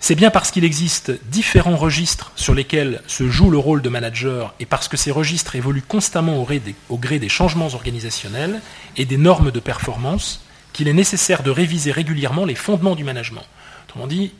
C'est 0.00 0.14
bien 0.14 0.30
parce 0.30 0.50
qu'il 0.50 0.62
existe 0.62 1.12
différents 1.30 1.76
registres 1.76 2.30
sur 2.36 2.54
lesquels 2.54 3.02
se 3.06 3.28
joue 3.28 3.50
le 3.50 3.58
rôle 3.58 3.80
de 3.80 3.88
manager 3.88 4.54
et 4.60 4.66
parce 4.66 4.88
que 4.88 4.98
ces 4.98 5.10
registres 5.10 5.56
évoluent 5.56 5.82
constamment 5.82 6.36
au 6.36 6.98
gré 6.98 7.18
des, 7.18 7.28
changements 7.28 7.74
organisationnels 7.74 8.60
et 8.96 9.06
des 9.06 9.16
normes 9.16 9.50
de 9.50 9.58
performance 9.58 10.42
qu'il 10.72 10.86
est 10.86 10.92
nécessaire 10.92 11.42
de 11.42 11.50
réviser 11.50 11.92
régulièrement 11.92 12.44
les 12.44 12.54
fondements 12.54 12.94
du 12.94 13.04
management. 13.04 13.44
Autrement 13.86 14.06
dit, 14.06 14.32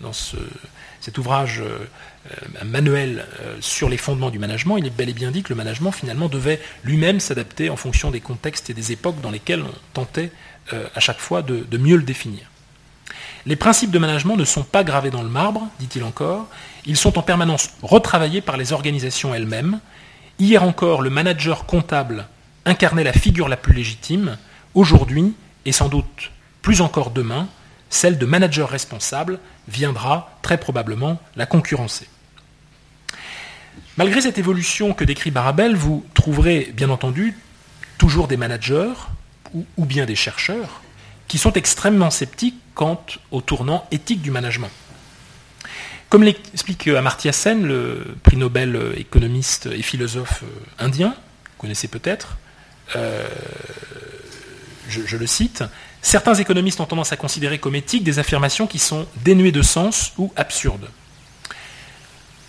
dans 0.00 0.12
cet 1.04 1.18
ouvrage 1.18 1.60
euh, 1.60 1.86
un 2.60 2.64
manuel 2.64 3.26
euh, 3.40 3.56
sur 3.60 3.90
les 3.90 3.98
fondements 3.98 4.30
du 4.30 4.38
management, 4.38 4.78
il 4.78 4.86
est 4.86 4.90
bel 4.96 5.10
et 5.10 5.12
bien 5.12 5.30
dit 5.30 5.42
que 5.42 5.50
le 5.50 5.56
management 5.56 5.92
finalement 5.92 6.28
devait 6.28 6.60
lui-même 6.82 7.20
s'adapter 7.20 7.68
en 7.68 7.76
fonction 7.76 8.10
des 8.10 8.20
contextes 8.20 8.70
et 8.70 8.74
des 8.74 8.92
époques 8.92 9.20
dans 9.20 9.30
lesquelles 9.30 9.62
on 9.62 9.74
tentait 9.92 10.30
à 10.94 10.98
chaque 10.98 11.18
fois 11.18 11.42
de 11.42 11.76
mieux 11.76 11.98
le 11.98 12.04
définir. 12.04 12.48
Les 13.46 13.56
principes 13.56 13.90
de 13.90 13.98
management 13.98 14.36
ne 14.36 14.44
sont 14.44 14.62
pas 14.62 14.84
gravés 14.84 15.10
dans 15.10 15.22
le 15.22 15.28
marbre, 15.28 15.68
dit-il 15.78 16.02
encore, 16.02 16.48
ils 16.86 16.96
sont 16.96 17.18
en 17.18 17.22
permanence 17.22 17.70
retravaillés 17.82 18.40
par 18.40 18.56
les 18.56 18.72
organisations 18.72 19.34
elles-mêmes. 19.34 19.80
Hier 20.38 20.62
encore, 20.62 21.02
le 21.02 21.10
manager 21.10 21.66
comptable 21.66 22.26
incarnait 22.64 23.04
la 23.04 23.12
figure 23.12 23.48
la 23.48 23.58
plus 23.58 23.74
légitime, 23.74 24.38
aujourd'hui, 24.74 25.34
et 25.66 25.72
sans 25.72 25.90
doute 25.90 26.30
plus 26.62 26.80
encore 26.80 27.10
demain, 27.10 27.46
celle 27.90 28.16
de 28.16 28.24
manager 28.24 28.70
responsable 28.70 29.38
viendra 29.68 30.38
très 30.42 30.58
probablement 30.58 31.20
la 31.36 31.46
concurrencer. 31.46 32.08
Malgré 33.96 34.20
cette 34.20 34.38
évolution 34.38 34.92
que 34.92 35.04
décrit 35.04 35.30
Barabel, 35.30 35.76
vous 35.76 36.04
trouverez 36.14 36.72
bien 36.74 36.90
entendu 36.90 37.36
toujours 37.98 38.28
des 38.28 38.36
managers 38.36 38.92
ou, 39.76 39.84
bien 39.84 40.04
des 40.04 40.16
chercheurs 40.16 40.82
qui 41.28 41.38
sont 41.38 41.52
extrêmement 41.52 42.10
sceptiques 42.10 42.58
quant 42.74 43.04
au 43.30 43.40
tournant 43.40 43.86
éthique 43.92 44.20
du 44.20 44.32
management. 44.32 44.70
Comme 46.08 46.24
l'explique 46.24 46.88
Amartya 46.88 47.32
Sen, 47.32 47.64
le 47.64 48.16
prix 48.22 48.36
Nobel 48.36 48.78
économiste 48.96 49.66
et 49.66 49.82
philosophe 49.82 50.42
indien, 50.78 51.10
vous 51.10 51.60
connaissez 51.60 51.88
peut-être, 51.88 52.36
euh, 52.96 53.26
je, 54.88 55.16
le 55.16 55.26
cite, 55.26 55.64
certains 56.04 56.34
économistes 56.34 56.80
ont 56.80 56.86
tendance 56.86 57.12
à 57.12 57.16
considérer 57.16 57.58
comme 57.58 57.74
éthiques 57.74 58.04
des 58.04 58.18
affirmations 58.18 58.66
qui 58.66 58.78
sont 58.78 59.06
dénuées 59.24 59.52
de 59.52 59.62
sens 59.62 60.12
ou 60.18 60.30
absurdes. 60.36 60.88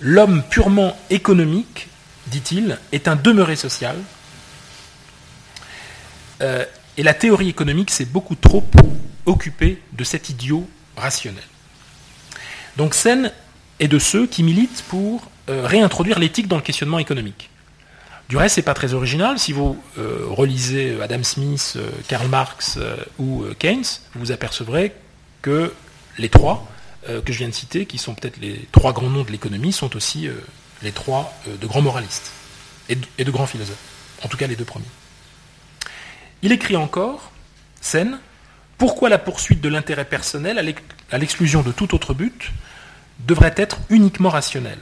L'homme 0.02 0.44
purement 0.44 0.96
économique, 1.10 1.88
dit-il, 2.28 2.78
est 2.92 3.08
un 3.08 3.16
demeuré 3.16 3.56
social. 3.56 3.96
Euh, 6.42 6.66
et 6.98 7.04
la 7.04 7.14
théorie 7.14 7.48
économique 7.48 7.92
s'est 7.92 8.06
beaucoup 8.06 8.36
trop 8.36 8.64
occupée 9.26 9.82
de 9.94 10.04
cet 10.04 10.30
idiot 10.30 10.68
rationnel. 10.98 11.44
Donc 12.76 12.94
Sen 12.94 13.32
est 13.80 13.88
de 13.88 14.00
ceux 14.00 14.28
qui 14.28 14.44
militent 14.44 14.84
pour 14.90 15.32
euh, 15.50 15.66
réintroduire 15.66 16.20
l'éthique 16.20 16.50
dans 16.50 16.58
le 16.58 16.62
questionnement 16.62 17.00
économique. 17.00 17.50
Du 18.30 18.38
reste, 18.38 18.56
ce 18.56 18.60
n'est 18.60 18.66
pas 18.66 18.74
très 18.74 18.94
original. 18.94 19.38
Si 19.38 19.54
vous 19.54 19.82
euh, 19.98 20.26
relisez 20.30 21.00
Adam 21.02 21.24
Smith, 21.24 21.74
euh, 21.76 21.90
Karl 22.08 22.28
Marx 22.28 22.80
ou 23.20 23.46
Keynes, 23.60 23.86
vous 24.16 24.32
apercevrez 24.32 24.94
que 25.42 25.74
les 26.18 26.30
trois 26.30 26.68
que 27.24 27.32
je 27.32 27.38
viens 27.38 27.50
de 27.50 27.54
citer, 27.54 27.86
qui 27.86 28.00
sont 28.00 28.16
peut-être 28.16 28.38
les 28.42 28.68
trois 28.72 28.92
grands 28.92 29.12
noms 29.12 29.24
de 29.24 29.32
l'économie, 29.32 29.72
sont 29.72 29.96
aussi 29.96 30.28
les 30.82 30.92
trois 30.92 31.32
de 31.46 31.68
grands 31.68 31.84
moralistes 31.84 32.32
et 32.90 32.96
de 32.96 33.30
grands 33.32 33.46
philosophes. 33.46 33.78
En 34.24 34.28
tout 34.28 34.38
cas, 34.38 34.48
les 34.48 34.56
deux 34.56 34.66
premiers. 34.66 34.86
Il 36.42 36.52
écrit 36.52 36.76
encore, 36.76 37.32
Sen, 37.80 38.20
pourquoi 38.80 39.10
la 39.10 39.20
poursuite 39.20 39.62
de 39.62 39.70
l'intérêt 39.70 40.06
personnel 40.06 40.76
à 41.12 41.18
l'exclusion 41.18 41.62
de 41.62 41.72
tout 41.72 41.94
autre 41.94 42.16
but 42.16 42.52
devrait 43.20 43.54
être 43.56 43.78
uniquement 43.90 44.30
rationnelle? 44.30 44.82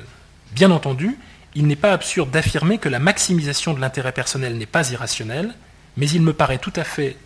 Bien 0.53 0.71
entendu, 0.71 1.17
il 1.55 1.67
n'est 1.67 1.75
pas 1.75 1.93
absurde 1.93 2.31
d'affirmer 2.31 2.77
que 2.77 2.89
la 2.89 2.99
maximisation 2.99 3.73
de 3.73 3.79
l'intérêt 3.79 4.11
personnel 4.11 4.57
n'est 4.57 4.65
pas 4.65 4.91
irrationnelle, 4.91 5.53
mais 5.97 6.09
il 6.09 6.21
me 6.21 6.33
paraît 6.33 6.57
tout 6.57 6.73
à 6.75 6.83
fait 6.83 7.17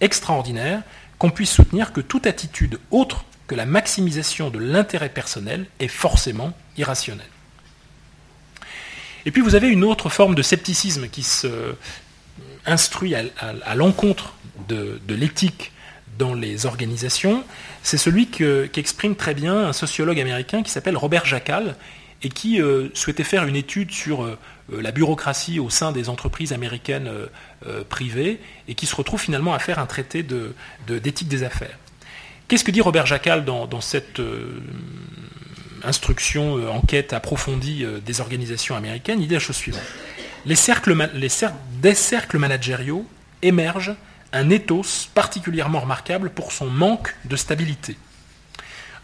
extraordinaire 0.00 0.82
qu'on 1.18 1.30
puisse 1.30 1.50
soutenir 1.50 1.92
que 1.92 2.00
toute 2.00 2.26
attitude 2.26 2.78
autre 2.90 3.24
que 3.46 3.54
la 3.54 3.66
maximisation 3.66 4.50
de 4.50 4.58
l'intérêt 4.58 5.08
personnel 5.08 5.66
est 5.78 5.88
forcément 5.88 6.52
irrationnelle. 6.76 7.26
Et 9.24 9.30
puis 9.30 9.40
vous 9.40 9.54
avez 9.54 9.68
une 9.68 9.84
autre 9.84 10.08
forme 10.08 10.34
de 10.34 10.42
scepticisme 10.42 11.08
qui 11.08 11.22
se, 11.22 11.74
instruit 12.66 13.14
à, 13.14 13.74
l'encontre 13.74 14.34
de, 14.68 15.00
l'éthique 15.08 15.72
dans 16.18 16.34
les 16.34 16.66
organisations, 16.66 17.44
c'est 17.82 17.98
celui 17.98 18.28
qu'exprime 18.28 19.16
très 19.16 19.34
bien 19.34 19.68
un 19.68 19.72
sociologue 19.72 20.18
américain 20.18 20.62
qui 20.62 20.70
s'appelle 20.70 20.96
Robert 20.96 21.26
Jackal 21.26 21.76
et 22.22 22.28
qui 22.28 22.60
euh, 22.60 22.88
souhaitait 22.94 23.24
faire 23.24 23.44
une 23.44 23.56
étude 23.56 23.90
sur 23.90 24.24
euh, 24.24 24.38
la 24.70 24.90
bureaucratie 24.90 25.60
au 25.60 25.70
sein 25.70 25.92
des 25.92 26.08
entreprises 26.08 26.52
américaines 26.52 27.08
euh, 27.66 27.84
privées 27.84 28.40
et 28.68 28.74
qui 28.74 28.86
se 28.86 28.96
retrouve 28.96 29.20
finalement 29.20 29.54
à 29.54 29.58
faire 29.58 29.78
un 29.78 29.86
traité 29.86 30.24
d'éthique 30.88 31.28
des 31.28 31.42
affaires. 31.42 31.78
Qu'est-ce 32.48 32.64
que 32.64 32.70
dit 32.70 32.80
Robert 32.80 33.06
Jackal 33.06 33.44
dans, 33.44 33.80
cette 33.80 34.20
instruction, 35.82 36.68
enquête 36.70 37.12
approfondie 37.12 37.84
des 38.04 38.20
organisations 38.20 38.76
américaines? 38.76 39.20
Il 39.20 39.26
dit 39.26 39.34
la 39.34 39.40
chose 39.40 39.56
suivante 39.56 39.82
les 40.46 40.54
cercles, 40.54 40.96
des 41.82 41.94
cercles 41.94 42.38
managériaux 42.38 43.04
émerge 43.42 43.94
un 44.32 44.48
ethos 44.50 45.08
particulièrement 45.12 45.80
remarquable 45.80 46.30
pour 46.30 46.52
son 46.52 46.66
manque 46.66 47.14
de 47.24 47.36
stabilité. 47.36 47.96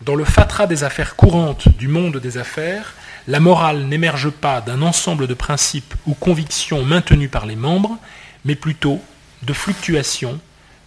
Dans 0.04 0.16
le 0.16 0.24
fatras 0.24 0.66
des 0.66 0.82
affaires 0.82 1.14
courantes 1.14 1.68
du 1.68 1.86
monde 1.86 2.16
des 2.16 2.36
affaires, 2.36 2.94
la 3.28 3.38
morale 3.38 3.84
n'émerge 3.84 4.30
pas 4.30 4.60
d'un 4.60 4.82
ensemble 4.82 5.28
de 5.28 5.34
principes 5.34 5.94
ou 6.06 6.14
convictions 6.14 6.84
maintenus 6.84 7.30
par 7.30 7.46
les 7.46 7.54
membres, 7.54 7.98
mais 8.44 8.56
plutôt 8.56 9.00
de 9.44 9.52
fluctuations, 9.52 10.40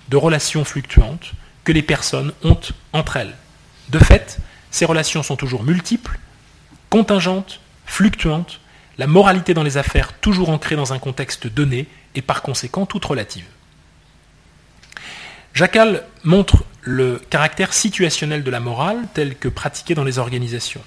de 0.09 0.18
relations 0.18 0.66
fluctuantes 0.66 1.32
que 1.63 1.72
les 1.72 1.82
personnes 1.82 2.34
ont 2.43 2.59
entre 2.91 3.16
elles. 3.16 3.36
De 3.88 3.99
fait, 3.99 4.39
ces 4.70 4.84
relations 4.84 5.24
sont 5.24 5.38
toujours 5.38 5.63
multiples, 5.63 6.20
contingentes, 6.89 7.61
fluctuantes, 7.86 8.59
la 8.97 9.07
moralité 9.07 9.53
dans 9.53 9.63
les 9.63 9.78
affaires 9.78 10.11
toujours 10.20 10.49
ancrée 10.49 10.76
dans 10.76 10.91
un 10.91 10.99
contexte 10.99 11.47
donné 11.47 11.88
et 12.16 12.22
par 12.22 12.41
conséquent 12.41 12.86
toute 12.86 13.05
relative. 13.05 13.45
Jacal 15.53 16.03
montre 16.26 16.66
le 16.86 17.19
caractère 17.31 17.73
situationnel 17.73 18.43
de 18.43 18.51
la 18.51 18.59
morale 18.59 19.07
tel 19.13 19.36
que 19.36 19.47
pratiqué 19.47 19.95
dans 19.95 20.03
les 20.03 20.19
organisations. 20.19 20.83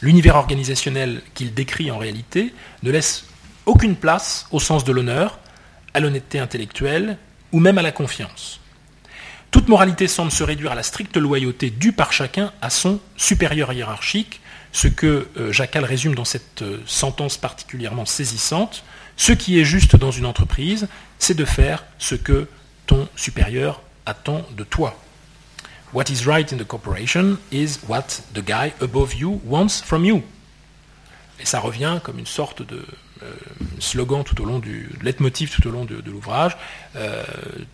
L'univers 0.00 0.36
organisationnel 0.36 1.20
qu'il 1.34 1.52
décrit 1.52 1.90
en 1.90 1.98
réalité 1.98 2.54
ne 2.84 2.92
laisse 2.92 3.24
aucune 3.66 3.96
place 3.96 4.46
au 4.52 4.60
sens 4.60 4.84
de 4.84 4.92
l'honneur, 4.92 5.40
à 5.94 6.00
l'honnêteté 6.00 6.38
intellectuelle 6.38 7.18
ou 7.50 7.58
même 7.58 7.78
à 7.78 7.82
la 7.82 7.90
confiance. 7.90 8.60
Toute 9.50 9.68
moralité 9.68 10.06
semble 10.06 10.30
se 10.30 10.44
réduire 10.44 10.72
à 10.72 10.76
la 10.76 10.84
stricte 10.84 11.16
loyauté 11.16 11.70
due 11.70 11.92
par 11.92 12.12
chacun 12.12 12.52
à 12.62 12.70
son 12.70 13.00
supérieur 13.16 13.72
hiérarchique, 13.72 14.40
ce 14.70 14.86
que 14.86 15.26
euh, 15.38 15.50
Jacal 15.50 15.84
résume 15.84 16.14
dans 16.14 16.26
cette 16.26 16.62
euh, 16.62 16.78
sentence 16.86 17.36
particulièrement 17.36 18.04
saisissante. 18.04 18.84
Ce 19.16 19.32
qui 19.32 19.58
est 19.58 19.64
juste 19.64 19.96
dans 19.96 20.12
une 20.12 20.26
entreprise, 20.26 20.86
c'est 21.18 21.34
de 21.34 21.46
faire 21.46 21.84
ce 21.98 22.14
que 22.14 22.46
ton 22.86 23.08
supérieur 23.16 23.82
attend 24.08 24.44
de 24.56 24.64
toi. 24.64 24.94
What 25.92 26.04
is 26.10 26.26
right 26.26 26.50
in 26.52 26.58
the 26.58 26.66
corporation 26.66 27.38
is 27.50 27.78
what 27.88 28.22
the 28.34 28.42
guy 28.44 28.72
above 28.80 29.14
you 29.14 29.40
wants 29.44 29.82
from 29.82 30.04
you. 30.04 30.22
Et 31.40 31.46
ça 31.46 31.60
revient 31.60 32.00
comme 32.02 32.18
une 32.18 32.26
sorte 32.26 32.62
de 32.62 32.84
euh, 33.22 33.32
slogan 33.78 34.24
tout 34.24 34.40
au 34.40 34.44
long 34.44 34.58
du 34.58 34.90
leitmotiv 35.02 35.50
tout 35.50 35.66
au 35.66 35.70
long 35.70 35.84
de, 35.84 36.02
l'ouvrage. 36.06 36.56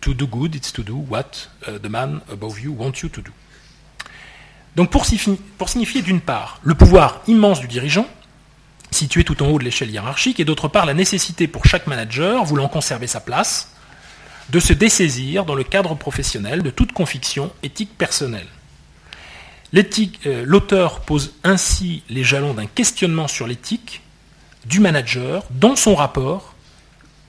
to 0.01 0.13
do 0.13 0.27
good, 0.27 0.55
it's 0.55 0.71
to 0.71 0.83
do 0.83 1.03
what 1.09 1.49
the 1.65 1.89
man 1.89 2.21
above 2.31 2.59
you 2.59 2.73
wants 2.77 3.01
you 3.01 3.09
to 3.09 3.21
do. 3.21 3.31
Donc 4.75 4.91
pour, 4.91 5.05
signifier 5.05 6.01
d'une 6.01 6.19
part 6.19 6.59
le 6.63 6.75
pouvoir 6.75 7.21
immense 7.27 7.59
du 7.59 7.67
dirigeant, 7.67 8.07
situé 8.91 9.23
tout 9.23 9.41
en 9.41 9.47
haut 9.47 9.59
de 9.59 9.63
l'échelle 9.63 9.89
hiérarchique, 9.89 10.39
et 10.39 10.45
d'autre 10.45 10.67
part 10.67 10.85
la 10.85 10.93
nécessité 10.93 11.47
pour 11.47 11.65
chaque 11.65 11.87
manager, 11.87 12.43
voulant 12.43 12.67
conserver 12.67 13.07
sa 13.07 13.21
place, 13.21 13.74
de 14.49 14.59
se 14.59 14.73
dessaisir 14.73 15.45
dans 15.45 15.55
le 15.55 15.63
cadre 15.63 15.95
professionnel 15.95 16.61
de 16.61 16.69
toute 16.69 16.91
conviction 16.91 17.51
éthique 17.63 17.97
personnelle. 17.97 18.47
Euh, 19.75 20.43
l'auteur 20.45 21.01
pose 21.01 21.33
ainsi 21.43 22.03
les 22.09 22.23
jalons 22.23 22.53
d'un 22.53 22.65
questionnement 22.65 23.27
sur 23.27 23.47
l'éthique 23.47 24.01
du 24.65 24.79
manager 24.79 25.43
dans 25.49 25.75
son 25.75 25.95
rapport 25.95 26.55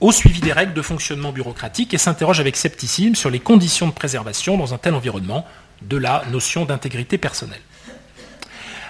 au 0.00 0.12
suivi 0.12 0.40
des 0.40 0.52
règles 0.52 0.74
de 0.74 0.82
fonctionnement 0.82 1.32
bureaucratique 1.32 1.94
et 1.94 1.98
s'interroge 1.98 2.38
avec 2.40 2.56
scepticisme 2.56 3.14
sur 3.14 3.30
les 3.30 3.40
conditions 3.40 3.88
de 3.88 3.92
préservation 3.92 4.58
dans 4.58 4.74
un 4.74 4.78
tel 4.78 4.94
environnement 4.94 5.46
de 5.82 5.96
la 5.96 6.24
notion 6.30 6.64
d'intégrité 6.64 7.18
personnelle. 7.18 7.60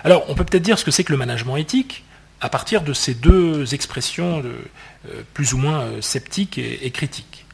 Alors, 0.05 0.25
on 0.29 0.35
peut 0.35 0.45
peut-être 0.45 0.63
dire 0.63 0.79
ce 0.79 0.85
que 0.85 0.91
c'est 0.91 1.05
que 1.05 1.13
le 1.13 1.19
management 1.19 1.57
éthique 1.57 2.05
à 2.41 2.49
partir 2.49 2.83
de 2.83 2.93
ces 2.93 3.15
deux 3.15 3.75
expressions 3.75 4.43
euh, 4.45 5.23
plus 5.33 5.55
ou 5.55 5.59
moins 5.59 5.81
euh, 5.81 6.01
sceptiques 6.01 6.59
et, 6.59 6.91
critiques. 6.91 7.46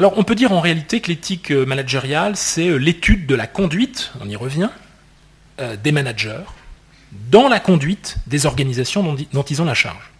Alors, 0.00 0.16
on 0.16 0.24
peut 0.24 0.34
dire 0.34 0.52
en 0.52 0.60
réalité 0.60 1.02
que 1.02 1.08
l'éthique 1.08 1.52
euh, 1.52 1.66
managériale, 1.66 2.34
c'est 2.34 2.78
l'étude 2.78 3.26
de 3.26 3.34
la 3.34 3.46
conduite, 3.46 4.12
on 4.22 4.28
y 4.30 4.34
revient, 4.34 4.70
des 5.84 5.92
managers 5.92 6.40
dans 7.30 7.50
la 7.50 7.60
conduite 7.60 8.16
des 8.26 8.46
organisations 8.46 9.14
dont 9.30 9.42
ils 9.42 9.60
ont 9.60 9.66
la 9.66 9.74
charge. 9.74 10.10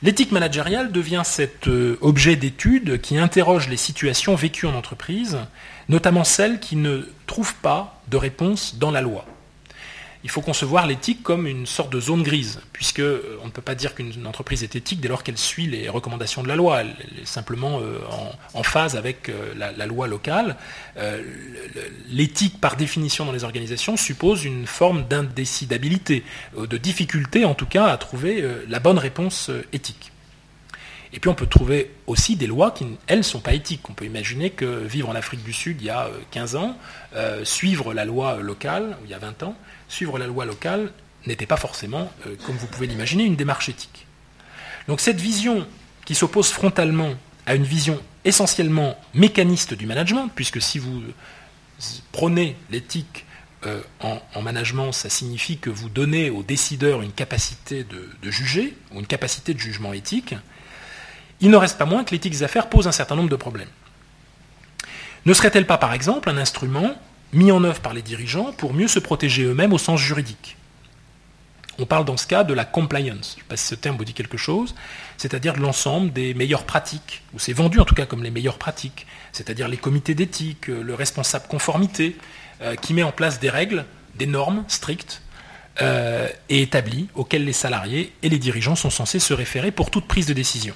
L'éthique 0.00 0.32
managériale 0.32 0.90
devient 0.90 1.20
cet 1.22 1.68
euh, 1.68 1.98
objet 2.00 2.34
d'étude 2.34 2.98
qui 2.98 3.18
interroge 3.18 3.68
les 3.68 3.76
situations 3.76 4.34
vécues 4.36 4.64
en 4.64 4.74
entreprise, 4.74 5.36
notamment 5.90 6.24
celles 6.24 6.60
qui 6.60 6.76
ne 6.76 7.06
trouvent 7.26 7.56
pas 7.56 8.00
de 8.08 8.16
réponse 8.16 8.76
dans 8.76 8.90
la 8.90 9.02
loi 9.02 9.26
il 10.24 10.30
faut 10.30 10.40
concevoir 10.40 10.86
l'éthique 10.86 11.22
comme 11.22 11.46
une 11.46 11.66
sorte 11.66 11.92
de 11.92 12.00
zone 12.00 12.22
grise, 12.22 12.60
puisque 12.72 13.00
euh, 13.00 13.38
on 13.42 13.46
ne 13.46 13.50
peut 13.50 13.60
pas 13.60 13.74
dire 13.74 13.94
qu'une 13.94 14.26
entreprise 14.26 14.62
est 14.62 14.74
éthique 14.74 15.00
dès 15.00 15.08
lors 15.08 15.22
qu'elle 15.22 15.36
suit 15.36 15.66
les 15.66 15.90
recommandations 15.90 16.42
de 16.42 16.48
la 16.48 16.56
loi. 16.56 16.80
Elle 16.80 16.96
est 17.20 17.26
simplement 17.26 17.78
euh, 17.80 17.98
en, 18.54 18.62
phase 18.62 18.96
avec 18.96 19.28
euh, 19.28 19.52
la, 19.54 19.86
loi 19.86 20.08
locale. 20.08 20.56
L'éthique, 22.08 22.58
par 22.58 22.76
définition 22.76 23.26
dans 23.26 23.32
les 23.32 23.44
organisations, 23.44 23.98
suppose 23.98 24.46
une 24.46 24.66
forme 24.66 25.06
d'indécidabilité, 25.06 26.24
de 26.56 26.78
difficulté 26.78 27.44
en 27.44 27.54
tout 27.54 27.66
cas 27.66 27.86
à 27.86 27.98
trouver 27.98 28.42
la 28.66 28.80
bonne 28.80 28.98
réponse 28.98 29.50
éthique. 29.74 30.10
Et 31.12 31.20
puis 31.20 31.28
on 31.28 31.34
peut 31.34 31.46
trouver 31.46 31.90
aussi 32.06 32.36
des 32.36 32.46
lois 32.46 32.70
qui, 32.70 32.86
elles, 33.06 33.18
ne 33.18 33.22
sont 33.22 33.40
pas 33.40 33.52
éthiques. 33.52 33.88
On 33.90 33.92
peut 33.92 34.06
imaginer 34.06 34.50
que 34.50 34.64
vivre 34.64 35.10
en 35.10 35.14
Afrique 35.14 35.44
du 35.44 35.52
Sud 35.52 35.76
il 35.80 35.86
y 35.86 35.90
a 35.90 36.08
15 36.30 36.56
ans, 36.56 36.78
suivre 37.42 37.92
la 37.92 38.04
loi 38.04 38.38
locale, 38.38 38.96
il 39.04 39.10
y 39.10 39.14
a 39.14 39.18
20 39.18 39.42
ans, 39.42 39.56
suivre 39.94 40.18
la 40.18 40.26
loi 40.26 40.44
locale 40.44 40.92
n'était 41.26 41.46
pas 41.46 41.56
forcément, 41.56 42.12
euh, 42.26 42.34
comme 42.44 42.56
vous 42.56 42.66
pouvez 42.66 42.86
l'imaginer, 42.86 43.24
une 43.24 43.36
démarche 43.36 43.68
éthique. 43.68 44.06
Donc 44.88 45.00
cette 45.00 45.20
vision 45.20 45.66
qui 46.04 46.14
s'oppose 46.14 46.50
frontalement 46.50 47.14
à 47.46 47.54
une 47.54 47.64
vision 47.64 48.00
essentiellement 48.24 48.98
mécaniste 49.14 49.72
du 49.74 49.86
management, 49.86 50.28
puisque 50.34 50.60
si 50.60 50.78
vous 50.78 51.02
prenez 52.12 52.56
l'éthique 52.70 53.24
euh, 53.66 53.80
en, 54.00 54.42
management, 54.42 54.92
ça 54.92 55.08
signifie 55.08 55.58
que 55.58 55.70
vous 55.70 55.88
donnez 55.88 56.28
aux 56.28 56.42
décideurs 56.42 57.00
une 57.00 57.12
capacité 57.12 57.84
de, 57.84 58.10
de, 58.22 58.30
juger, 58.30 58.76
ou 58.92 58.98
une 58.98 59.06
capacité 59.06 59.54
de 59.54 59.58
jugement 59.58 59.92
éthique, 59.92 60.34
il 61.40 61.50
ne 61.50 61.56
reste 61.56 61.78
pas 61.78 61.86
moins 61.86 62.04
que 62.04 62.10
l'éthique 62.10 62.32
des 62.32 62.42
affaires 62.42 62.68
pose 62.68 62.88
un 62.88 62.92
certain 62.92 63.16
nombre 63.16 63.30
de 63.30 63.36
problèmes. 63.36 63.68
Ne 65.24 65.32
serait-elle 65.32 65.66
pas, 65.66 65.78
par 65.78 65.94
exemple, 65.94 66.28
un 66.28 66.36
instrument 66.36 66.94
mis 67.32 67.50
en 67.50 67.64
œuvre 67.64 67.80
par 67.80 67.94
les 67.94 68.02
dirigeants 68.02 68.52
pour 68.52 68.74
mieux 68.74 68.88
se 68.88 68.98
protéger 68.98 69.44
eux-mêmes 69.44 69.72
au 69.72 69.78
sens 69.78 70.00
juridique. 70.00 70.56
On 71.78 71.86
parle 71.86 72.04
dans 72.04 72.16
ce 72.16 72.26
cas 72.26 72.44
de 72.44 72.54
la 72.54 72.64
compliance, 72.64 73.32
je 73.32 73.36
ne 73.36 73.42
sais 73.42 73.48
pas 73.48 73.56
si 73.56 73.66
ce 73.66 73.74
terme 73.74 73.96
vous 73.96 74.04
dit 74.04 74.14
quelque 74.14 74.36
chose, 74.36 74.76
c'est-à-dire 75.16 75.56
l'ensemble 75.56 76.12
des 76.12 76.32
meilleures 76.32 76.64
pratiques, 76.64 77.22
ou 77.32 77.40
c'est 77.40 77.52
vendu 77.52 77.80
en 77.80 77.84
tout 77.84 77.96
cas 77.96 78.06
comme 78.06 78.22
les 78.22 78.30
meilleures 78.30 78.58
pratiques, 78.58 79.06
c'est-à-dire 79.32 79.66
les 79.66 79.76
comités 79.76 80.14
d'éthique, 80.14 80.68
le 80.68 80.94
responsable 80.94 81.46
conformité, 81.48 82.16
euh, 82.62 82.76
qui 82.76 82.94
met 82.94 83.02
en 83.02 83.10
place 83.10 83.40
des 83.40 83.50
règles, 83.50 83.84
des 84.14 84.26
normes 84.26 84.64
strictes 84.68 85.22
euh, 85.82 86.28
et 86.48 86.62
établies 86.62 87.08
auxquelles 87.16 87.44
les 87.44 87.52
salariés 87.52 88.12
et 88.22 88.28
les 88.28 88.38
dirigeants 88.38 88.76
sont 88.76 88.90
censés 88.90 89.18
se 89.18 89.34
référer 89.34 89.72
pour 89.72 89.90
toute 89.90 90.06
prise 90.06 90.26
de 90.26 90.32
décision. 90.32 90.74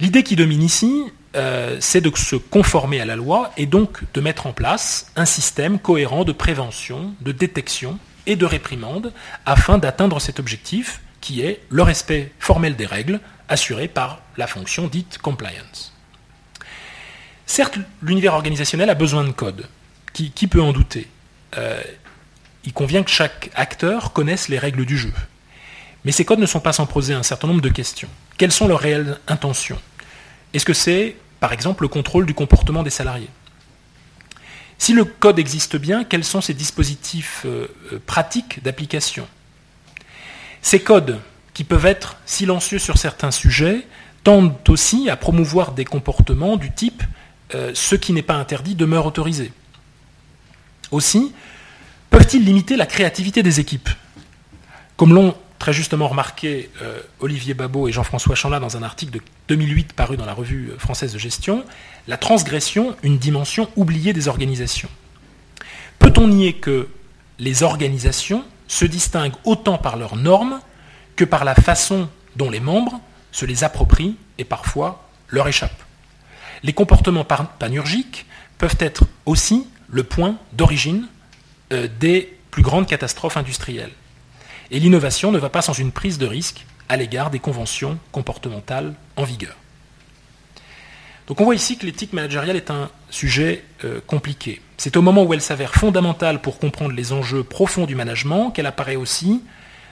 L'idée 0.00 0.22
qui 0.22 0.36
domine 0.36 0.62
ici, 0.62 1.04
euh, 1.36 1.76
c'est 1.80 2.00
de 2.00 2.10
se 2.16 2.36
conformer 2.36 3.00
à 3.00 3.04
la 3.04 3.16
loi 3.16 3.52
et 3.56 3.66
donc 3.66 4.00
de 4.12 4.20
mettre 4.20 4.46
en 4.46 4.52
place 4.52 5.10
un 5.16 5.24
système 5.24 5.78
cohérent 5.78 6.24
de 6.24 6.32
prévention, 6.32 7.14
de 7.20 7.32
détection 7.32 7.98
et 8.26 8.36
de 8.36 8.44
réprimande 8.44 9.12
afin 9.46 9.78
d'atteindre 9.78 10.20
cet 10.20 10.38
objectif 10.38 11.00
qui 11.20 11.40
est 11.40 11.60
le 11.70 11.82
respect 11.82 12.32
formel 12.38 12.76
des 12.76 12.86
règles 12.86 13.20
assuré 13.48 13.88
par 13.88 14.20
la 14.36 14.46
fonction 14.46 14.88
dite 14.88 15.18
compliance. 15.18 15.92
Certes, 17.46 17.78
l'univers 18.02 18.34
organisationnel 18.34 18.90
a 18.90 18.94
besoin 18.94 19.24
de 19.24 19.30
code. 19.30 19.68
Qui, 20.12 20.46
peut 20.46 20.62
en 20.62 20.72
douter? 20.72 21.08
Euh, 21.56 21.82
Il 22.64 22.72
convient 22.72 23.02
que 23.02 23.10
chaque 23.10 23.50
acteur 23.56 24.12
connaisse 24.12 24.48
les 24.48 24.58
règles 24.58 24.86
du 24.86 24.96
jeu. 24.96 25.12
Mais 26.04 26.12
ces 26.12 26.24
codes 26.24 26.38
ne 26.38 26.46
sont 26.46 26.60
pas 26.60 26.72
sans 26.72 26.86
poser 26.86 27.14
un 27.14 27.22
certain 27.22 27.48
nombre 27.48 27.62
de 27.62 27.68
questions. 27.68 28.08
Quelles 28.36 28.52
sont 28.52 28.68
leurs 28.68 28.80
réelles 28.80 29.18
intentions? 29.26 29.78
Est-ce 30.52 30.64
que 30.64 30.74
c'est 30.74 31.16
par 31.40 31.52
exemple 31.52 31.84
le 31.84 31.88
contrôle 31.88 32.26
du 32.26 32.34
comportement 32.34 32.82
des 32.82 32.90
salariés? 32.90 33.30
Si 34.78 34.92
le 34.92 35.04
code 35.04 35.38
existe 35.38 35.76
bien, 35.76 36.04
quels 36.04 36.24
sont 36.24 36.40
ses 36.40 36.54
dispositifs 36.54 37.42
euh, 37.46 37.68
euh, 37.92 38.02
pratiques 38.04 38.62
d'application? 38.62 39.26
Ces 40.62 40.80
codes, 40.80 41.20
qui 41.54 41.64
peuvent 41.64 41.86
être 41.86 42.16
silencieux 42.26 42.78
sur 42.78 42.98
certains 42.98 43.30
sujets, 43.30 43.86
tendent 44.24 44.56
aussi 44.68 45.08
à 45.08 45.16
promouvoir 45.16 45.72
des 45.72 45.84
comportements 45.84 46.56
du 46.56 46.72
type 46.72 47.02
euh, 47.54 47.70
ce 47.74 47.94
qui 47.94 48.12
n'est 48.12 48.22
pas 48.22 48.34
interdit 48.34 48.74
demeure 48.74 49.06
autorisé. 49.06 49.52
Aussi, 50.90 51.32
peuvent-ils 52.10 52.44
limiter 52.44 52.76
la 52.76 52.86
créativité 52.86 53.42
des 53.42 53.60
équipes? 53.60 53.90
Comme 54.96 55.14
l'ont 55.14 55.36
très 55.64 55.72
justement 55.72 56.08
remarqué 56.08 56.68
euh, 56.82 57.00
Olivier 57.20 57.54
Babot 57.54 57.88
et 57.88 57.92
Jean-François 57.92 58.34
Chanlat 58.34 58.60
dans 58.60 58.76
un 58.76 58.82
article 58.82 59.12
de 59.12 59.20
2008 59.48 59.94
paru 59.94 60.18
dans 60.18 60.26
la 60.26 60.34
revue 60.34 60.72
française 60.76 61.14
de 61.14 61.18
gestion, 61.18 61.64
la 62.06 62.18
transgression, 62.18 62.94
une 63.02 63.16
dimension 63.16 63.70
oubliée 63.74 64.12
des 64.12 64.28
organisations. 64.28 64.90
Peut-on 65.98 66.28
nier 66.28 66.52
que 66.52 66.90
les 67.38 67.62
organisations 67.62 68.44
se 68.68 68.84
distinguent 68.84 69.38
autant 69.44 69.78
par 69.78 69.96
leurs 69.96 70.16
normes 70.16 70.60
que 71.16 71.24
par 71.24 71.46
la 71.46 71.54
façon 71.54 72.10
dont 72.36 72.50
les 72.50 72.60
membres 72.60 73.00
se 73.32 73.46
les 73.46 73.64
approprient 73.64 74.16
et 74.36 74.44
parfois 74.44 75.08
leur 75.28 75.48
échappent? 75.48 75.82
Les 76.62 76.74
comportements 76.74 77.24
panurgiques 77.24 78.26
peuvent 78.58 78.76
être 78.80 79.04
aussi 79.24 79.66
le 79.88 80.04
point 80.04 80.36
d'origine 80.52 81.08
euh, 81.72 81.88
des 82.00 82.36
plus 82.50 82.62
grandes 82.62 82.86
catastrophes 82.86 83.38
industrielles. 83.38 83.92
Et 84.70 84.78
l'innovation 84.80 85.32
ne 85.32 85.38
va 85.38 85.50
pas 85.50 85.62
sans 85.62 85.72
une 85.72 85.92
prise 85.92 86.18
de 86.18 86.26
risque 86.26 86.66
à 86.88 86.96
l'égard 86.96 87.30
des 87.30 87.38
conventions 87.38 87.98
comportementales 88.12 88.94
en 89.16 89.24
vigueur. 89.24 89.56
Donc 91.26 91.40
on 91.40 91.44
voit 91.44 91.54
ici 91.54 91.78
que 91.78 91.86
l'éthique 91.86 92.12
managériale 92.12 92.56
est 92.56 92.70
un 92.70 92.90
sujet 93.08 93.64
euh, 93.84 94.00
compliqué. 94.06 94.60
C'est 94.76 94.96
au 94.96 95.02
moment 95.02 95.22
où 95.22 95.32
elle 95.32 95.40
s'avère 95.40 95.74
fondamentale 95.74 96.42
pour 96.42 96.58
comprendre 96.58 96.94
les 96.94 97.12
enjeux 97.12 97.42
profonds 97.42 97.86
du 97.86 97.94
management 97.94 98.50
qu'elle 98.50 98.66
apparaît 98.66 98.96
aussi, 98.96 99.42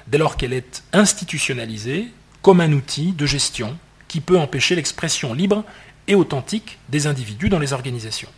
dès 0.08 0.18
lors 0.18 0.36
qu'elle 0.36 0.52
est 0.52 0.82
institutionnalisée, 0.92 2.08
comme 2.42 2.60
un 2.60 2.72
outil 2.72 3.12
de 3.12 3.24
gestion 3.24 3.78
qui 4.08 4.20
peut 4.20 4.38
empêcher 4.38 4.74
l'expression 4.74 5.32
libre 5.32 5.64
et 6.06 6.14
authentique 6.14 6.78
des 6.90 7.06
individus 7.06 7.48
dans 7.48 7.60
les 7.60 7.72
organisations. 7.72 8.28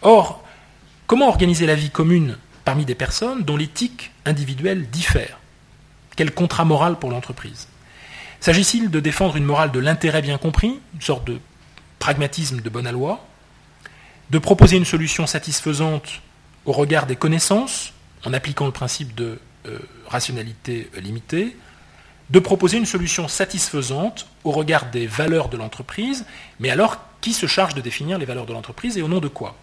Or, 0.00 0.42
comment 1.06 1.28
organiser 1.28 1.66
la 1.66 1.74
vie 1.74 1.90
commune 1.90 2.38
parmi 2.64 2.84
des 2.84 2.94
personnes 2.94 3.42
dont 3.42 3.56
l'éthique 3.56 4.10
individuelle 4.24 4.88
diffère. 4.90 5.38
Quel 6.16 6.32
contrat 6.32 6.64
moral 6.64 6.98
pour 6.98 7.10
l'entreprise? 7.10 7.68
S'agit-il 8.40 8.90
de 8.90 9.00
défendre 9.00 9.36
une 9.36 9.44
morale 9.44 9.72
de 9.72 9.80
l'intérêt 9.80 10.22
bien 10.22 10.38
compris, 10.38 10.78
une 10.94 11.00
sorte 11.00 11.26
de 11.26 11.38
pragmatisme 11.98 12.60
de 12.60 12.68
bonne 12.70 12.90
loi? 12.90 13.24
De 14.30 14.38
proposer 14.38 14.76
une 14.76 14.84
solution 14.84 15.26
satisfaisante 15.26 16.20
au 16.64 16.72
regard 16.72 17.06
des 17.06 17.16
connaissances, 17.16 17.92
en 18.24 18.32
appliquant 18.32 18.66
le 18.66 18.72
principe 18.72 19.14
de 19.14 19.38
euh, 19.66 19.78
rationalité 20.06 20.90
limitée? 21.02 21.56
De 22.30 22.38
proposer 22.38 22.78
une 22.78 22.86
solution 22.86 23.28
satisfaisante 23.28 24.26
au 24.44 24.50
regard 24.50 24.86
des 24.86 25.06
valeurs 25.06 25.48
de 25.48 25.56
l'entreprise, 25.56 26.24
mais 26.60 26.70
alors 26.70 26.98
qui 27.20 27.32
se 27.32 27.46
charge 27.46 27.74
de 27.74 27.80
définir 27.80 28.18
les 28.18 28.24
valeurs 28.24 28.46
de 28.46 28.52
l'entreprise 28.52 28.96
et 28.96 29.02
au 29.02 29.08
nom 29.08 29.20
de 29.20 29.28
quoi? 29.28 29.56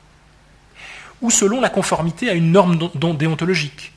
Ou 1.22 1.30
selon 1.30 1.61
la 1.61 1.69
conformité 1.69 2.30
à 2.30 2.34
une 2.34 2.51
norme 2.51 2.78
déontologique, 3.17 3.93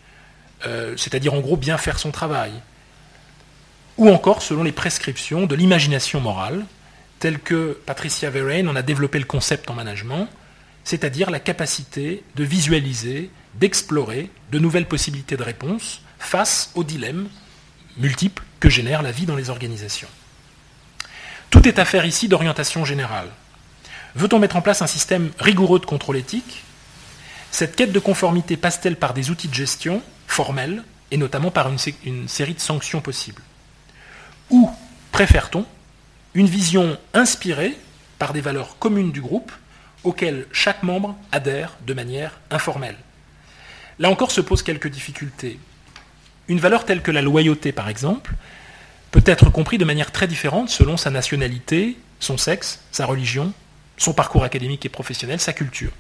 euh, 0.67 0.97
c'est-à-dire 0.97 1.35
en 1.35 1.41
gros 1.41 1.57
bien 1.57 1.79
faire 1.79 1.99
son 1.99 2.11
travail, 2.11 2.53
ou 3.97 4.11
encore 4.11 4.43
selon 4.43 4.63
les 4.63 4.73
prescriptions 4.73 5.47
de 5.47 5.55
l'imagination 5.55 6.21
morale, 6.21 6.65
telles 7.21 7.39
que 7.39 7.79
Patricia 7.87 8.31
Verheyen 8.31 8.69
en 8.69 8.77
a 8.77 8.83
développé 8.83 9.19
le 9.19 9.25
concept 9.25 9.71
en 9.71 9.75
management, 9.75 10.29
c'est-à-dire 10.85 11.31
la 11.31 11.41
capacité 11.41 12.23
de 12.35 12.45
visualiser, 12.45 13.31
d'explorer 13.55 14.31
de 14.53 14.59
nouvelles 14.59 14.87
possibilités 14.87 15.37
de 15.37 15.43
réponse 15.43 16.03
face 16.19 16.71
aux 16.75 16.85
dilemmes 16.85 17.29
multiples 17.97 18.43
que 18.61 18.69
génère 18.69 19.03
la 19.03 19.13
vie 19.13 19.27
dans 19.27 19.37
les 19.37 19.51
organisations. 19.51 20.09
Tout 21.51 21.67
est 21.69 21.79
affaire 21.79 22.05
ici 22.05 22.29
d'orientation 22.29 22.85
générale. 22.85 23.29
Veut-on 24.17 24.39
mettre 24.39 24.57
en 24.57 24.63
place 24.63 24.83
un 24.83 24.87
système 24.87 25.31
rigoureux 25.39 25.79
de 25.79 25.87
contrôle 25.87 26.17
éthique? 26.17 26.65
Cette 27.55 27.77
quête 27.77 27.93
de 27.93 28.01
conformité 28.01 28.57
passe-t-elle 28.57 28.97
par 28.97 29.15
des 29.15 29.31
outils 29.31 29.47
de 29.47 29.55
gestion 29.55 30.03
formels 30.27 30.83
et 31.13 31.17
notamment 31.17 31.53
par 31.53 31.71
une, 31.71 32.27
série 32.29 32.55
de 32.55 32.59
sanctions 32.59 33.01
possibles? 33.01 33.43
Ou 34.51 34.69
préfère-t-on 35.13 35.65
une 36.35 36.49
vision 36.49 36.99
inspirée 37.13 37.79
par 38.19 38.33
des 38.33 38.41
valeurs 38.41 38.77
communes 38.81 39.13
du 39.13 39.21
groupe 39.21 39.53
auxquelles 40.03 40.49
chaque 40.51 40.83
membre 40.83 41.15
adhère 41.31 41.77
de 41.87 41.95
manière 41.95 42.41
informelle? 42.51 42.97
Là 44.01 44.11
encore 44.11 44.33
se 44.33 44.41
posent 44.41 44.65
quelques 44.65 44.89
difficultés. 44.89 45.61
Une 46.49 46.59
valeur 46.59 46.85
telle 46.85 47.03
que 47.03 47.13
la 47.13 47.23
loyauté, 47.23 47.71
par 47.71 47.89
exemple, 47.89 48.33
peut 49.13 49.23
être 49.27 49.49
comprise 49.49 49.79
de 49.79 49.85
manière 49.85 50.11
très 50.11 50.27
différente 50.27 50.71
selon 50.71 50.97
sa 50.97 51.11
nationalité, 51.11 51.97
son 52.19 52.37
sexe, 52.37 52.81
sa 52.91 53.07
religion, 53.07 53.53
son 53.97 54.13
parcours 54.13 54.43
académique 54.43 54.85
et 54.85 54.89
professionnel, 54.89 55.39
sa 55.39 55.53
culture. 55.53 55.93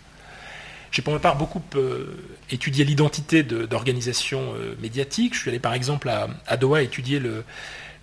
J'ai 0.94 1.02
pour 1.02 1.12
ma 1.12 1.18
part 1.18 1.34
beaucoup 1.34 1.60
euh, 1.74 2.16
étudié 2.52 2.84
l'identité 2.84 3.42
d'organisations 3.42 4.54
euh, 4.54 4.76
médiatiques. 4.80 5.34
Je 5.34 5.40
suis 5.40 5.50
allé 5.50 5.58
par 5.58 5.74
exemple 5.74 6.08
à, 6.08 6.56
Doha 6.56 6.82
étudier 6.82 7.20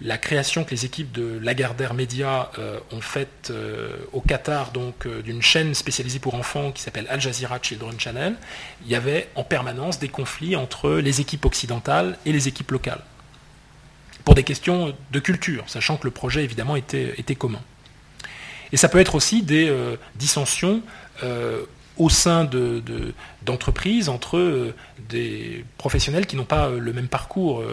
la 0.02 0.18
création 0.18 0.66
que 0.66 0.72
les 0.72 0.84
équipes 0.84 1.10
de 1.14 1.40
Lagardère 1.42 1.94
Media 1.94 2.52
euh, 2.60 2.82
ont 2.92 3.00
faite 3.00 3.54
au 4.12 4.20
Qatar, 4.20 4.72
donc 4.72 5.08
d'une 5.08 5.42
chaîne 5.42 5.74
spécialisée 5.74 6.20
pour 6.20 6.36
enfants 6.36 6.74
qui 6.74 6.82
s'appelle 6.82 7.08
Al 7.10 7.22
Jazeera 7.22 7.60
Children 7.62 7.98
Channel. 7.98 8.36
Il 8.84 8.92
y 8.92 8.96
avait 8.96 9.30
en 9.36 9.46
permanence 9.46 9.98
des 9.98 10.10
conflits 10.10 10.58
entre 10.58 10.92
les 10.96 11.22
équipes 11.22 11.46
occidentales 11.46 12.18
et 12.26 12.34
les 12.34 12.50
équipes 12.50 12.72
locales, 12.72 13.04
pour 14.26 14.36
des 14.36 14.44
questions 14.44 14.94
de 15.12 15.20
culture, 15.22 15.64
sachant 15.68 15.96
que 15.96 16.04
le 16.04 16.12
projet 16.12 16.44
évidemment 16.44 16.76
était, 16.76 17.14
était 17.18 17.36
commun. 17.36 17.62
Et 18.74 18.78
ça 18.78 18.90
peut 18.90 19.00
être 19.00 19.16
aussi 19.16 19.44
des 19.44 19.74
dissensions 20.16 20.82
au 22.02 22.10
sein 22.10 22.50
d'entreprises 23.44 24.10
entre 24.10 24.38
euh, 24.38 24.74
des 25.10 25.64
professionnels 25.78 26.26
qui 26.26 26.36
n'ont 26.36 26.46
pas 26.46 26.70
le 26.70 26.94
même 26.94 27.08
parcours. 27.08 27.64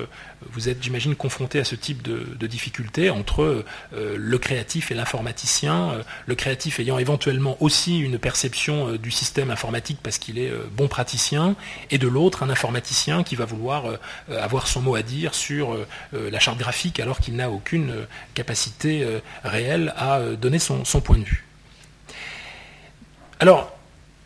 Vous 0.53 0.68
êtes, 0.68 0.83
j'imagine, 0.83 1.14
confronté 1.14 1.61
à 1.61 1.64
ce 1.64 1.74
type 1.74 2.03
de, 2.03 2.47
difficultés 2.47 3.11
entre 3.11 3.64
le 3.93 4.39
créatif 4.39 4.91
et 4.91 4.95
l'informaticien, 4.95 5.99
le 6.26 6.35
créatif 6.35 6.81
ayant 6.81 6.99
éventuellement 6.99 7.57
aussi 7.61 7.99
une 7.99 8.18
perception 8.18 8.93
du 8.97 9.11
système 9.11 9.51
informatique 9.51 9.99
parce 10.03 10.18
qu'il 10.18 10.39
est 10.39 10.51
bon 10.72 10.89
praticien, 10.89 11.55
et 11.91 11.99
de 11.99 12.09
l'autre, 12.09 12.43
un 12.43 12.51
informaticien 12.51 13.22
qui 13.22 13.37
va 13.37 13.45
vouloir 13.45 13.85
avoir 14.31 14.66
son 14.66 14.81
mot 14.81 14.97
à 14.97 15.03
dire 15.03 15.35
sur 15.35 15.76
la 16.12 16.41
charte 16.41 16.59
graphique 16.59 16.99
alors 16.99 17.20
qu'il 17.20 17.37
n'a 17.37 17.51
aucune 17.51 17.95
capacité 18.35 19.07
réelle 19.45 19.95
à 19.97 20.20
donner 20.20 20.59
son, 20.59 20.85
son 20.85 21.01
point 21.01 21.18
de 21.18 21.24
vue. 21.24 21.45
Alors, 23.41 23.78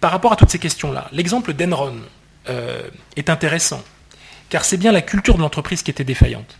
par 0.02 0.10
rapport 0.10 0.32
à 0.32 0.36
toutes 0.36 0.50
ces 0.50 0.58
questions-là, 0.58 1.06
l'exemple 1.12 1.54
d'Enron 1.54 1.94
euh, 2.48 2.82
est 3.14 3.30
intéressant, 3.30 3.82
car 4.50 4.64
c'est 4.64 4.76
bien 4.76 4.90
la 4.90 5.00
culture 5.00 5.36
de 5.36 5.40
l'entreprise 5.40 5.84
qui 5.84 5.92
était 5.92 6.02
défaillante. 6.02 6.58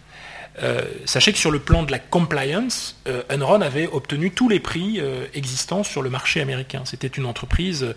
Euh, 0.62 0.82
sachez 1.06 1.32
que 1.32 1.38
sur 1.38 1.50
le 1.50 1.58
plan 1.58 1.82
de 1.82 1.90
la 1.90 1.98
compliance, 1.98 3.00
euh, 3.08 3.22
Enron 3.32 3.60
avait 3.60 3.88
obtenu 3.88 4.30
tous 4.30 4.48
les 4.48 4.60
prix 4.60 5.00
existants 5.34 5.82
sur 5.82 6.02
le 6.02 6.08
marché 6.08 6.40
américain. 6.40 6.82
C'était 6.84 7.08
une 7.08 7.26
entreprise 7.26 7.94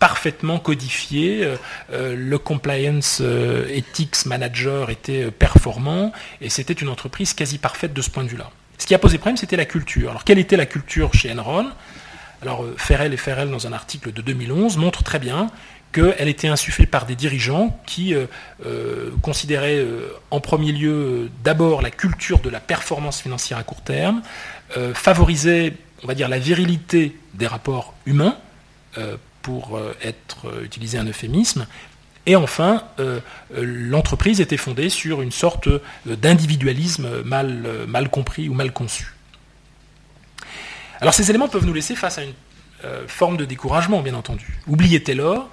parfaitement 0.00 0.58
codifiée. 0.58 1.48
le 1.90 2.36
compliance 2.38 3.22
ethics 3.70 4.26
manager 4.26 4.90
était 4.90 5.30
performant 5.30 6.12
et 6.40 6.50
c'était 6.50 6.74
une 6.74 6.88
entreprise 6.88 7.34
quasi 7.34 7.58
parfaite 7.58 7.92
de 7.92 8.02
ce 8.02 8.10
point 8.10 8.24
de 8.24 8.28
vue-là. 8.28 8.50
Ce 8.78 8.86
qui 8.86 8.94
a 8.94 8.98
posé 8.98 9.18
problème, 9.18 9.36
c'était 9.36 9.56
la 9.56 9.64
culture. 9.64 10.10
Alors, 10.10 10.24
quelle 10.24 10.38
était 10.38 10.56
la 10.56 10.66
culture 10.66 11.14
chez 11.14 11.32
Enron? 11.32 11.70
Alors 12.42 12.64
euh, 12.64 12.74
Ferrel 12.76 13.12
et 13.12 13.16
Ferrel, 13.16 13.50
dans 13.50 13.66
un 13.66 13.72
article 13.72 14.12
de 14.12 14.22
2011, 14.22 14.76
montrent 14.76 15.02
très 15.02 15.18
bien 15.18 15.50
qu'elle 15.92 16.28
était 16.28 16.48
insufflée 16.48 16.86
par 16.86 17.06
des 17.06 17.14
dirigeants 17.14 17.80
qui 17.86 18.14
euh, 18.14 18.26
euh, 18.66 19.10
considéraient 19.22 19.84
en 20.30 20.40
premier 20.40 20.72
lieu 20.72 21.30
d'abord 21.42 21.80
la 21.80 21.90
culture 21.90 22.40
de 22.40 22.50
la 22.50 22.60
performance 22.60 23.20
financière 23.20 23.58
à 23.58 23.62
court 23.62 23.82
terme, 23.82 24.22
favorisaient, 24.94 25.74
on 26.02 26.08
va 26.08 26.14
dire, 26.14 26.28
la 26.28 26.40
virilité 26.40 27.16
des 27.34 27.46
rapports 27.46 27.94
humains, 28.04 28.36
pour 29.42 29.78
être 30.02 30.62
utilisé 30.64 30.98
un 30.98 31.04
euphémisme, 31.04 31.66
et 32.26 32.34
enfin, 32.34 32.82
l'entreprise 33.54 34.40
était 34.40 34.56
fondée 34.56 34.88
sur 34.88 35.22
une 35.22 35.30
sorte 35.30 35.68
d'individualisme 36.04 37.22
mal 37.22 38.10
compris 38.10 38.48
ou 38.48 38.54
mal 38.54 38.72
conçu. 38.72 39.15
Alors 41.00 41.14
ces 41.14 41.28
éléments 41.30 41.48
peuvent 41.48 41.66
nous 41.66 41.74
laisser 41.74 41.94
face 41.94 42.18
à 42.18 42.22
une 42.22 42.34
euh, 42.84 43.06
forme 43.08 43.36
de 43.36 43.44
découragement, 43.44 44.00
bien 44.02 44.14
entendu. 44.14 44.58
Oublier 44.66 45.02
Taylor 45.02 45.48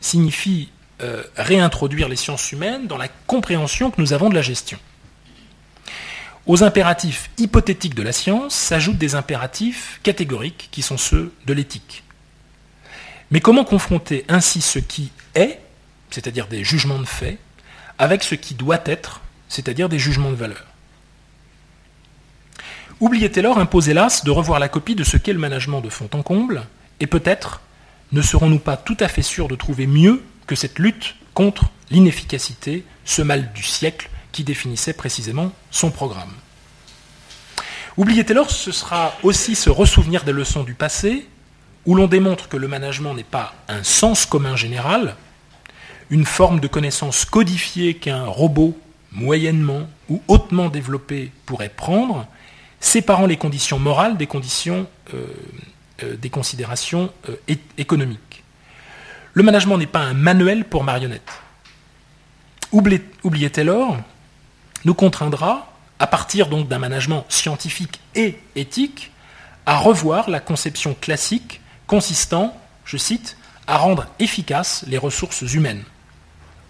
signifie 0.00 0.70
euh, 1.02 1.22
réintroduire 1.36 2.08
les 2.08 2.16
sciences 2.16 2.52
humaines 2.52 2.86
dans 2.86 2.98
la 2.98 3.08
compréhension 3.26 3.90
que 3.90 4.00
nous 4.00 4.12
avons 4.12 4.28
de 4.28 4.34
la 4.34 4.42
gestion. 4.42 4.78
Aux 6.46 6.62
impératifs 6.62 7.30
hypothétiques 7.38 7.94
de 7.94 8.02
la 8.02 8.12
science 8.12 8.54
s'ajoutent 8.54 8.98
des 8.98 9.14
impératifs 9.14 10.00
catégoriques 10.02 10.68
qui 10.70 10.82
sont 10.82 10.96
ceux 10.98 11.32
de 11.46 11.52
l'éthique. 11.52 12.02
Mais 13.30 13.40
comment 13.40 13.64
confronter 13.64 14.24
ainsi 14.28 14.60
ce 14.60 14.78
qui 14.78 15.12
est, 15.34 15.60
c'est-à-dire 16.10 16.48
des 16.48 16.64
jugements 16.64 16.98
de 16.98 17.04
fait, 17.04 17.38
avec 17.98 18.22
ce 18.22 18.34
qui 18.34 18.54
doit 18.54 18.82
être, 18.86 19.20
c'est-à-dire 19.48 19.88
des 19.88 19.98
jugements 19.98 20.30
de 20.30 20.36
valeur? 20.36 20.66
Oubliez 23.00 23.30
Taylor 23.30 23.58
impose 23.58 23.88
hélas 23.88 24.24
de 24.24 24.30
revoir 24.30 24.58
la 24.58 24.68
copie 24.68 24.94
de 24.94 25.04
ce 25.04 25.16
qu'est 25.16 25.32
le 25.32 25.38
management 25.38 25.80
de 25.80 25.88
fond 25.88 26.10
en 26.12 26.22
comble, 26.22 26.66
et 27.00 27.06
peut-être 27.06 27.62
ne 28.12 28.20
serons-nous 28.20 28.58
pas 28.58 28.76
tout 28.76 28.96
à 29.00 29.08
fait 29.08 29.22
sûrs 29.22 29.48
de 29.48 29.56
trouver 29.56 29.86
mieux 29.86 30.22
que 30.46 30.54
cette 30.54 30.78
lutte 30.78 31.16
contre 31.32 31.70
l'inefficacité, 31.90 32.84
ce 33.06 33.22
mal 33.22 33.54
du 33.54 33.62
siècle 33.62 34.10
qui 34.32 34.44
définissait 34.44 34.92
précisément 34.92 35.50
son 35.70 35.90
programme. 35.90 36.34
Oubliez 37.96 38.22
Taylor, 38.22 38.50
ce 38.50 38.70
sera 38.70 39.14
aussi 39.22 39.54
se 39.54 39.70
ressouvenir 39.70 40.24
des 40.24 40.32
leçons 40.32 40.62
du 40.62 40.74
passé, 40.74 41.26
où 41.86 41.94
l'on 41.94 42.06
démontre 42.06 42.50
que 42.50 42.58
le 42.58 42.68
management 42.68 43.14
n'est 43.14 43.24
pas 43.24 43.54
un 43.68 43.82
sens 43.82 44.26
commun 44.26 44.56
général, 44.56 45.16
une 46.10 46.26
forme 46.26 46.60
de 46.60 46.68
connaissance 46.68 47.24
codifiée 47.24 47.94
qu'un 47.94 48.26
robot 48.26 48.78
moyennement 49.10 49.88
ou 50.10 50.20
hautement 50.28 50.68
développé 50.68 51.32
pourrait 51.46 51.70
prendre, 51.70 52.26
séparant 52.80 53.26
les 53.26 53.36
conditions 53.36 53.78
morales 53.78 54.16
des 54.16 54.26
conditions 54.26 54.88
euh, 55.14 55.26
euh, 56.02 56.16
des 56.16 56.30
considérations 56.30 57.12
euh, 57.28 57.36
économiques. 57.76 58.42
Le 59.34 59.42
management 59.42 59.76
n'est 59.76 59.86
pas 59.86 60.00
un 60.00 60.14
manuel 60.14 60.64
pour 60.64 60.82
marionnettes. 60.82 61.30
Oubliez 62.72 63.50
Taylor 63.50 63.96
nous 64.84 64.94
contraindra, 64.94 65.72
à 65.98 66.06
partir 66.06 66.48
donc 66.48 66.68
d'un 66.68 66.78
management 66.78 67.26
scientifique 67.28 68.00
et 68.14 68.38
éthique, 68.56 69.12
à 69.66 69.76
revoir 69.76 70.30
la 70.30 70.40
conception 70.40 70.94
classique 70.98 71.60
consistant, 71.86 72.56
je 72.84 72.96
cite, 72.96 73.36
à 73.66 73.76
rendre 73.76 74.06
efficaces 74.18 74.84
les 74.86 74.98
ressources 74.98 75.42
humaines, 75.42 75.84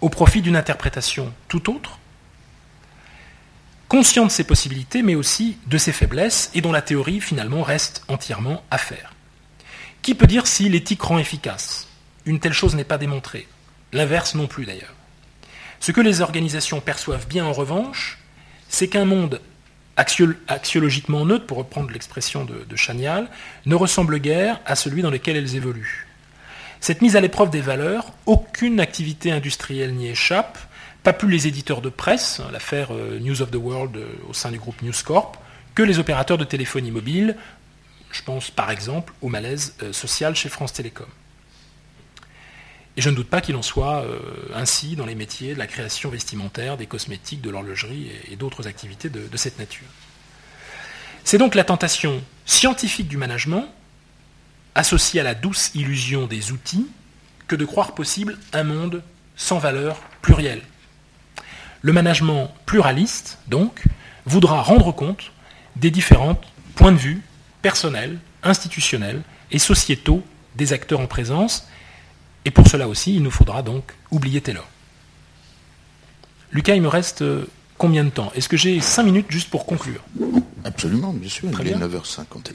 au 0.01 0.09
profit 0.09 0.41
d'une 0.41 0.57
interprétation 0.57 1.31
tout 1.47 1.73
autre, 1.73 1.99
conscient 3.91 4.25
de 4.25 4.31
ses 4.31 4.45
possibilités, 4.45 5.01
mais 5.01 5.15
aussi 5.15 5.57
de 5.67 5.77
ses 5.77 5.91
faiblesses, 5.91 6.49
et 6.55 6.61
dont 6.61 6.71
la 6.71 6.81
théorie 6.81 7.19
finalement 7.19 7.61
reste 7.61 8.05
entièrement 8.07 8.63
à 8.71 8.77
faire. 8.77 9.13
Qui 10.01 10.15
peut 10.15 10.27
dire 10.27 10.47
si 10.47 10.69
l'éthique 10.69 11.01
rend 11.01 11.17
efficace? 11.17 11.89
Une 12.25 12.39
telle 12.39 12.53
chose 12.53 12.73
n'est 12.73 12.85
pas 12.85 12.97
démontrée. 12.97 13.49
L'inverse 13.91 14.33
non 14.33 14.47
plus 14.47 14.65
d'ailleurs. 14.65 14.93
Ce 15.81 15.91
que 15.91 15.99
les 15.99 16.21
organisations 16.21 16.79
perçoivent 16.79 17.27
bien 17.27 17.43
en 17.43 17.51
revanche, 17.51 18.17
c'est 18.69 18.87
qu'un 18.87 19.03
monde 19.03 19.41
axiologiquement 19.97 21.25
neutre, 21.25 21.45
pour 21.45 21.57
reprendre 21.57 21.91
l'expression 21.91 22.45
de, 22.45 22.63
de 22.63 22.75
Chanial, 22.77 23.29
ne 23.65 23.75
ressemble 23.75 24.19
guère 24.19 24.61
à 24.65 24.77
celui 24.77 25.01
dans 25.01 25.11
lequel 25.11 25.35
elles 25.35 25.57
évoluent. 25.57 26.07
Cette 26.79 27.01
mise 27.01 27.17
à 27.17 27.19
l'épreuve 27.19 27.49
des 27.49 27.59
valeurs, 27.59 28.13
aucune 28.25 28.79
activité 28.79 29.33
industrielle 29.33 29.95
n'y 29.95 30.07
échappe, 30.07 30.57
pas 31.03 31.13
plus 31.13 31.29
les 31.29 31.47
éditeurs 31.47 31.81
de 31.81 31.89
presse, 31.89 32.41
l'affaire 32.51 32.93
euh, 32.93 33.19
News 33.19 33.41
of 33.41 33.51
the 33.51 33.55
World 33.55 33.97
euh, 33.97 34.07
au 34.29 34.33
sein 34.33 34.51
du 34.51 34.59
groupe 34.59 34.81
News 34.81 34.93
Corp, 35.03 35.37
que 35.73 35.83
les 35.83 35.99
opérateurs 35.99 36.37
de 36.37 36.43
téléphonie 36.43 36.91
mobile. 36.91 37.37
Je 38.11 38.21
pense 38.23 38.51
par 38.51 38.69
exemple 38.71 39.13
au 39.21 39.29
malaise 39.29 39.75
euh, 39.81 39.93
social 39.93 40.35
chez 40.35 40.49
France 40.49 40.73
Télécom. 40.73 41.07
Et 42.97 43.01
je 43.01 43.09
ne 43.09 43.15
doute 43.15 43.29
pas 43.29 43.39
qu'il 43.39 43.55
en 43.55 43.61
soit 43.61 44.03
ainsi 44.53 44.97
dans 44.97 45.05
les 45.05 45.15
métiers 45.15 45.53
de 45.53 45.59
la 45.59 45.65
création 45.65 46.09
vestimentaire, 46.09 46.75
des 46.75 46.87
cosmétiques, 46.87 47.39
de 47.39 47.49
l'horlogerie 47.49 48.11
et, 48.29 48.35
d'autres 48.35 48.67
activités 48.67 49.09
de, 49.09 49.37
cette 49.37 49.57
nature. 49.57 49.87
C'est 51.23 51.37
donc 51.37 51.55
la 51.55 51.63
tentation 51.63 52.21
scientifique 52.45 53.07
du 53.07 53.15
management 53.15 53.73
associé 54.75 55.21
à 55.21 55.23
la 55.23 55.35
douce 55.35 55.71
illusion 55.73 56.27
des 56.27 56.51
outils, 56.51 56.85
que 57.47 57.55
de 57.55 57.63
croire 57.63 57.95
possible 57.95 58.37
un 58.51 58.63
monde 58.63 59.01
sans 59.37 59.57
valeur 59.57 59.95
plurielle. 60.21 60.61
Le 61.81 61.93
management 61.93 62.51
pluraliste, 62.65 63.39
donc, 63.47 63.83
voudra 64.25 64.61
rendre 64.61 64.91
compte 64.91 65.31
des 65.75 65.89
différents 65.91 66.39
points 66.75 66.91
de 66.91 66.97
vue 66.97 67.21
personnels, 67.61 68.19
institutionnels 68.43 69.21
et 69.51 69.59
sociétaux 69.59 70.23
des 70.55 70.73
acteurs 70.73 70.99
en 70.99 71.07
présence, 71.07 71.67
et 72.45 72.51
pour 72.51 72.67
cela 72.67 72.87
aussi, 72.87 73.15
il 73.15 73.23
nous 73.23 73.31
faudra 73.31 73.61
donc 73.63 73.83
oublier 74.11 74.41
Taylor. 74.41 74.67
Lucas, 76.51 76.75
il 76.75 76.81
me 76.81 76.87
reste 76.87 77.21
euh, 77.21 77.45
combien 77.77 78.03
de 78.03 78.09
temps? 78.09 78.31
Est-ce 78.35 78.49
que 78.49 78.57
j'ai 78.57 78.81
5 78.81 79.03
minutes 79.03 79.27
juste 79.29 79.49
pour 79.49 79.65
conclure? 79.65 80.01
Absolument, 80.63 81.13
bien 81.13 81.29
sûr. 81.29 81.49
Très 81.51 81.63
il 81.63 81.69
est 81.69 81.75
bien. 81.75 81.87
9h51. 81.87 82.51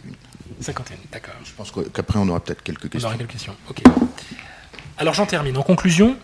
51, 0.61 0.97
d'accord. 1.12 1.35
Je 1.45 1.53
pense 1.53 1.72
qu'après, 1.93 2.18
on 2.18 2.29
aura 2.29 2.41
peut-être 2.41 2.62
quelques 2.62 2.85
On 2.87 2.89
questions. 2.89 3.09
aura 3.09 3.18
quelques 3.18 3.31
questions. 3.33 3.57
Ok. 3.70 3.83
Alors 4.99 5.14
j'en 5.14 5.27
termine. 5.27 5.57
En 5.57 5.62
conclusion, 5.62 6.16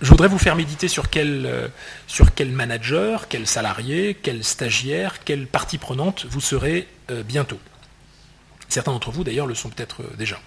je 0.00 0.10
voudrais 0.10 0.28
vous 0.28 0.38
faire 0.38 0.54
méditer 0.54 0.86
sur 0.86 1.10
quel, 1.10 1.44
euh, 1.46 1.68
sur 2.06 2.34
quel 2.34 2.52
manager, 2.52 3.28
quel 3.28 3.46
salarié, 3.46 4.16
quel 4.20 4.44
stagiaire, 4.44 5.24
quelle 5.24 5.46
partie 5.46 5.78
prenante 5.78 6.26
vous 6.26 6.40
serez 6.40 6.86
euh, 7.10 7.22
bientôt. 7.22 7.58
Certains 8.68 8.92
d'entre 8.92 9.10
vous 9.10 9.24
d'ailleurs 9.24 9.46
le 9.46 9.54
sont 9.54 9.70
peut-être 9.70 10.02
euh, 10.02 10.16
déjà. 10.16 10.40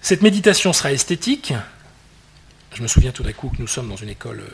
Cette 0.00 0.22
méditation 0.22 0.72
sera 0.72 0.92
esthétique. 0.92 1.52
Je 2.74 2.82
me 2.82 2.88
souviens 2.88 3.12
tout 3.12 3.22
d'un 3.22 3.32
coup 3.32 3.50
que 3.50 3.60
nous 3.60 3.66
sommes 3.66 3.88
dans 3.88 3.96
une 3.96 4.08
école 4.08 4.44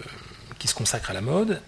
qui 0.59 0.69
se 0.69 0.75
consacre 0.75 1.11
à 1.11 1.15
la 1.15 1.21
mode 1.21 1.61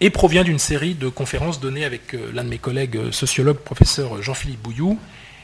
et 0.00 0.10
provient 0.10 0.44
d'une 0.44 0.58
série 0.58 0.94
de 0.94 1.08
conférences 1.08 1.60
données 1.60 1.84
avec 1.84 2.12
l'un 2.12 2.44
de 2.44 2.48
mes 2.48 2.58
collègues 2.58 3.10
sociologues, 3.10 3.58
professeur 3.58 4.22
Jean-Philippe 4.22 4.62
Bouillou, 4.62 4.98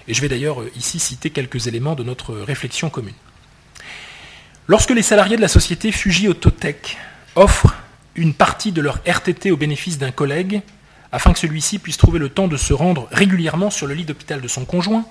et 0.07 0.15
je 0.15 0.21
vais 0.21 0.29
d'ailleurs 0.29 0.63
ici 0.77 0.99
citer 0.99 1.31
quelques 1.31 1.67
éléments 1.67 1.95
de 1.95 2.05
notre 2.05 2.35
réflexion 2.37 2.91
commune. 2.91 3.15
Lorsque 4.69 4.91
les 4.91 5.03
salariés 5.03 5.37
de 5.37 5.43
la 5.43 5.49
société 5.49 5.93
Fuji 5.93 6.27
Autotech 6.27 6.97
offrent 7.37 7.77
une 8.17 8.35
partie 8.35 8.73
de 8.73 8.81
leur 8.81 8.99
RTT 9.07 9.53
au 9.53 9.57
bénéfice 9.57 9.97
d'un 9.97 10.11
collègue, 10.11 10.61
afin 11.13 11.33
que 11.33 11.39
celui-ci 11.39 11.79
puisse 11.79 11.99
trouver 11.99 12.19
le 12.19 12.31
temps 12.31 12.49
de 12.49 12.57
se 12.57 12.73
rendre 12.73 13.07
régulièrement 13.13 13.71
sur 13.71 13.87
le 13.87 13.95
lit 13.95 14.05
d'hôpital 14.05 14.41
de 14.41 14.49
son 14.49 14.65
conjoint, 14.65 15.05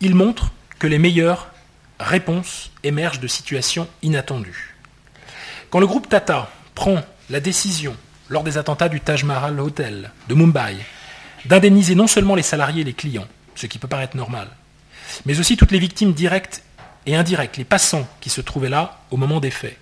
ils 0.00 0.16
montrent 0.16 0.50
que 0.80 0.88
les 0.88 0.98
meilleures 0.98 1.50
réponses 2.00 2.72
émergent 2.82 3.20
de 3.20 3.28
situations 3.28 3.86
inattendues. 4.02 4.74
Quand 5.70 5.78
le 5.78 5.86
groupe 5.86 6.08
Tata 6.08 6.50
prend 6.74 7.00
la 7.28 7.38
décision, 7.38 7.94
lors 8.28 8.42
des 8.42 8.58
attentats 8.58 8.88
du 8.88 9.00
Taj 9.00 9.22
Mahal 9.22 9.60
Hotel 9.60 10.10
de 10.28 10.34
Mumbai, 10.34 10.76
d'indemniser 11.44 11.94
non 11.94 12.08
seulement 12.08 12.34
les 12.34 12.42
salariés 12.42 12.80
et 12.80 12.84
les 12.84 12.92
clients, 12.92 13.28
ce 13.54 13.66
qui 13.66 13.78
peut 13.78 13.86
paraître 13.86 14.16
normal, 14.16 14.48
mais 15.26 15.38
aussi 15.38 15.56
toutes 15.56 15.70
les 15.70 15.78
victimes 15.78 16.12
directes 16.12 16.64
et 17.10 17.16
indirectes, 17.16 17.56
les 17.56 17.64
passants 17.64 18.08
qui 18.20 18.30
se 18.30 18.40
trouvaient 18.40 18.68
là 18.68 19.00
au 19.10 19.16
moment 19.16 19.40
des 19.40 19.50
faits. 19.50 19.76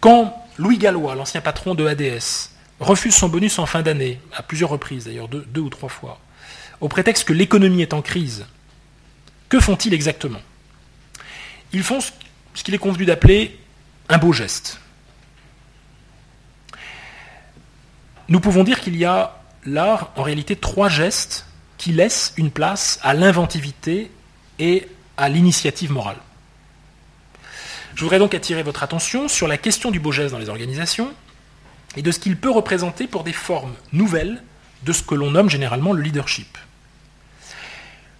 Quand 0.00 0.46
Louis 0.56 0.78
Gallois, 0.78 1.16
l'ancien 1.16 1.40
patron 1.40 1.74
de 1.74 1.86
ADS, 1.86 2.50
refuse 2.78 3.14
son 3.14 3.28
bonus 3.28 3.58
en 3.58 3.66
fin 3.66 3.82
d'année, 3.82 4.20
à 4.32 4.44
plusieurs 4.44 4.70
reprises 4.70 5.06
d'ailleurs, 5.06 5.26
deux, 5.26 5.44
deux 5.48 5.60
ou 5.60 5.70
trois 5.70 5.88
fois, 5.88 6.20
au 6.80 6.88
prétexte 6.88 7.24
que 7.24 7.32
l'économie 7.32 7.82
est 7.82 7.94
en 7.94 8.02
crise, 8.02 8.46
que 9.48 9.58
font-ils 9.58 9.92
exactement? 9.92 10.40
Ils 11.72 11.82
font 11.82 11.98
ce 12.00 12.62
qu'il 12.62 12.74
est 12.74 12.78
convenu 12.78 13.04
d'appeler 13.04 13.58
un 14.08 14.18
beau 14.18 14.32
geste. 14.32 14.78
Nous 18.28 18.38
pouvons 18.38 18.62
dire 18.62 18.80
qu'il 18.80 18.96
y 18.96 19.04
a 19.04 19.42
là, 19.64 20.12
en 20.14 20.22
réalité, 20.22 20.54
trois 20.54 20.88
gestes 20.88 21.46
qui 21.76 21.92
laissent 21.92 22.34
une 22.36 22.52
place 22.52 23.00
à 23.02 23.14
l'inventivité 23.14 24.12
et 24.60 24.88
à 25.18 25.28
l'initiative 25.28 25.92
morale. 25.92 26.16
Je 27.94 28.02
voudrais 28.02 28.20
donc 28.20 28.32
attirer 28.32 28.62
votre 28.62 28.82
attention 28.84 29.28
sur 29.28 29.48
la 29.48 29.58
question 29.58 29.90
du 29.90 29.98
beau 30.00 30.12
geste 30.12 30.32
dans 30.32 30.38
les 30.38 30.48
organisations 30.48 31.12
et 31.96 32.02
de 32.02 32.10
ce 32.12 32.20
qu'il 32.20 32.36
peut 32.36 32.50
représenter 32.50 33.08
pour 33.08 33.24
des 33.24 33.32
formes 33.32 33.74
nouvelles 33.92 34.42
de 34.84 34.92
ce 34.92 35.02
que 35.02 35.16
l'on 35.16 35.32
nomme 35.32 35.50
généralement 35.50 35.92
le 35.92 36.00
leadership. 36.00 36.56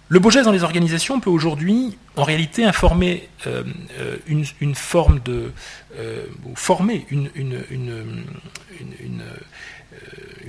Le 0.09 0.19
beau 0.19 0.31
geste 0.31 0.45
dans 0.45 0.51
les 0.51 0.63
organisations 0.63 1.19
peut 1.19 1.29
aujourd'hui, 1.29 1.95
en 2.15 2.23
réalité, 2.23 2.65
informer 2.65 3.29
euh, 3.45 3.63
euh, 3.99 4.17
une, 4.25 4.73
forme 4.75 5.19
de, 5.19 5.53
euh, 5.95 6.25
former 6.55 7.05
une, 7.11 7.29
euh, 7.37 8.03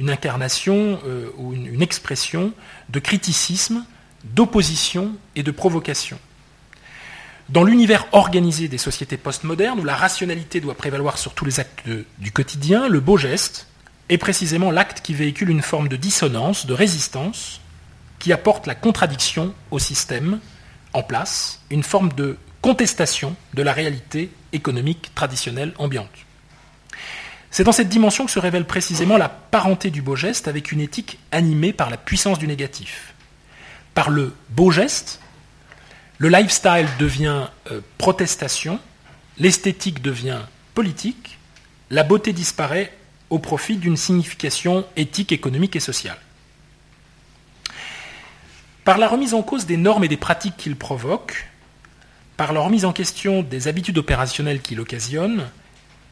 incarnation 0.08 0.98
ou 1.36 1.52
une 1.52 1.82
expression 1.82 2.52
de 2.88 2.98
criticisme, 3.00 3.84
d'opposition 4.24 5.12
et 5.36 5.42
de 5.42 5.50
provocation. 5.50 6.18
Dans 7.50 7.64
l'univers 7.64 8.06
organisé 8.12 8.68
des 8.68 8.78
sociétés 8.78 9.16
postmodernes, 9.16 9.80
où 9.80 9.84
la 9.84 9.96
rationalité 9.96 10.60
doit 10.60 10.76
prévaloir 10.76 11.18
sur 11.18 11.34
tous 11.34 11.44
les 11.44 11.58
actes 11.58 11.82
du 12.18 12.30
quotidien, 12.30 12.86
le 12.86 13.00
beau 13.00 13.16
geste 13.16 13.66
est 14.08 14.18
précisément 14.18 14.70
l'acte 14.70 15.00
qui 15.00 15.14
véhicule 15.14 15.50
une 15.50 15.62
forme 15.62 15.88
de 15.88 15.96
dissonance, 15.96 16.66
de 16.66 16.74
résistance, 16.74 17.60
qui 18.20 18.32
apporte 18.32 18.68
la 18.68 18.76
contradiction 18.76 19.52
au 19.72 19.80
système 19.80 20.38
en 20.92 21.02
place, 21.02 21.60
une 21.70 21.82
forme 21.82 22.12
de 22.12 22.36
contestation 22.62 23.34
de 23.54 23.62
la 23.62 23.72
réalité 23.72 24.30
économique 24.52 25.12
traditionnelle 25.16 25.72
ambiante. 25.78 26.06
C'est 27.50 27.64
dans 27.64 27.72
cette 27.72 27.88
dimension 27.88 28.26
que 28.26 28.30
se 28.30 28.38
révèle 28.38 28.64
précisément 28.64 29.16
la 29.16 29.28
parenté 29.28 29.90
du 29.90 30.02
beau 30.02 30.14
geste 30.14 30.46
avec 30.46 30.70
une 30.70 30.80
éthique 30.80 31.18
animée 31.32 31.72
par 31.72 31.90
la 31.90 31.96
puissance 31.96 32.38
du 32.38 32.46
négatif. 32.46 33.12
Par 33.94 34.08
le 34.08 34.34
beau 34.50 34.70
geste, 34.70 35.19
le 36.20 36.28
lifestyle 36.28 36.86
devient 36.98 37.46
euh, 37.70 37.80
protestation, 37.96 38.78
l'esthétique 39.38 40.02
devient 40.02 40.40
politique, 40.74 41.38
la 41.88 42.02
beauté 42.02 42.34
disparaît 42.34 42.92
au 43.30 43.38
profit 43.38 43.78
d'une 43.78 43.96
signification 43.96 44.84
éthique, 44.96 45.32
économique 45.32 45.76
et 45.76 45.80
sociale. 45.80 46.18
Par 48.84 48.98
la 48.98 49.08
remise 49.08 49.32
en 49.32 49.42
cause 49.42 49.64
des 49.64 49.78
normes 49.78 50.04
et 50.04 50.08
des 50.08 50.18
pratiques 50.18 50.58
qu'ils 50.58 50.76
provoquent, 50.76 51.48
par 52.36 52.52
la 52.52 52.60
remise 52.60 52.84
en 52.84 52.92
question 52.92 53.42
des 53.42 53.66
habitudes 53.66 53.96
opérationnelles 53.96 54.60
qu'ils 54.60 54.80
occasionnent, 54.80 55.48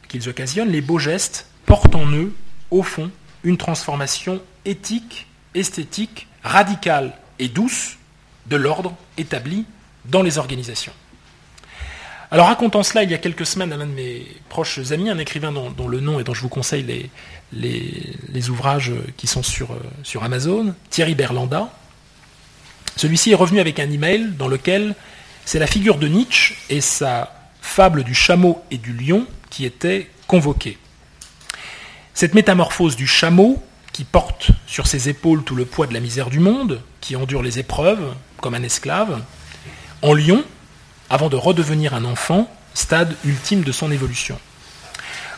qu'ils 0.09 0.31
occasionnent, 0.31 0.71
les 0.71 0.81
beaux 0.81 0.99
gestes 0.99 1.51
portent 1.67 1.95
en 1.95 2.11
eux, 2.13 2.35
au 2.71 2.83
fond, 2.83 3.11
une 3.45 3.59
transformation 3.59 4.41
éthique, 4.65 5.27
esthétique, 5.55 6.29
radicale 6.43 7.13
et 7.39 7.49
douce 7.49 7.99
de 8.47 8.57
l'ordre 8.57 8.97
établi 9.19 9.67
dans 10.09 10.23
les 10.23 10.39
organisations. 10.39 10.93
Alors 12.31 12.49
racontant 12.49 12.83
cela 12.83 13.05
il 13.05 13.11
y 13.11 13.15
a 13.15 13.19
quelques 13.19 13.47
semaines 13.47 13.73
à 13.73 13.77
l'un 13.77 13.87
de 13.87 13.93
mes 13.93 14.27
proches 14.49 14.79
amis, 14.93 15.09
un 15.09 15.19
écrivain 15.19 15.53
dont, 15.53 15.89
le 15.89 16.01
nom 16.01 16.21
et 16.21 16.25
dont 16.25 16.35
je 16.35 16.43
vous 16.43 16.51
conseille 16.51 17.11
les, 17.53 18.51
ouvrages 18.51 18.93
qui 19.17 19.27
sont 19.27 19.43
sur, 19.43 19.73
euh, 19.73 19.81
sur 20.03 20.25
Amazon, 20.25 20.75
Thierry 20.91 21.15
Berlanda, 21.15 21.71
celui-ci 22.97 23.31
est 23.31 23.35
revenu 23.35 23.61
avec 23.61 23.79
un 23.79 23.91
email 23.91 24.33
dans 24.37 24.49
lequel 24.49 24.95
c'est 25.45 25.59
la 25.59 25.67
figure 25.67 25.97
de 25.97 26.09
Nietzsche 26.09 26.57
et 26.69 26.81
sa 26.81 27.33
fable 27.63 28.05
du 28.05 28.15
chameau 28.15 28.63
et 28.71 28.77
du 28.77 28.93
lion 28.93 29.27
qui 29.51 29.65
étaient 29.65 30.11
convoquées. 30.27 30.77
Cette 32.13 32.35
métamorphose 32.35 32.97
du 32.97 33.07
chameau, 33.07 33.63
qui 33.93 34.05
porte 34.05 34.51
sur 34.67 34.87
ses 34.87 35.09
épaules 35.09 35.43
tout 35.45 35.55
le 35.55 35.65
poids 35.65 35.87
de 35.87 35.95
la 35.95 36.01
misère 36.01 36.29
du 36.31 36.41
monde, 36.41 36.83
qui 37.01 37.17
endure 37.17 37.43
les 37.43 37.59
épreuves 37.59 38.15
comme 38.41 38.55
un 38.55 38.63
esclave, 38.63 39.23
en 40.03 40.15
lion, 40.15 40.45
avant 41.11 41.29
de 41.29 41.37
redevenir 41.37 41.95
un 41.95 42.05
enfant, 42.05 42.51
stade 42.75 43.15
ultime 43.25 43.63
de 43.63 43.73
son 43.73 43.91
évolution. 43.91 44.39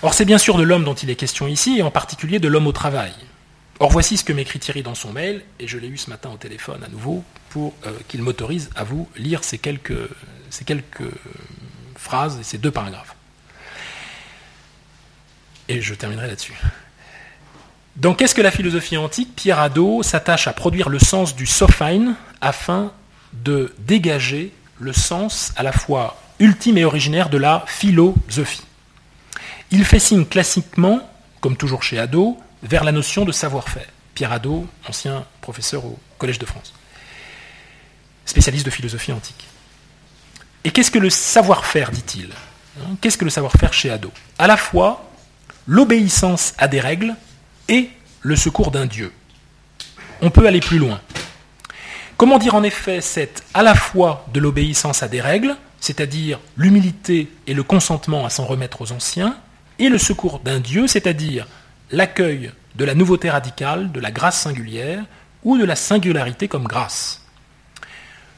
Or, 0.02 0.14
c'est 0.14 0.24
bien 0.24 0.38
sûr 0.38 0.56
de 0.56 0.62
l'homme 0.62 0.84
dont 0.84 0.94
il 0.94 1.10
est 1.10 1.16
question 1.16 1.46
ici, 1.46 1.78
et 1.78 1.82
en 1.82 1.90
particulier 1.90 2.38
de 2.38 2.48
l'homme 2.48 2.66
au 2.66 2.72
travail. 2.72 3.12
Or, 3.78 3.90
voici 3.90 4.16
ce 4.16 4.24
que 4.24 4.32
m'écrit 4.32 4.58
Thierry 4.58 4.82
dans 4.82 4.94
son 4.94 5.12
mail, 5.12 5.42
et 5.58 5.66
je 5.66 5.78
l'ai 5.78 5.88
eu 5.88 5.96
ce 5.96 6.10
matin 6.10 6.30
au 6.30 6.36
téléphone 6.36 6.82
à 6.84 6.88
nouveau, 6.88 7.24
pour 7.50 7.74
euh, 7.86 7.92
qu'il 8.08 8.22
m'autorise 8.22 8.70
à 8.76 8.84
vous 8.84 9.08
lire 9.16 9.44
ces 9.44 9.58
quelques, 9.58 9.92
phrases 11.96 12.38
et 12.38 12.42
ces 12.42 12.58
deux 12.58 12.70
paragraphes. 12.70 13.14
Et 15.68 15.80
je 15.80 15.94
terminerai 15.94 16.28
là-dessus. 16.28 16.54
Dans 17.96 18.14
Qu'est-ce 18.14 18.34
que 18.34 18.42
la 18.42 18.50
philosophie 18.50 18.96
antique? 18.96 19.34
Pierre 19.36 19.60
Hadot 19.60 20.02
s'attache 20.02 20.46
à 20.46 20.52
produire 20.52 20.88
le 20.88 20.98
sens 20.98 21.36
du 21.36 21.46
sophine 21.46 22.16
afin 22.40 22.92
de 23.32 23.74
dégager 23.78 24.52
le 24.78 24.92
sens 24.92 25.52
à 25.56 25.62
la 25.62 25.72
fois 25.72 26.20
ultime 26.38 26.78
et 26.78 26.84
originaire 26.84 27.28
de 27.28 27.38
la 27.38 27.64
philosophie. 27.66 28.62
Il 29.70 29.84
fait 29.84 29.98
signe 29.98 30.24
classiquement, 30.24 31.00
comme 31.40 31.56
toujours 31.56 31.82
chez 31.82 31.98
Hadot, 31.98 32.38
vers 32.62 32.84
la 32.84 32.92
notion 32.92 33.24
de 33.24 33.32
savoir-faire. 33.32 33.88
Pierre 34.14 34.32
Hadot, 34.32 34.66
ancien 34.88 35.24
professeur 35.40 35.84
au 35.84 35.98
Collège 36.18 36.38
de 36.38 36.46
France, 36.46 36.72
spécialiste 38.24 38.66
de 38.66 38.70
philosophie 38.70 39.12
antique. 39.12 39.46
Et 40.64 40.70
qu'est-ce 40.70 40.90
que 40.90 40.98
le 40.98 41.10
savoir-faire, 41.10 41.90
dit-il 41.90 42.30
Hein, 42.78 42.96
Qu'est-ce 43.00 43.18
que 43.18 43.24
le 43.24 43.30
savoir-faire 43.30 43.72
chez 43.72 43.90
Hadot 43.90 44.12
À 44.38 44.46
la 44.46 44.56
fois 44.56 45.08
l'obéissance 45.66 46.54
à 46.58 46.68
des 46.68 46.80
règles 46.80 47.14
et 47.68 47.90
le 48.20 48.36
secours 48.36 48.70
d'un 48.70 48.86
Dieu. 48.86 49.12
On 50.20 50.30
peut 50.30 50.46
aller 50.46 50.60
plus 50.60 50.78
loin. 50.78 51.00
Comment 52.20 52.36
dire 52.36 52.54
en 52.54 52.62
effet 52.62 53.00
c'est 53.00 53.42
à 53.54 53.62
la 53.62 53.74
fois 53.74 54.26
de 54.34 54.40
l'obéissance 54.40 55.02
à 55.02 55.08
des 55.08 55.22
règles, 55.22 55.56
c'est-à-dire 55.80 56.38
l'humilité 56.54 57.32
et 57.46 57.54
le 57.54 57.62
consentement 57.62 58.26
à 58.26 58.28
s'en 58.28 58.44
remettre 58.44 58.82
aux 58.82 58.92
anciens, 58.92 59.38
et 59.78 59.88
le 59.88 59.96
secours 59.96 60.38
d'un 60.40 60.60
Dieu, 60.60 60.86
c'est-à-dire 60.86 61.48
l'accueil 61.90 62.52
de 62.74 62.84
la 62.84 62.94
nouveauté 62.94 63.30
radicale, 63.30 63.90
de 63.90 64.00
la 64.00 64.10
grâce 64.10 64.38
singulière, 64.38 65.02
ou 65.44 65.56
de 65.56 65.64
la 65.64 65.76
singularité 65.76 66.46
comme 66.46 66.64
grâce? 66.64 67.24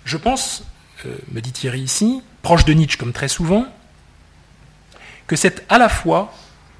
Je 0.04 0.16
pense, 0.16 0.62
euh, 1.04 1.18
me 1.32 1.40
dit 1.40 1.50
Thierry 1.50 1.80
ici, 1.80 2.22
proche 2.42 2.64
de 2.64 2.74
Nietzsche 2.74 2.96
comme 2.96 3.12
très 3.12 3.26
souvent, 3.26 3.66
que 5.26 5.34
cet 5.34 5.64
à 5.68 5.78
la 5.78 5.88
fois 5.88 6.32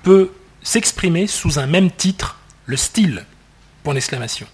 peut 0.04 0.30
s'exprimer 0.62 1.26
sous 1.26 1.58
un 1.58 1.66
même 1.66 1.90
titre, 1.90 2.38
le 2.66 2.76
style, 2.76 3.26
point 3.82 3.94
d'exclamation. 3.94 4.46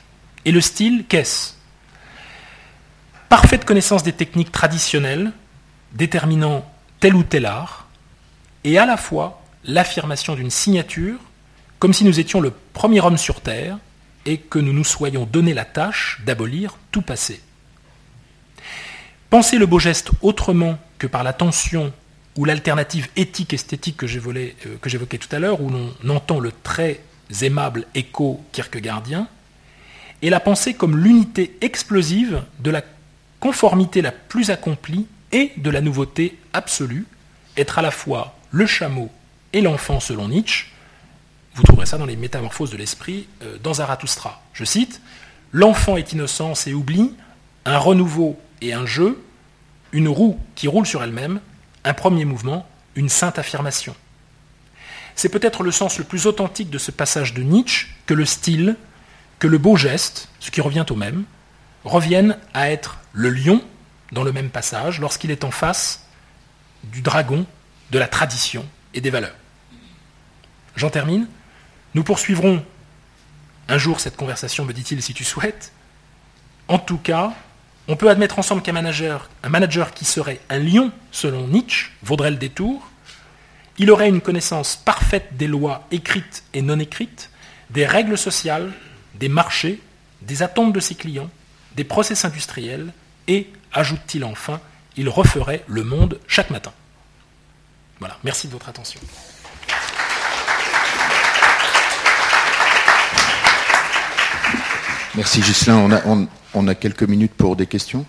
Et 0.46 0.50
le 0.50 0.62
style, 0.62 1.04
qu'est-ce? 1.06 1.57
Parfaite 3.28 3.66
connaissance 3.66 4.02
des 4.02 4.12
techniques 4.12 4.52
traditionnelles 4.52 5.32
déterminant 5.92 6.64
tel 7.00 7.14
ou 7.14 7.22
tel 7.22 7.46
art, 7.46 7.88
et 8.64 8.78
à 8.78 8.86
la 8.86 8.96
fois 8.96 9.42
l'affirmation 9.64 10.34
d'une 10.34 10.50
signature, 10.50 11.18
comme 11.78 11.92
si 11.92 12.04
nous 12.04 12.20
étions 12.20 12.40
le 12.40 12.52
premier 12.72 13.00
homme 13.00 13.18
sur 13.18 13.40
Terre, 13.40 13.78
et 14.24 14.38
que 14.38 14.58
nous 14.58 14.72
nous 14.72 14.84
soyons 14.84 15.26
donné 15.26 15.54
la 15.54 15.64
tâche 15.64 16.20
d'abolir 16.24 16.76
tout 16.90 17.02
passé. 17.02 17.40
Penser 19.30 19.58
le 19.58 19.66
beau 19.66 19.78
geste 19.78 20.10
autrement 20.22 20.78
que 20.98 21.06
par 21.06 21.22
la 21.22 21.32
tension 21.32 21.92
ou 22.36 22.44
l'alternative 22.44 23.08
éthique-esthétique 23.16 24.02
euh, 24.04 24.52
que 24.80 24.88
j'évoquais 24.88 25.18
tout 25.18 25.34
à 25.34 25.38
l'heure, 25.38 25.60
où 25.60 25.70
l'on 25.70 26.14
entend 26.14 26.40
le 26.40 26.52
très 26.62 27.00
aimable 27.42 27.86
écho 27.94 28.42
kierkegaardien, 28.52 29.28
et 30.22 30.30
la 30.30 30.40
penser 30.40 30.74
comme 30.74 30.96
l'unité 30.96 31.56
explosive 31.60 32.42
de 32.60 32.70
la 32.70 32.82
conformité 33.40 34.02
la 34.02 34.12
plus 34.12 34.50
accomplie 34.50 35.06
et 35.32 35.52
de 35.56 35.70
la 35.70 35.80
nouveauté 35.80 36.38
absolue, 36.52 37.06
être 37.56 37.78
à 37.78 37.82
la 37.82 37.90
fois 37.90 38.36
le 38.50 38.66
chameau 38.66 39.10
et 39.52 39.60
l'enfant 39.60 40.00
selon 40.00 40.28
Nietzsche. 40.28 40.66
Vous 41.54 41.62
trouverez 41.62 41.86
ça 41.86 41.98
dans 41.98 42.06
les 42.06 42.16
Métamorphoses 42.16 42.70
de 42.70 42.76
l'esprit 42.76 43.26
euh, 43.42 43.58
dans 43.62 43.74
Zarathustra. 43.74 44.42
Je 44.52 44.64
cite 44.64 45.00
L'enfant 45.52 45.96
est 45.96 46.12
innocence 46.12 46.66
et 46.66 46.74
oubli, 46.74 47.14
un 47.64 47.78
renouveau 47.78 48.38
et 48.60 48.74
un 48.74 48.84
jeu, 48.84 49.22
une 49.92 50.08
roue 50.08 50.38
qui 50.54 50.68
roule 50.68 50.86
sur 50.86 51.02
elle-même, 51.02 51.40
un 51.84 51.94
premier 51.94 52.26
mouvement, 52.26 52.68
une 52.96 53.08
sainte 53.08 53.38
affirmation. 53.38 53.94
C'est 55.14 55.30
peut-être 55.30 55.62
le 55.62 55.72
sens 55.72 55.98
le 55.98 56.04
plus 56.04 56.26
authentique 56.26 56.70
de 56.70 56.78
ce 56.78 56.90
passage 56.90 57.34
de 57.34 57.42
Nietzsche 57.42 57.88
que 58.06 58.14
le 58.14 58.24
style, 58.24 58.76
que 59.38 59.48
le 59.48 59.58
beau 59.58 59.76
geste, 59.76 60.28
ce 60.38 60.50
qui 60.50 60.60
revient 60.60 60.84
au 60.90 60.96
même, 60.96 61.24
reviennent 61.88 62.38
à 62.54 62.70
être 62.70 62.98
le 63.12 63.30
lion 63.30 63.62
dans 64.12 64.22
le 64.22 64.32
même 64.32 64.50
passage 64.50 65.00
lorsqu'il 65.00 65.30
est 65.30 65.44
en 65.44 65.50
face 65.50 66.06
du 66.84 67.02
dragon, 67.02 67.46
de 67.90 67.98
la 67.98 68.06
tradition 68.06 68.64
et 68.94 69.00
des 69.00 69.10
valeurs. 69.10 69.34
J'en 70.76 70.90
termine. 70.90 71.26
Nous 71.94 72.04
poursuivrons 72.04 72.64
un 73.68 73.78
jour 73.78 74.00
cette 74.00 74.16
conversation, 74.16 74.64
me 74.64 74.72
dit-il, 74.72 75.02
si 75.02 75.14
tu 75.14 75.24
souhaites. 75.24 75.72
En 76.68 76.78
tout 76.78 76.98
cas, 76.98 77.32
on 77.88 77.96
peut 77.96 78.10
admettre 78.10 78.38
ensemble 78.38 78.62
qu'un 78.62 78.72
manager, 78.72 79.94
qui 79.94 80.04
serait 80.04 80.40
un 80.50 80.58
lion, 80.58 80.92
selon 81.10 81.46
Nietzsche, 81.48 81.90
vaudrait 82.02 82.30
le 82.30 82.36
détour. 82.36 82.88
Il 83.78 83.90
aurait 83.90 84.08
une 84.08 84.20
connaissance 84.20 84.76
parfaite 84.76 85.36
des 85.36 85.46
lois 85.46 85.86
écrites 85.90 86.44
et 86.52 86.62
non 86.62 86.78
écrites, 86.78 87.30
des 87.70 87.86
règles 87.86 88.18
sociales, 88.18 88.72
des 89.14 89.28
marchés, 89.28 89.80
des 90.22 90.42
attentes 90.42 90.72
de 90.72 90.80
ses 90.80 90.94
clients, 90.94 91.30
des 91.78 91.84
process 91.84 92.24
industriels, 92.24 92.92
et, 93.28 93.46
ajoute-t-il 93.72 94.24
enfin, 94.24 94.60
il 94.96 95.08
referait 95.08 95.62
le 95.68 95.84
monde 95.84 96.18
chaque 96.26 96.50
matin. 96.50 96.72
Voilà, 98.00 98.18
merci 98.24 98.48
de 98.48 98.52
votre 98.52 98.68
attention. 98.68 99.00
Merci 105.14 105.40
Gislain. 105.40 105.88
On 106.52 106.66
a, 106.66 106.74
quelques 106.74 107.04
minutes 107.04 107.34
pour 107.36 107.54
des 107.54 107.66
questions. 107.66 108.04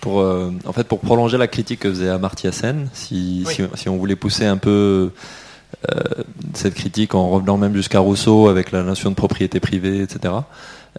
Pour, 0.00 0.20
euh, 0.20 0.52
en 0.64 0.72
fait, 0.72 0.84
pour 0.84 1.00
prolonger 1.00 1.38
la 1.38 1.48
critique 1.48 1.80
que 1.80 1.88
faisait 1.88 2.08
Amartya 2.08 2.52
Sen, 2.52 2.88
si, 2.92 3.44
si, 3.74 3.88
on 3.88 3.96
voulait 3.96 4.14
pousser 4.14 4.46
un 4.46 4.58
peu 4.58 5.10
euh, 5.90 6.22
cette 6.54 6.74
critique 6.74 7.16
en 7.16 7.30
revenant 7.30 7.56
même 7.56 7.74
jusqu'à 7.74 7.98
Rousseau 7.98 8.46
avec 8.48 8.70
la 8.70 8.84
notion 8.84 9.10
de 9.10 9.16
propriété 9.16 9.58
privée, 9.58 10.02
etc. 10.02 10.34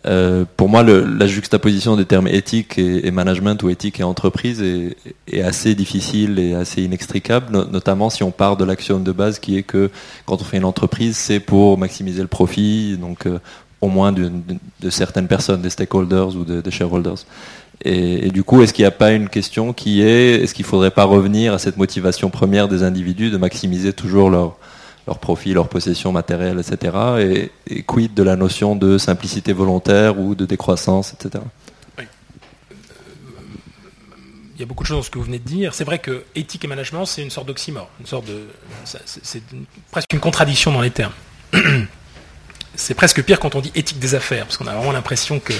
Euh, 0.05 0.45
pour 0.57 0.69
moi, 0.69 0.83
la 0.83 1.27
juxtaposition 1.27 1.95
des 1.95 2.05
termes 2.05 2.27
éthique 2.27 2.77
et, 2.77 3.09
management 3.11 3.61
ou 3.63 3.69
éthique 3.69 3.99
et 3.99 4.03
entreprise 4.03 4.61
est, 4.61 5.41
assez 5.41 5.75
difficile 5.75 6.39
et 6.39 6.53
assez 6.53 6.83
inextricable, 6.83 7.65
notamment 7.71 8.09
si 8.09 8.23
on 8.23 8.31
part 8.31 8.57
de 8.57 8.65
l'action 8.65 8.99
de 8.99 9.11
base 9.11 9.39
qui 9.39 9.57
est 9.57 9.63
que 9.63 9.89
quand 10.25 10.41
on 10.41 10.43
fait 10.43 10.57
une 10.57 10.65
entreprise, 10.65 11.17
c'est 11.17 11.39
pour 11.39 11.77
maximiser 11.77 12.21
le 12.21 12.27
profit, 12.27 12.97
donc 12.97 13.25
euh, 13.25 13.39
au 13.81 13.87
moins 13.87 14.11
de, 14.11 14.31
certaines 14.89 15.27
personnes, 15.27 15.61
des 15.61 15.69
stakeholders 15.69 16.35
ou 16.35 16.43
des 16.43 16.71
shareholders. 16.71 17.25
Et, 17.85 18.29
du 18.31 18.43
coup, 18.43 18.61
est-ce 18.63 18.73
qu'il 18.73 18.83
n'y 18.83 18.87
a 18.87 18.91
pas 18.91 19.11
une 19.11 19.29
question 19.29 19.71
qui 19.71 20.01
est, 20.01 20.41
est-ce 20.41 20.55
qu'il 20.55 20.65
ne 20.65 20.69
faudrait 20.69 20.91
pas 20.91 21.03
revenir 21.03 21.53
à 21.53 21.59
cette 21.59 21.77
motivation 21.77 22.29
première 22.29 22.67
des 22.67 22.81
individus 22.81 23.29
de 23.29 23.37
maximiser 23.37 23.93
toujours 23.93 24.31
leur, 24.31 24.57
leur 25.07 25.19
profit, 25.19 25.53
leur 25.53 25.69
possession 25.69 26.11
matérielle, 26.11 26.59
etc. 26.59 27.49
Et, 27.69 27.83
quid 27.83 28.13
de 28.13 28.23
la 28.23 28.35
notion 28.35 28.75
de 28.75 28.97
simplicité 28.97 29.53
volontaire 29.53 30.19
ou 30.19 30.35
de 30.35 30.45
décroissance, 30.45 31.13
etc. 31.13 31.43
Il 34.55 34.61
y 34.61 34.63
a 34.63 34.65
beaucoup 34.65 34.83
de 34.83 34.87
choses 34.87 34.97
dans 34.97 35.03
ce 35.03 35.11
que 35.11 35.19
vous 35.19 35.25
venez 35.25 35.37
de 35.37 35.47
dire. 35.47 35.75
C'est 35.75 35.83
vrai 35.83 35.99
que 35.99 36.23
éthique 36.33 36.65
et 36.65 36.67
management, 36.67 37.05
c'est 37.05 37.21
une 37.21 37.29
sorte 37.29 37.47
d'oxymore, 37.47 37.89
une 37.99 38.07
sorte 38.07 38.25
de, 38.25 38.47
c'est 38.85 39.43
presque 39.91 40.11
une 40.13 40.19
contradiction 40.19 40.71
dans 40.71 40.81
les 40.81 40.91
termes. 40.91 41.13
C'est 42.79 42.93
presque 42.93 43.23
pire 43.23 43.39
quand 43.39 43.55
on 43.55 43.61
dit 43.61 43.71
éthique 43.73 43.97
des 43.97 44.13
affaires, 44.13 44.45
parce 44.45 44.55
qu'on 44.57 44.67
a 44.67 44.75
vraiment 44.75 44.91
l'impression 44.91 45.39
que, 45.39 45.53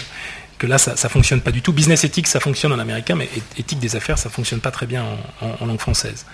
que 0.60 0.68
là, 0.68 0.78
ça 0.78 0.91
ne 0.91 1.10
fonctionne 1.10 1.41
pas 1.41 1.50
du 1.50 1.64
tout. 1.64 1.74
Business 1.74 2.04
éthique, 2.04 2.28
ça 2.28 2.39
fonctionne 2.39 2.72
en 2.72 2.78
américain, 2.78 3.16
mais 3.16 3.28
éthique 3.58 3.80
des 3.80 3.95
affaires, 3.95 4.20
ça 4.20 4.30
ne 4.30 4.34
fonctionne 4.34 4.60
pas 4.60 4.70
très 4.70 4.86
bien 4.86 5.04
en, 5.41 5.66
langue 5.66 5.80
française. 5.80 6.28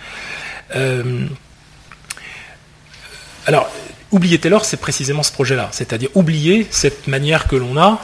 Euh, 0.76 1.26
alors, 3.46 3.70
oublier 4.10 4.38
Taylor, 4.38 4.64
c'est 4.64 4.78
précisément 4.78 5.22
ce 5.22 5.32
projet-là, 5.32 5.68
c'est-à-dire 5.72 6.08
oublier 6.14 6.66
cette 6.70 7.08
manière 7.08 7.46
que 7.46 7.56
l'on 7.56 7.76
a 7.76 8.00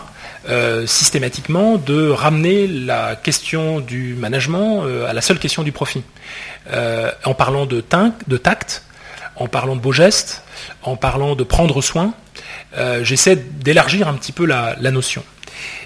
euh, 0.49 0.87
systématiquement 0.87 1.77
de 1.77 2.09
ramener 2.09 2.67
la 2.67 3.17
question 3.17 3.81
du 3.81 4.15
management 4.15 4.85
euh, 4.85 5.09
à 5.09 5.13
la 5.13 5.21
seule 5.21 5.39
question 5.39 5.63
du 5.63 5.73
profit. 5.73 6.03
Euh, 6.73 7.11
en 7.25 7.35
parlant 7.35 7.67
de, 7.67 7.81
tact, 7.81 8.85
en 9.37 9.49
parlant 9.49 9.77
de 9.77 9.81
beaux 9.81 9.93
gestes, 9.93 10.43
en 10.83 10.97
parlant 10.97 11.37
de 11.37 11.45
prendre 11.45 11.81
soin, 11.83 12.15
j'essaie 13.03 13.37
d'élargir 13.37 14.09
un 14.09 14.15
petit 14.15 14.33
peu 14.33 14.47
la, 14.47 14.77
la, 14.81 14.91
notion. 14.91 15.25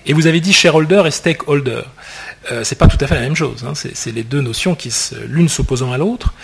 Et 0.07 0.13
vous 0.13 0.27
avez 0.27 0.41
dit 0.41 0.53
shareholder 0.53 1.03
et 1.07 1.11
stakeholder. 1.11 1.83
Euh, 2.53 2.63
c'est 2.65 2.75
pas 2.75 2.87
tout 2.89 2.99
à 3.01 3.07
fait 3.07 3.15
la 3.15 3.23
même 3.23 3.37
chose. 3.37 3.65
Hein. 3.67 3.73
C'est 3.75 4.13
les 4.13 4.23
deux 4.23 4.41
notions 4.41 4.75
qui 4.75 4.93
l'une 5.27 5.49
s'opposant 5.49 5.93
à 5.93 5.99
l'autre. 5.99 6.35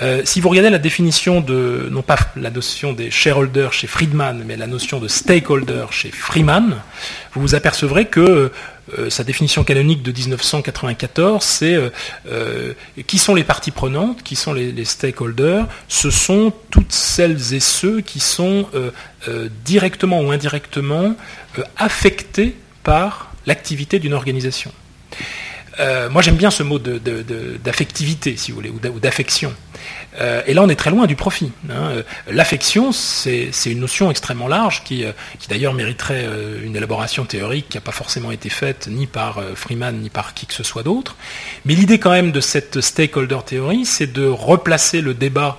Euh, 0.00 0.22
si 0.24 0.40
vous 0.40 0.48
regardez 0.48 0.70
la 0.70 0.78
définition 0.78 1.40
de 1.40 1.88
non 1.90 2.02
pas 2.02 2.18
la 2.36 2.50
notion 2.50 2.92
des 2.92 3.10
shareholders 3.10 3.72
chez 3.72 3.86
Friedman, 3.86 4.42
mais 4.46 4.56
la 4.56 4.66
notion 4.66 5.00
de 5.00 5.08
stakeholder 5.08 5.86
chez 5.90 6.10
Freeman, 6.10 6.76
vous 7.34 7.40
vous 7.42 7.54
apercevrez 7.54 8.06
que 8.06 8.50
euh, 8.98 9.10
sa 9.10 9.22
définition 9.22 9.62
canonique 9.62 10.02
de 10.02 10.12
1994, 10.12 11.44
c'est 11.44 11.78
qui 13.06 13.18
sont 13.18 13.34
les 13.34 13.44
parties 13.44 13.70
prenantes, 13.70 14.22
qui 14.22 14.36
sont 14.36 14.52
les, 14.52 14.84
stakeholders. 14.84 15.66
Ce 15.88 16.10
sont 16.10 16.52
toutes 16.70 16.92
celles 16.92 17.54
et 17.54 17.60
ceux 17.60 18.00
qui 18.00 18.18
sont 18.18 18.66
directement 19.64 20.20
ou 20.22 20.32
indirectement 20.32 21.14
affectés 21.76 22.56
par 22.82 23.32
l'activité 23.46 23.98
d'une 23.98 24.14
organisation. 24.14 24.72
Euh, 25.80 26.10
moi, 26.10 26.22
j'aime 26.22 26.36
bien 26.36 26.50
ce 26.50 26.62
mot 26.62 26.78
d'affectivité, 26.78 28.36
si 28.36 28.50
vous 28.50 28.56
voulez, 28.56 28.70
ou 28.70 29.00
d'affection. 29.00 29.52
Euh, 30.20 30.42
et 30.46 30.52
là, 30.52 30.62
on 30.62 30.68
est 30.68 30.76
très 30.76 30.90
loin 30.90 31.06
du 31.06 31.16
profit. 31.16 31.52
Hein. 31.70 31.72
Euh, 31.72 32.02
l'affection, 32.30 32.92
c'est 32.92 33.50
une 33.66 33.80
notion 33.80 34.10
extrêmement 34.10 34.48
large 34.48 34.82
qui, 34.84 35.04
qui 35.38 35.48
d'ailleurs 35.48 35.72
mériterait 35.72 36.28
une 36.62 36.76
élaboration 36.76 37.24
théorique 37.24 37.70
qui 37.70 37.76
n'a 37.76 37.80
pas 37.80 37.92
forcément 37.92 38.30
été 38.30 38.50
faite 38.50 38.88
ni 38.90 39.06
par 39.06 39.40
Freeman 39.54 40.00
ni 40.00 40.10
par 40.10 40.34
qui 40.34 40.46
que 40.46 40.54
ce 40.54 40.62
soit 40.62 40.82
d'autre. 40.82 41.16
Mais 41.64 41.74
l'idée 41.74 41.98
quand 41.98 42.10
même 42.10 42.32
de 42.32 42.40
cette 42.40 42.80
stakeholder 42.80 43.38
théorie, 43.46 43.86
c'est 43.86 44.12
de 44.12 44.26
replacer 44.26 45.00
le 45.00 45.14
débat 45.14 45.58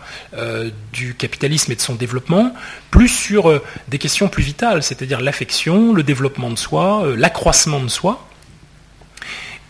du 0.93 1.15
capitalisme 1.15 1.71
et 1.71 1.75
de 1.75 1.81
son 1.81 1.95
développement 1.95 2.53
plus 2.91 3.09
sur 3.09 3.61
des 3.87 3.97
questions 3.97 4.27
plus 4.27 4.43
vitales, 4.43 4.83
c'est-à-dire 4.83 5.21
l'affection, 5.21 5.93
le 5.93 6.03
développement 6.03 6.49
de 6.49 6.57
soi, 6.57 7.05
l'accroissement 7.15 7.79
de 7.79 7.89
soi 7.89 8.27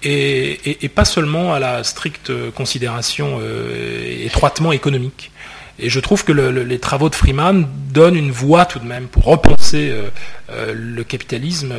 et, 0.03 0.89
pas 0.89 1.05
seulement 1.05 1.53
à 1.53 1.59
la 1.59 1.83
stricte 1.83 2.31
considération 2.51 3.39
euh, 3.41 4.25
étroitement 4.25 4.71
économique. 4.71 5.31
Et 5.79 5.89
je 5.89 5.99
trouve 5.99 6.23
que 6.23 6.31
les 6.31 6.79
travaux 6.79 7.09
de 7.09 7.15
Freeman 7.15 7.67
donnent 7.89 8.15
une 8.15 8.31
voie 8.31 8.65
tout 8.65 8.79
de 8.79 8.85
même 8.85 9.07
pour 9.07 9.23
repenser 9.23 9.89
euh, 9.89 10.09
euh, 10.51 10.73
le 10.75 11.03
capitalisme 11.03 11.73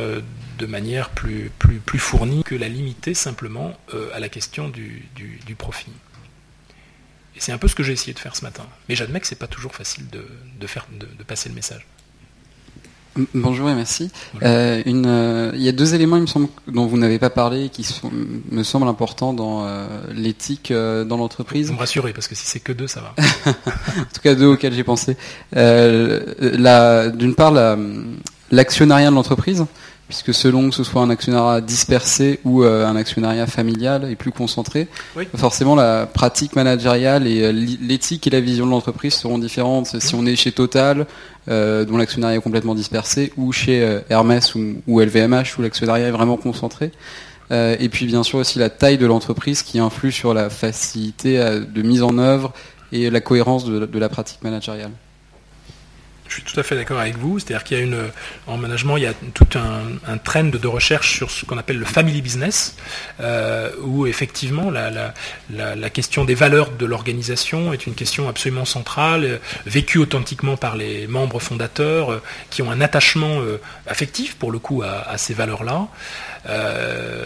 de 0.57 0.65
manière 0.65 1.09
plus, 1.09 1.51
plus, 1.57 1.77
plus 1.77 1.99
fournie 1.99 2.43
que 2.43 2.55
la 2.55 2.67
limiter 2.67 3.13
simplement 3.13 3.73
à 4.13 4.19
la 4.19 4.29
question 4.29 4.69
du, 4.69 5.07
du, 5.15 5.55
profit. 5.55 5.91
Et 7.35 7.39
c'est 7.39 7.51
un 7.51 7.57
peu 7.57 7.67
ce 7.67 7.75
que 7.75 7.83
j'ai 7.83 7.93
essayé 7.93 8.13
de 8.13 8.19
faire 8.19 8.35
ce 8.35 8.43
matin. 8.43 8.65
Mais 8.89 8.95
j'admets 8.95 9.19
que 9.19 9.27
ce 9.27 9.33
n'est 9.33 9.39
pas 9.39 9.47
toujours 9.47 9.73
facile 9.73 10.09
de, 10.09 10.25
de 10.59 10.67
faire, 10.67 10.85
de 10.91 11.23
passer 11.23 11.49
le 11.49 11.55
message. 11.55 11.85
Bonjour 13.33 13.69
et 13.69 13.75
merci. 13.75 14.09
Euh, 14.41 14.81
une, 14.85 15.05
euh, 15.05 15.51
il 15.53 15.61
y 15.61 15.69
a 15.69 15.71
deux 15.71 15.93
éléments, 15.93 16.15
il 16.17 16.23
me 16.23 16.27
semble, 16.27 16.47
dont 16.67 16.87
vous 16.87 16.97
n'avez 16.97 17.19
pas 17.19 17.29
parlé, 17.29 17.69
qui 17.69 17.85
me 18.51 18.63
semblent 18.63 18.87
importants 18.87 19.33
dans 19.33 19.65
euh, 19.65 19.85
l'éthique 20.13 20.71
dans 20.71 21.17
l'entreprise. 21.17 21.67
Vous 21.67 21.73
me 21.73 21.79
rassurez, 21.79 22.13
parce 22.13 22.27
que 22.27 22.35
si 22.35 22.45
c'est 22.45 22.59
que 22.59 22.73
deux, 22.73 22.87
ça 22.87 23.01
va. 23.01 23.13
en 23.49 24.05
tout 24.13 24.21
cas, 24.23 24.33
deux 24.35 24.47
auxquels 24.47 24.73
j'ai 24.73 24.83
pensé. 24.83 25.15
D'une 25.53 27.35
part, 27.35 27.53
l'actionnariat 28.51 29.09
de 29.09 29.15
l'entreprise 29.15 29.65
puisque 30.13 30.39
selon 30.39 30.69
que 30.69 30.75
ce 30.75 30.83
soit 30.83 31.01
un 31.01 31.09
actionnariat 31.09 31.59
dispersé 31.59 32.39
ou 32.43 32.63
euh, 32.63 32.85
un 32.85 32.95
actionnariat 32.95 33.47
familial 33.47 34.07
et 34.11 34.15
plus 34.15 34.31
concentré, 34.31 34.87
forcément 35.35 35.73
la 35.73 36.05
pratique 36.05 36.55
managériale 36.55 37.25
et 37.25 37.41
euh, 37.41 37.51
l'éthique 37.51 38.27
et 38.27 38.29
la 38.29 38.39
vision 38.39 38.67
de 38.67 38.71
l'entreprise 38.71 39.15
seront 39.15 39.39
différentes 39.39 39.99
si 39.99 40.13
on 40.13 40.23
est 40.27 40.35
chez 40.35 40.51
Total, 40.51 41.07
euh, 41.49 41.83
dont 41.83 41.97
l'actionnariat 41.97 42.37
est 42.37 42.41
complètement 42.41 42.75
dispersé, 42.75 43.33
ou 43.37 43.51
chez 43.51 44.01
Hermès 44.11 44.53
ou, 44.53 44.99
LVMH, 44.99 45.57
où 45.57 45.63
l'actionnariat 45.63 46.09
est 46.09 46.11
vraiment 46.11 46.37
concentré. 46.37 46.91
et 47.49 47.89
puis 47.89 48.05
bien 48.05 48.21
sûr 48.21 48.37
aussi 48.37 48.59
la 48.59 48.69
taille 48.69 48.99
de 48.99 49.07
l'entreprise 49.07 49.63
qui 49.63 49.79
influe 49.79 50.11
sur 50.11 50.35
la 50.35 50.51
facilité 50.51 51.37
de 51.39 51.81
mise 51.81 52.03
en 52.03 52.19
œuvre 52.19 52.53
et 52.91 53.09
la 53.09 53.19
cohérence 53.19 53.65
de 53.65 53.99
la 53.99 54.09
pratique 54.09 54.43
managériale. 54.43 54.91
Je 56.33 56.39
suis 56.39 56.51
tout 56.51 56.59
à 56.59 56.63
fait 56.63 56.75
d'accord 56.75 56.99
avec 56.99 57.15
vous. 57.15 57.37
C'est-à-dire 57.37 57.63
qu'il 57.63 57.77
y 57.77 57.79
a 57.79 57.83
une, 57.83 58.09
en 58.47 58.57
management, 58.57 58.97
il 58.97 59.03
y 59.03 59.05
a 59.05 59.13
tout 59.35 59.47
un, 59.55 60.17
trend 60.17 60.45
de 60.45 60.67
recherche 60.67 61.15
sur 61.17 61.29
ce 61.29 61.45
qu'on 61.45 61.59
appelle 61.59 61.77
le 61.77 61.85
family 61.85 62.23
business, 62.23 62.75
euh, 63.19 63.69
où 63.83 64.07
effectivement 64.07 64.71
la, 64.71 65.89
question 65.91 66.25
des 66.25 66.33
valeurs 66.33 66.71
de 66.71 66.87
l'organisation 66.87 67.71
est 67.71 67.85
une 67.85 67.93
question 67.93 68.27
absolument 68.29 68.65
centrale, 68.65 69.25
euh, 69.25 69.37
vécue 69.67 69.99
authentiquement 69.99 70.57
par 70.57 70.75
les 70.75 71.05
membres 71.05 71.39
fondateurs, 71.39 72.11
euh, 72.11 72.21
qui 72.49 72.63
ont 72.63 72.71
un 72.71 72.81
attachement 72.81 73.41
affectif 73.85 74.35
pour 74.35 74.51
le 74.51 74.57
coup 74.57 74.81
à 74.81 75.17
ces 75.17 75.33
valeurs-là. 75.33 75.87
Euh, 76.47 77.25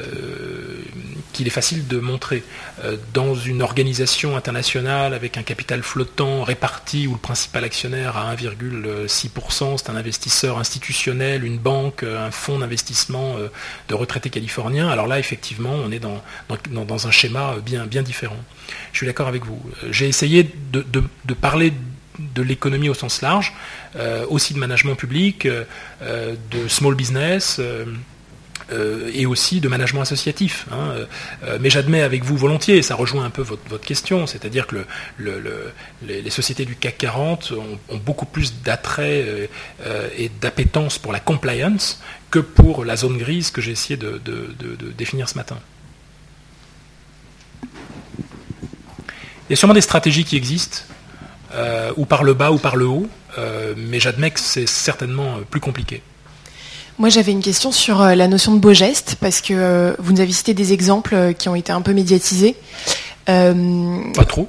qu'il 1.34 1.47
est 1.47 1.51
facile 1.51 1.88
de 1.88 1.99
montrer. 1.99 2.43
Euh, 2.84 2.97
dans 3.13 3.36
une 3.36 3.61
organisation 3.61 4.36
internationale 4.38 5.13
avec 5.13 5.38
un 5.38 5.43
capital 5.43 5.84
flottant 5.84 6.43
réparti 6.43 7.05
où 7.05 7.13
le 7.13 7.20
principal 7.20 7.63
actionnaire 7.63 8.18
a 8.18 8.36
1,6%, 8.36 9.78
c'est 9.78 9.89
un 9.89 9.95
investisseur 9.95 10.57
institutionnel, 10.57 11.43
une 11.43 11.57
banque, 11.57 12.03
un 12.03 12.32
fonds 12.32 12.59
d'investissement 12.59 13.38
euh, 13.38 13.49
de 13.88 13.93
retraités 13.93 14.32
californiens, 14.32 14.89
alors 14.89 15.05
là 15.07 15.20
effectivement 15.20 15.74
on 15.74 15.91
est 15.91 15.99
dans, 15.99 16.22
dans, 16.72 17.07
un 17.07 17.11
schéma 17.11 17.55
bien, 17.63 17.86
bien 17.86 18.01
différent. 18.01 18.43
Je 18.91 18.97
suis 18.97 19.07
d'accord 19.07 19.28
avec 19.28 19.45
vous. 19.45 19.61
J'ai 19.91 20.07
essayé 20.07 20.49
de, 20.72 20.82
parler 21.39 21.74
de 22.20 22.41
l'économie 22.41 22.89
au 22.89 22.95
sens 22.95 23.22
large, 23.22 23.53
aussi 24.28 24.53
de 24.53 24.59
management 24.59 24.95
public, 24.95 25.47
de 25.47 26.68
small 26.68 26.95
business. 26.95 27.57
Euh, 27.59 27.86
et 29.13 29.26
aussi 29.26 29.61
de 29.61 29.68
management 29.68 30.01
associatif. 30.01 30.65
Hein. 30.72 31.05
Euh, 31.43 31.57
mais 31.61 31.70
j'admets 31.70 32.01
avec 32.01 32.24
vous 32.24 32.38
volontiers, 32.38 32.82
ça 32.82 32.95
rejoint 32.95 33.26
un 33.26 33.30
peu 33.30 33.41
votre, 33.41 33.80
question, 33.80 34.28
c'est-à-dire 34.28 34.68
que 34.68 34.86
les, 35.20 36.30
sociétés 36.30 36.65
du 36.65 36.76
CAC 36.76 36.97
40 36.97 37.53
ont, 37.89 37.97
beaucoup 37.97 38.26
plus 38.26 38.61
d'attrait 38.61 39.47
euh, 39.86 40.09
et 40.18 40.30
d'appétence 40.41 40.97
pour 40.97 41.13
la 41.13 41.20
compliance 41.20 42.01
que 42.32 42.39
pour 42.39 42.86
la 42.86 42.95
zone 42.95 43.18
grise 43.18 43.51
que 43.51 43.61
j'ai 43.61 43.72
essayé 43.72 43.97
de, 43.97 44.22
définir 44.97 45.30
ce 45.30 45.36
matin. 45.36 45.57
Il 49.49 49.51
y 49.51 49.53
a 49.53 49.55
sûrement 49.55 49.74
des 49.74 49.82
stratégies 49.82 50.26
qui 50.26 50.36
existent, 50.36 50.80
ou 51.95 52.05
par 52.05 52.24
le 52.24 52.34
bas 52.34 52.51
ou 52.51 52.57
par 52.57 52.76
le 52.76 52.86
haut, 52.86 53.07
mais 53.78 53.99
j'admets 53.99 54.32
que 54.32 54.39
c'est 54.39 54.68
certainement 54.68 55.39
plus 55.49 55.61
compliqué. 55.61 56.01
Moi, 56.99 57.09
j'avais 57.09 57.31
une 57.31 57.43
question 57.43 57.71
sur 57.71 58.01
euh, 58.01 58.15
la 58.15 58.27
notion 58.27 58.53
de 58.53 58.59
beau 58.59 58.73
geste, 58.73 59.17
parce 59.19 59.41
que 59.41 59.53
euh, 59.53 59.93
vous 59.99 60.13
nous 60.13 60.19
avez 60.19 60.31
cité 60.31 60.55
des 60.55 60.73
exemples 60.73 61.13
euh, 61.13 61.33
qui 61.33 61.47
ont 61.47 61.53
été 61.53 61.71
un 61.71 61.81
peu 61.81 61.93
médiatisés. 61.93 62.55
Pas 63.25 64.25
trop 64.27 64.47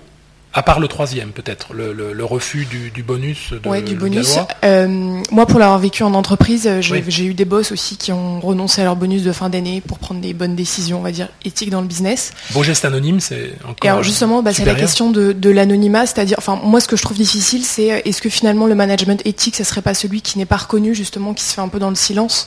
à 0.54 0.62
part 0.62 0.80
le 0.80 0.88
troisième, 0.88 1.30
peut-être, 1.30 1.74
le, 1.74 2.24
refus 2.24 2.66
du, 2.66 3.02
bonus 3.02 3.52
de 3.52 3.68
ouais, 3.68 3.82
du 3.82 3.94
bonus. 3.94 4.38
Euh, 4.64 5.20
moi, 5.30 5.46
pour 5.46 5.58
l'avoir 5.58 5.78
vécu 5.78 6.02
en 6.02 6.14
entreprise, 6.14 6.66
euh, 6.66 6.80
j'ai 6.80 7.24
eu 7.24 7.34
des 7.34 7.44
boss 7.44 7.70
aussi 7.70 7.96
qui 7.96 8.12
ont 8.12 8.40
renoncé 8.40 8.80
à 8.80 8.84
leur 8.84 8.96
bonus 8.96 9.22
de 9.22 9.32
fin 9.32 9.50
d'année 9.50 9.82
pour 9.82 9.98
prendre 9.98 10.20
des 10.20 10.32
bonnes 10.32 10.56
décisions, 10.56 11.00
on 11.00 11.02
va 11.02 11.12
dire, 11.12 11.28
éthiques 11.44 11.70
dans 11.70 11.82
le 11.82 11.86
business. 11.86 12.32
Beau 12.52 12.62
geste 12.62 12.84
anonyme, 12.84 13.20
c'est 13.20 13.52
encore. 13.64 13.76
Et 13.84 13.88
alors 13.88 14.02
justement, 14.02 14.42
bah, 14.42 14.52
c'est 14.54 14.64
la 14.64 14.74
question 14.74 15.10
de, 15.10 15.50
l'anonymat, 15.50 16.06
c'est-à-dire, 16.06 16.38
enfin, 16.38 16.58
moi, 16.62 16.80
ce 16.80 16.88
que 16.88 16.96
je 16.96 17.02
trouve 17.02 17.16
difficile, 17.16 17.64
c'est 17.64 17.92
euh, 17.92 18.00
est-ce 18.04 18.22
que 18.22 18.30
finalement 18.30 18.66
le 18.66 18.74
management 18.74 19.20
éthique, 19.26 19.56
ce 19.56 19.64
serait 19.64 19.82
pas 19.82 19.94
celui 19.94 20.22
qui 20.22 20.38
n'est 20.38 20.46
pas 20.46 20.56
reconnu, 20.56 20.94
justement, 20.94 21.34
qui 21.34 21.44
se 21.44 21.54
fait 21.54 21.60
un 21.60 21.68
peu 21.68 21.78
dans 21.78 21.90
le 21.90 21.96
silence, 21.96 22.46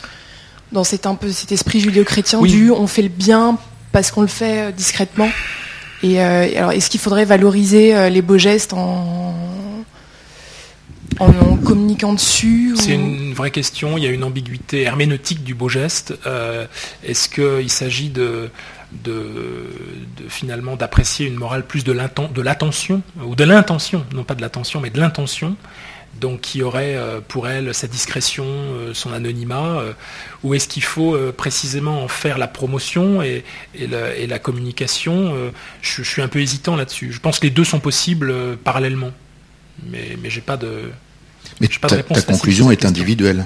dans 0.72 0.84
cet 0.84 1.06
un 1.06 1.16
peu 1.16 1.32
cet 1.32 1.52
esprit 1.52 1.80
judéo-chrétien 1.80 2.42
du 2.42 2.72
on 2.72 2.88
fait 2.88 3.02
le 3.04 3.10
bien 3.10 3.58
parce 3.92 4.10
qu'on 4.12 4.22
le 4.22 4.28
fait 4.28 4.72
discrètement? 4.74 5.30
Et 6.04 6.20
euh, 6.20 6.48
alors, 6.58 6.72
est-ce 6.72 6.90
qu'il 6.90 7.00
faudrait 7.00 7.26
valoriser 7.26 7.96
euh, 7.96 8.10
les 8.10 8.22
beaux 8.22 8.38
gestes 8.38 8.74
en, 8.74 9.36
communiquant 11.64 12.14
dessus 12.14 12.74
C'est 12.76 12.96
une 12.96 13.34
vraie 13.34 13.52
question. 13.52 13.98
Il 13.98 14.04
y 14.04 14.08
a 14.08 14.10
une 14.10 14.24
ambiguïté 14.24 14.82
herméneutique 14.82 15.44
du 15.44 15.54
beau 15.54 15.70
geste. 15.70 16.16
Euh, 16.26 16.66
est-ce 17.04 17.30
qu'il 17.30 17.70
s'agit 17.70 18.10
de, 18.10 18.50
finalement 20.28 20.76
d'apprécier 20.76 21.28
une 21.28 21.36
morale 21.36 21.66
plus 21.66 21.84
de 21.84 21.92
l'attention 21.92 23.04
ou 23.24 23.36
de 23.36 23.44
l'intention, 23.44 24.04
non 24.14 24.24
pas 24.24 24.34
de 24.34 24.42
l'attention, 24.42 24.82
mais 24.82 24.90
de 24.90 25.00
l'intention? 25.00 25.56
Donc 26.22 26.42
qui 26.42 26.62
aurait 26.62 26.96
euh, 26.96 27.20
pour 27.28 27.50
elle 27.50 27.74
sa 27.74 27.88
discrétion, 27.88 28.46
euh, 28.46 28.94
son 28.94 29.12
anonymat, 29.12 29.80
euh, 29.80 29.94
ou 30.44 30.54
est-ce 30.54 30.68
qu'il 30.68 30.84
faut 30.84 31.18
précisément 31.36 32.04
en 32.04 32.08
faire 32.08 32.38
la 32.38 32.48
promotion 32.48 33.22
et, 33.22 33.44
la, 33.76 34.40
communication 34.40 35.34
je, 35.82 36.04
suis 36.04 36.22
un 36.22 36.28
peu 36.28 36.40
hésitant 36.40 36.76
là-dessus. 36.76 37.12
Je 37.12 37.20
pense 37.20 37.40
que 37.40 37.48
les 37.48 37.52
deux 37.52 37.64
sont 37.64 37.80
possibles 37.80 38.34
parallèlement, 38.64 39.12
mais, 39.88 40.18
mais 40.22 40.30
j'ai 40.30 40.42
pas 40.42 40.58
de. 40.58 40.92
Mais 41.60 41.68
pas 41.68 41.88
ta, 41.90 42.02
ta 42.02 42.22
conclusion 42.22 42.72
est 42.72 42.86
individuelle. 42.86 43.46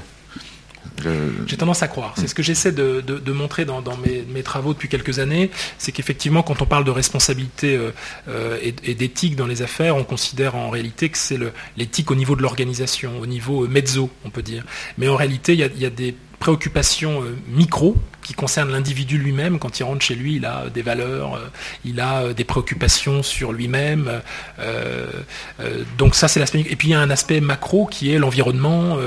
J'ai 1.48 1.58
tendance 1.58 1.84
à 1.84 1.88
croire. 1.88 2.14
C'est 2.18 2.28
ce 2.28 2.36
que 2.36 2.44
j'essaie 2.44 2.72
de, 2.72 3.32
montrer 3.32 3.66
dans, 3.66 3.82
mes, 3.98 4.44
travaux 4.44 4.74
depuis 4.74 4.90
quelques 4.90 5.20
années, 5.20 5.52
c'est 5.78 5.92
qu'effectivement, 5.92 6.44
quand 6.44 6.62
on 6.62 6.66
parle 6.66 6.84
de 6.84 6.92
responsabilité 6.92 7.76
euh, 7.76 7.92
euh, 8.28 8.58
et, 8.62 8.96
d'éthique 8.96 9.36
dans 9.36 9.48
les 9.48 9.62
affaires, 9.62 9.96
on 9.96 10.04
considère 10.04 10.56
en 10.56 10.70
réalité 10.70 11.10
que 11.10 11.18
c'est 11.18 11.40
l'éthique 11.78 12.12
au 12.12 12.16
niveau 12.16 12.36
de 12.36 12.42
l'organisation, 12.42 13.20
au 13.20 13.26
niveau 13.26 13.68
mezzo, 13.68 14.10
on 14.24 14.30
peut 14.30 14.44
dire. 14.44 14.64
Mais 14.98 15.08
en 15.08 15.16
réalité, 15.16 15.54
il 15.54 15.60
y 15.60 15.86
a, 15.86 15.90
des 15.90 16.16
préoccupations 16.40 17.24
euh, 17.24 17.36
micro 17.48 17.96
qui 18.26 18.34
concerne 18.34 18.72
l'individu 18.72 19.20
lui-même. 19.20 19.60
Quand 19.60 19.80
il 19.80 19.84
rentre 19.84 20.02
chez 20.04 20.16
lui, 20.16 20.38
il 20.38 20.46
a 20.46 20.66
des 20.74 20.82
valeurs, 20.82 21.36
euh, 21.36 21.48
il 21.86 22.00
a 22.00 22.24
euh, 22.24 22.34
des 22.34 22.44
préoccupations 22.44 23.22
sur 23.22 23.54
lui-même. 23.54 24.22
Euh, 24.60 25.06
donc 26.00 26.16
ça, 26.16 26.28
c'est 26.28 26.40
l'aspect. 26.40 26.66
Et 26.68 26.76
puis 26.76 26.88
il 26.88 26.92
y 26.92 26.96
a 26.96 27.00
un 27.00 27.12
aspect 27.12 27.40
macro 27.40 27.86
qui 27.86 28.12
est 28.12 28.18
l'environnement, 28.18 28.98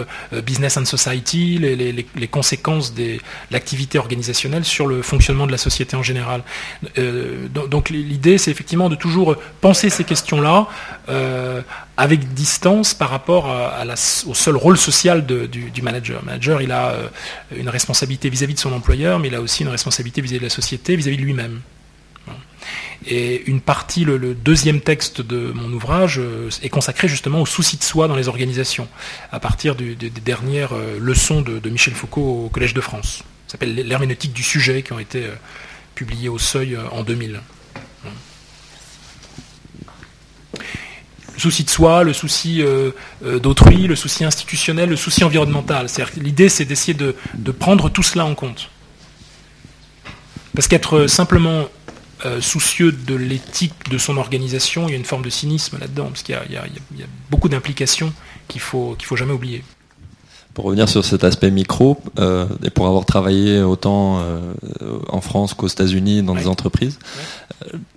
business 0.44 0.76
and 0.76 0.84
society, 0.84 1.58
les, 1.58 2.28
conséquences 2.28 2.94
de 2.94 3.18
l'activité 3.50 3.98
organisationnelle 3.98 4.64
sur 4.64 4.86
le 4.86 5.02
fonctionnement 5.02 5.46
de 5.46 5.52
la 5.52 5.58
société 5.58 5.96
en 5.96 6.02
général. 6.02 6.42
donc 7.52 7.90
l'idée, 7.90 8.38
c'est 8.38 8.50
effectivement 8.50 8.88
de 8.88 8.94
toujours 8.94 9.36
penser 9.60 9.90
ces 9.90 10.04
questions-là 10.04 10.68
avec 11.98 12.32
distance 12.32 12.94
par 12.94 13.10
rapport 13.10 13.54
au 14.26 14.34
seul 14.34 14.56
rôle 14.56 14.78
social 14.78 15.26
du, 15.26 15.82
manager. 15.82 16.20
Le 16.22 16.26
manager, 16.26 16.62
il 16.62 16.72
a 16.72 16.94
une 17.54 17.68
responsabilité 17.68 18.30
vis 18.30 18.42
à 18.44 18.46
-vis 18.46 18.54
de 18.54 18.58
son 18.58 18.72
employeur 18.72 19.18
mais 19.18 19.28
il 19.28 19.34
a 19.34 19.40
aussi 19.40 19.62
une 19.64 19.68
responsabilité 19.68 20.20
vis-à-vis 20.20 20.38
de 20.38 20.44
la 20.44 20.50
société, 20.50 20.96
vis-à-vis 20.96 21.16
de 21.16 21.22
lui-même. 21.22 21.60
Et 23.06 23.48
une 23.48 23.60
partie, 23.60 24.04
le, 24.04 24.34
deuxième 24.34 24.80
texte 24.80 25.20
de 25.20 25.52
mon 25.54 25.72
ouvrage, 25.72 26.18
euh, 26.18 26.50
est 26.62 26.68
consacré 26.68 27.08
justement 27.08 27.40
au 27.40 27.46
souci 27.46 27.76
de 27.76 27.82
soi 27.82 28.08
dans 28.08 28.16
les 28.16 28.28
organisations, 28.28 28.88
à 29.32 29.40
partir 29.40 29.74
des 29.76 29.94
dernières 30.10 30.72
euh, 30.74 30.98
leçons 31.00 31.40
de, 31.40 31.70
Michel 31.70 31.94
Foucault 31.94 32.44
au 32.46 32.48
Collège 32.48 32.74
de 32.74 32.80
France. 32.80 33.22
Ça 33.46 33.52
s'appelle 33.52 33.74
l'herméneutique 33.74 34.32
du 34.32 34.42
sujet, 34.42 34.82
qui 34.82 34.92
ont 34.92 34.98
été 34.98 35.24
euh, 35.24 35.34
publiées 35.94 36.28
au 36.28 36.38
Seuil 36.38 36.76
en 36.90 37.02
2000. 37.02 37.40
Souci 41.38 41.64
de 41.64 41.70
soi, 41.70 42.04
le 42.04 42.12
souci 42.12 42.62
d'autrui, 43.22 43.86
le 43.86 43.96
souci 43.96 44.24
institutionnel, 44.24 44.88
le 44.88 44.96
souci 44.96 45.24
environnemental. 45.24 45.86
L'idée, 46.16 46.48
c'est 46.48 46.64
d'essayer 46.64 46.94
de 46.94 47.52
prendre 47.52 47.88
tout 47.88 48.02
cela 48.02 48.24
en 48.24 48.34
compte. 48.34 48.70
Parce 50.54 50.66
qu'être 50.66 51.06
simplement 51.06 51.66
euh, 52.26 52.40
soucieux 52.40 52.90
de 52.90 53.14
l'éthique 53.14 53.74
de 53.90 53.96
son 53.96 54.16
organisation, 54.16 54.88
il 54.88 54.90
y 54.90 54.94
a 54.94 54.96
une 54.96 55.04
forme 55.04 55.22
de 55.22 55.30
cynisme 55.30 55.78
là-dedans, 55.78 56.06
parce 56.06 56.24
qu'il 56.24 56.34
y, 56.34 56.56
a 56.56 56.64
beaucoup 57.30 57.48
d'implications 57.48 58.12
qu'il 58.48 58.60
faut, 58.60 58.96
qu'il 58.98 59.06
faut 59.06 59.14
jamais 59.14 59.32
oublier. 59.32 59.62
Pour 60.54 60.64
revenir 60.64 60.88
sur 60.88 61.04
cet 61.04 61.22
aspect 61.24 61.50
micro, 61.50 61.98
et 62.64 62.70
pour 62.70 62.86
avoir 62.86 63.04
travaillé 63.04 63.62
autant 63.62 64.20
en 65.08 65.20
France 65.20 65.54
qu'aux 65.54 65.68
États-Unis 65.68 66.22
dans 66.22 66.34
des 66.34 66.48
entreprises, 66.48 66.98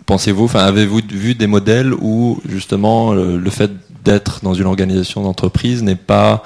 pensez-vous, 0.06 0.46
enfin, 0.46 0.60
avez-vous 0.60 1.02
vu 1.10 1.34
des 1.34 1.48
modèles 1.48 1.94
où 1.94 2.40
justement 2.48 3.14
le 3.14 3.50
fait 3.50 3.72
d'être 4.04 4.42
dans 4.44 4.54
une 4.54 4.66
organisation 4.66 5.24
d'entreprise 5.24 5.82
n'est 5.82 5.96
pas 5.96 6.44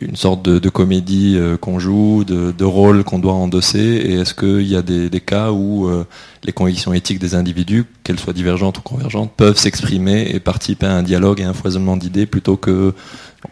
une 0.00 0.16
sorte 0.16 0.42
de, 0.42 0.68
comédie 0.68 1.36
euh, 1.36 1.56
qu'on 1.56 1.78
joue, 1.78 2.24
de, 2.24 2.64
rôle 2.64 3.04
qu'on 3.04 3.18
doit 3.18 3.32
endosser 3.32 3.78
Et 3.78 4.14
est-ce 4.14 4.34
qu'il 4.34 4.66
y 4.66 4.76
a 4.76 4.82
des, 4.82 5.20
cas 5.20 5.50
où 5.50 5.88
euh, 5.88 6.04
les 6.44 6.52
convictions 6.52 6.92
éthiques 6.92 7.18
des 7.18 7.34
individus, 7.34 7.84
qu'elles 8.04 8.18
soient 8.18 8.32
divergentes 8.32 8.78
ou 8.78 8.82
convergentes, 8.82 9.32
peuvent 9.36 9.58
s'exprimer 9.58 10.30
et 10.30 10.40
participer 10.40 10.86
à 10.86 10.94
un 10.94 11.02
dialogue 11.02 11.40
et 11.40 11.44
un 11.44 11.54
foisonnement 11.54 11.96
d'idées 11.96 12.26
plutôt 12.26 12.56
que 12.56 12.94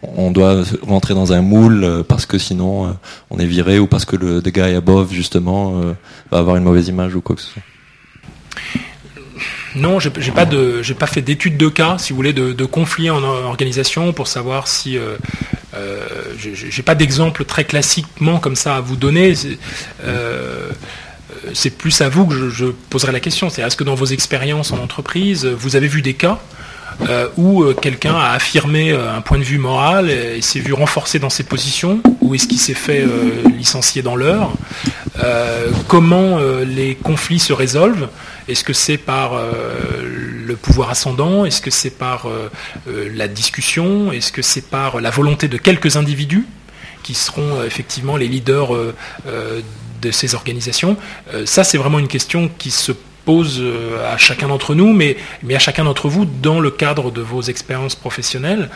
on 0.03 0.33
doit 0.33 0.65
rentrer 0.83 1.15
dans 1.15 1.33
un 1.33 1.43
moule 1.43 1.85
euh, 1.85 2.03
parce 2.03 2.27
que 2.27 2.39
sinon 2.39 2.97
on 3.31 3.39
est 3.39 3.47
viré 3.47 3.79
ou 3.79 3.87
parce 3.87 4.05
que 4.05 4.17
le 4.17 4.43
the 4.43 4.49
guy 4.49 4.75
above 4.75 5.13
justement 5.13 5.81
va 6.31 6.39
avoir 6.39 6.57
une 6.57 6.65
mauvaise 6.65 6.89
image 6.89 7.15
ou 7.15 7.21
quoi 7.21 7.37
que 7.37 7.43
ce 7.43 7.49
soit 7.49 7.63
non, 9.75 10.01
j'ai 10.01 10.11
pas 10.11 10.47
pas 10.47 11.07
fait 11.07 11.23
d'études 11.23 11.57
de 11.57 11.69
cas, 11.69 11.99
si 11.99 12.11
vous 12.13 12.17
voulez, 12.17 12.33
de, 12.33 12.65
conflits 12.65 13.11
en 13.11 13.23
organisation 13.23 14.13
pour 14.13 14.29
savoir 14.29 14.69
si. 14.69 14.97
Euh, 14.99 15.17
euh, 15.75 16.07
j'ai 16.39 16.83
pas 16.83 16.95
d'exemple 16.95 17.45
très 17.45 17.65
classiquement 17.65 18.39
comme 18.39 18.57
ça 18.57 18.77
à 18.77 18.81
vous 18.81 18.97
donner. 18.97 19.35
C'est 19.35 19.59
euh, 20.05 20.71
plus 21.79 22.01
à 22.01 22.09
vous 22.09 22.27
que 22.27 22.51
je, 22.51 22.67
poserai 22.67 23.13
la 23.13 23.21
question. 23.21 23.51
C'est 23.51 23.63
est-ce 23.63 23.77
que 23.77 23.85
dans 23.85 23.95
vos 23.95 24.07
expériences 24.07 24.73
en 24.73 24.79
entreprise, 24.79 25.47
vous 25.47 25.77
avez 25.77 25.89
vu 25.89 26.03
des 26.03 26.15
cas 26.15 26.41
où 27.37 27.65
quelqu'un 27.75 28.15
a 28.15 28.31
affirmé 28.31 28.93
un 28.93 29.21
point 29.21 29.39
de 29.39 29.45
vue 29.45 29.59
moral 29.59 30.11
et, 30.11 30.41
s'est 30.41 30.61
vu 30.61 30.73
renforcé 30.73 31.19
dans 31.19 31.31
ses 31.31 31.45
positions, 31.45 32.01
ou 32.21 32.35
est-ce 32.35 32.47
qu'il 32.47 32.59
s'est 32.59 32.75
fait 32.75 33.05
licencier 33.57 34.03
dans 34.03 34.17
l'heure 34.17 34.53
Comment 35.89 36.39
les 36.65 36.95
conflits 36.95 37.39
se 37.39 37.53
résolvent? 37.53 38.09
Est-ce 38.49 38.63
que 38.63 38.73
c'est 38.73 38.97
par 38.97 39.33
euh, 39.35 40.45
le 40.47 40.57
pouvoir 40.57 40.91
ascendant? 40.91 41.45
Est-ce 41.45 41.61
que 41.61 41.71
c'est 41.71 41.91
par 41.91 42.27
euh, 42.27 42.49
euh, 42.89 43.11
la 43.13 43.27
discussion? 43.27 44.13
Est-ce 44.13 44.31
que 44.31 44.43
c'est 44.43 44.69
par 44.69 45.01
la 45.01 45.11
volonté 45.11 45.49
de 45.49 45.57
quelques 45.57 45.97
individus 45.97 46.47
qui 47.03 47.15
seront 47.15 47.63
effectivement 47.65 48.17
les 48.17 48.27
leaders 48.27 48.73
de 48.75 50.11
ces 50.11 50.35
organisations? 50.35 50.97
Ça, 51.45 51.63
c'est 51.63 51.79
vraiment 51.79 52.01
une 52.01 52.09
question 52.09 52.51
qui 52.59 52.73
se 52.73 52.91
pose 52.91 53.16
à 53.29 54.17
chacun 54.17 54.49
d'entre 54.49 54.75
nous, 54.75 54.93
mais, 54.93 55.17
mais 55.43 55.55
à 55.55 55.59
chacun 55.59 55.85
d'entre 55.85 56.09
vous 56.09 56.25
dans 56.25 56.61
le 56.61 56.71
cadre 56.71 57.11
de 57.11 57.21
vos 57.21 57.43
expériences 57.43 57.95
professionnelles. 57.95 58.71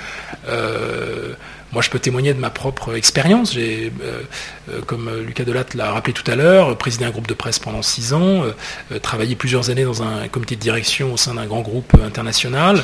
Moi, 1.73 1.83
je 1.83 1.91
peux 1.91 2.01
témoigner 2.01 2.35
de 2.35 2.41
ma 2.41 2.51
propre 2.51 2.97
expérience. 2.97 3.55
J'ai, 3.55 3.93
euh, 4.03 4.23
euh, 4.71 4.81
comme 4.87 5.09
Lucas 5.25 5.45
Delatte 5.45 5.75
l'a 5.75 5.93
rappelé 5.93 6.13
tout 6.13 6.29
à 6.29 6.35
l'heure, 6.35 6.77
présidé 6.77 7.05
un 7.05 7.11
groupe 7.11 7.29
de 7.29 7.35
presse 7.35 7.61
pendant 7.61 7.83
six 7.83 8.13
ans, 8.13 8.43
euh, 8.43 8.99
travaillé 8.99 9.37
plusieurs 9.37 9.71
années 9.71 9.85
dans 9.85 10.03
un 10.03 10.27
comité 10.27 10.57
de 10.57 10.61
direction 10.61 11.13
au 11.13 11.17
sein 11.17 11.35
d'un 11.35 11.47
grand 11.47 11.61
groupe 11.61 11.97
international. 12.05 12.83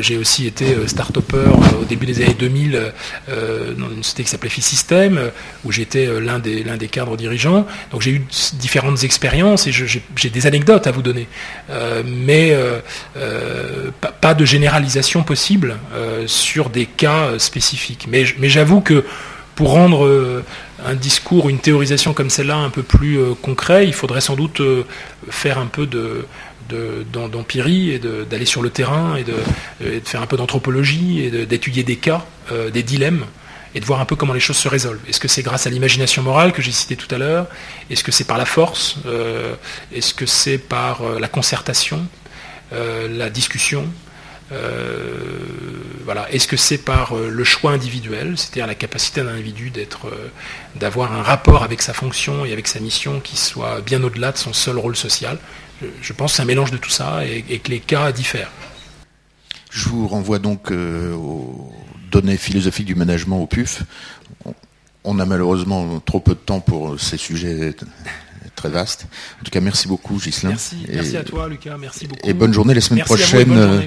j'ai 0.00 0.16
aussi 0.16 0.46
été 0.46 0.86
start-upper 0.86 1.50
au 1.80 1.84
début 1.84 2.06
des 2.06 2.22
années 2.22 2.36
2000 2.38 2.92
dans 3.78 3.90
une 3.90 4.02
société 4.02 4.24
qui 4.24 4.30
s'appelait 4.30 4.50
System, 4.50 5.30
où 5.64 5.72
j'étais 5.72 6.20
l'un 6.20 6.38
des, 6.38 6.62
l'un 6.64 6.76
des 6.76 6.88
cadres 6.88 7.16
dirigeants. 7.16 7.66
Donc 7.92 8.02
j'ai 8.02 8.10
eu 8.10 8.26
différentes 8.54 9.04
expériences 9.04 9.66
et 9.66 9.72
j'ai 9.72 10.30
des 10.30 10.46
anecdotes 10.46 10.86
à 10.86 10.90
vous 10.90 11.02
donner. 11.02 11.28
mais 12.04 12.56
pas, 14.20 14.34
de 14.34 14.44
généralisation 14.44 15.22
possible 15.22 15.76
sur 16.26 16.68
des 16.68 16.86
cas 16.86 17.38
spécifiques. 17.38 18.08
Mais, 18.10 18.24
j'avoue 18.48 18.80
que 18.80 19.04
pour 19.54 19.70
rendre 19.70 20.04
euh, 20.04 20.44
un 20.84 20.94
discours, 20.94 21.48
une 21.48 21.58
théorisation 21.58 22.12
comme 22.12 22.30
celle-là 22.30 22.56
un 22.56 22.70
peu 22.70 22.82
plus 22.82 23.18
euh, 23.18 23.34
concret, 23.34 23.86
il 23.86 23.92
faudrait 23.94 24.20
sans 24.20 24.34
doute 24.34 24.60
euh, 24.60 24.84
faire 25.28 25.58
un 25.58 25.66
peu 25.66 25.86
de, 25.86 26.26
d'empirie 27.12 27.90
et 27.90 27.98
d'aller 27.98 28.44
sur 28.44 28.62
le 28.62 28.70
terrain 28.70 29.16
et 29.16 29.24
de, 29.24 29.34
faire 30.04 30.22
un 30.22 30.26
peu 30.26 30.36
d'anthropologie 30.36 31.20
et 31.24 31.44
d'étudier 31.44 31.82
des 31.82 31.96
cas, 31.96 32.24
des 32.72 32.84
dilemmes 32.84 33.26
et 33.74 33.80
de 33.80 33.84
voir 33.84 34.00
un 34.00 34.04
peu 34.04 34.14
comment 34.14 34.34
les 34.34 34.40
choses 34.40 34.56
se 34.56 34.68
résolvent. 34.68 35.00
Est-ce 35.08 35.18
que 35.18 35.26
c'est 35.26 35.42
grâce 35.42 35.66
à 35.66 35.70
l'imagination 35.70 36.22
morale 36.22 36.52
que 36.52 36.62
j'ai 36.62 36.70
cité 36.70 36.94
tout 36.94 37.12
à 37.12 37.18
l'heure? 37.18 37.48
Est-ce 37.90 38.04
que 38.04 38.12
c'est 38.12 38.24
par 38.24 38.38
la 38.38 38.44
force? 38.44 38.98
Est-ce 39.92 40.14
que 40.14 40.26
c'est 40.26 40.58
par 40.58 41.02
la 41.18 41.26
concertation, 41.26 42.06
la 42.70 43.30
discussion? 43.30 43.84
Voilà. 44.50 46.28
Est-ce 46.32 46.48
que 46.48 46.56
c'est 46.56 46.78
par 46.78 47.16
euh, 47.16 47.30
le 47.30 47.44
choix 47.44 47.70
individuel, 47.70 48.34
c'est-à-dire 48.36 48.66
la 48.66 48.74
capacité 48.74 49.22
d'un 49.22 49.34
individu 49.34 49.72
euh, 49.76 50.08
d'avoir 50.74 51.12
un 51.12 51.22
rapport 51.22 51.62
avec 51.62 51.82
sa 51.82 51.92
fonction 51.92 52.44
et 52.44 52.52
avec 52.52 52.66
sa 52.66 52.80
mission 52.80 53.20
qui 53.20 53.36
soit 53.36 53.80
bien 53.80 54.02
au-delà 54.02 54.32
de 54.32 54.36
son 54.36 54.52
seul 54.52 54.76
rôle 54.76 54.96
social? 54.96 55.38
Je 56.02 56.12
pense 56.12 56.32
que 56.32 56.36
c'est 56.36 56.42
un 56.42 56.46
mélange 56.46 56.72
de 56.72 56.76
tout 56.76 56.90
ça 56.90 57.24
et, 57.24 57.58
que 57.60 57.70
les 57.70 57.80
cas 57.80 58.12
diffèrent. 58.12 58.50
Je 59.70 59.88
vous 59.88 60.08
renvoie 60.08 60.38
donc 60.38 60.70
aux 60.72 61.72
données 62.10 62.36
philosophiques 62.36 62.86
du 62.86 62.94
management 62.94 63.40
au 63.40 63.46
PUF. 63.46 63.84
On 65.04 65.18
a 65.20 65.24
malheureusement 65.24 66.00
trop 66.00 66.20
peu 66.20 66.34
de 66.34 66.40
temps 66.40 66.60
pour 66.60 67.00
ces 67.00 67.16
sujets 67.16 67.74
très 68.54 68.68
vaste. 68.68 69.06
En 69.40 69.44
tout 69.44 69.50
cas, 69.50 69.60
merci 69.60 69.88
beaucoup, 69.88 70.18
Gislain. 70.20 70.50
Merci, 70.88 71.16
à 71.16 71.24
toi, 71.24 71.48
Lucas. 71.48 71.76
Merci 71.78 72.06
beaucoup. 72.06 72.28
Et 72.28 72.32
bonne 72.32 72.52
journée 72.52 72.74
la 72.74 72.80
semaine 72.80 73.04
prochaine. 73.04 73.52
Euh, 73.52 73.82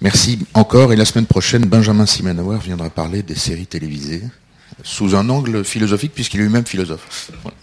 merci 0.00 0.38
encore. 0.54 0.92
Et 0.92 0.96
la 0.96 1.04
semaine 1.04 1.26
prochaine, 1.26 1.64
Benjamin 1.64 2.06
Simenauer 2.06 2.58
viendra 2.58 2.90
parler 2.90 3.22
des 3.22 3.34
séries 3.34 3.66
télévisées 3.66 4.22
sous 4.82 5.14
un 5.14 5.28
angle 5.28 5.64
philosophique, 5.64 6.12
puisqu'il 6.14 6.40
est 6.40 6.44
lui-même 6.44 6.66
philosophe. 6.66 7.30
Voilà. 7.42 7.56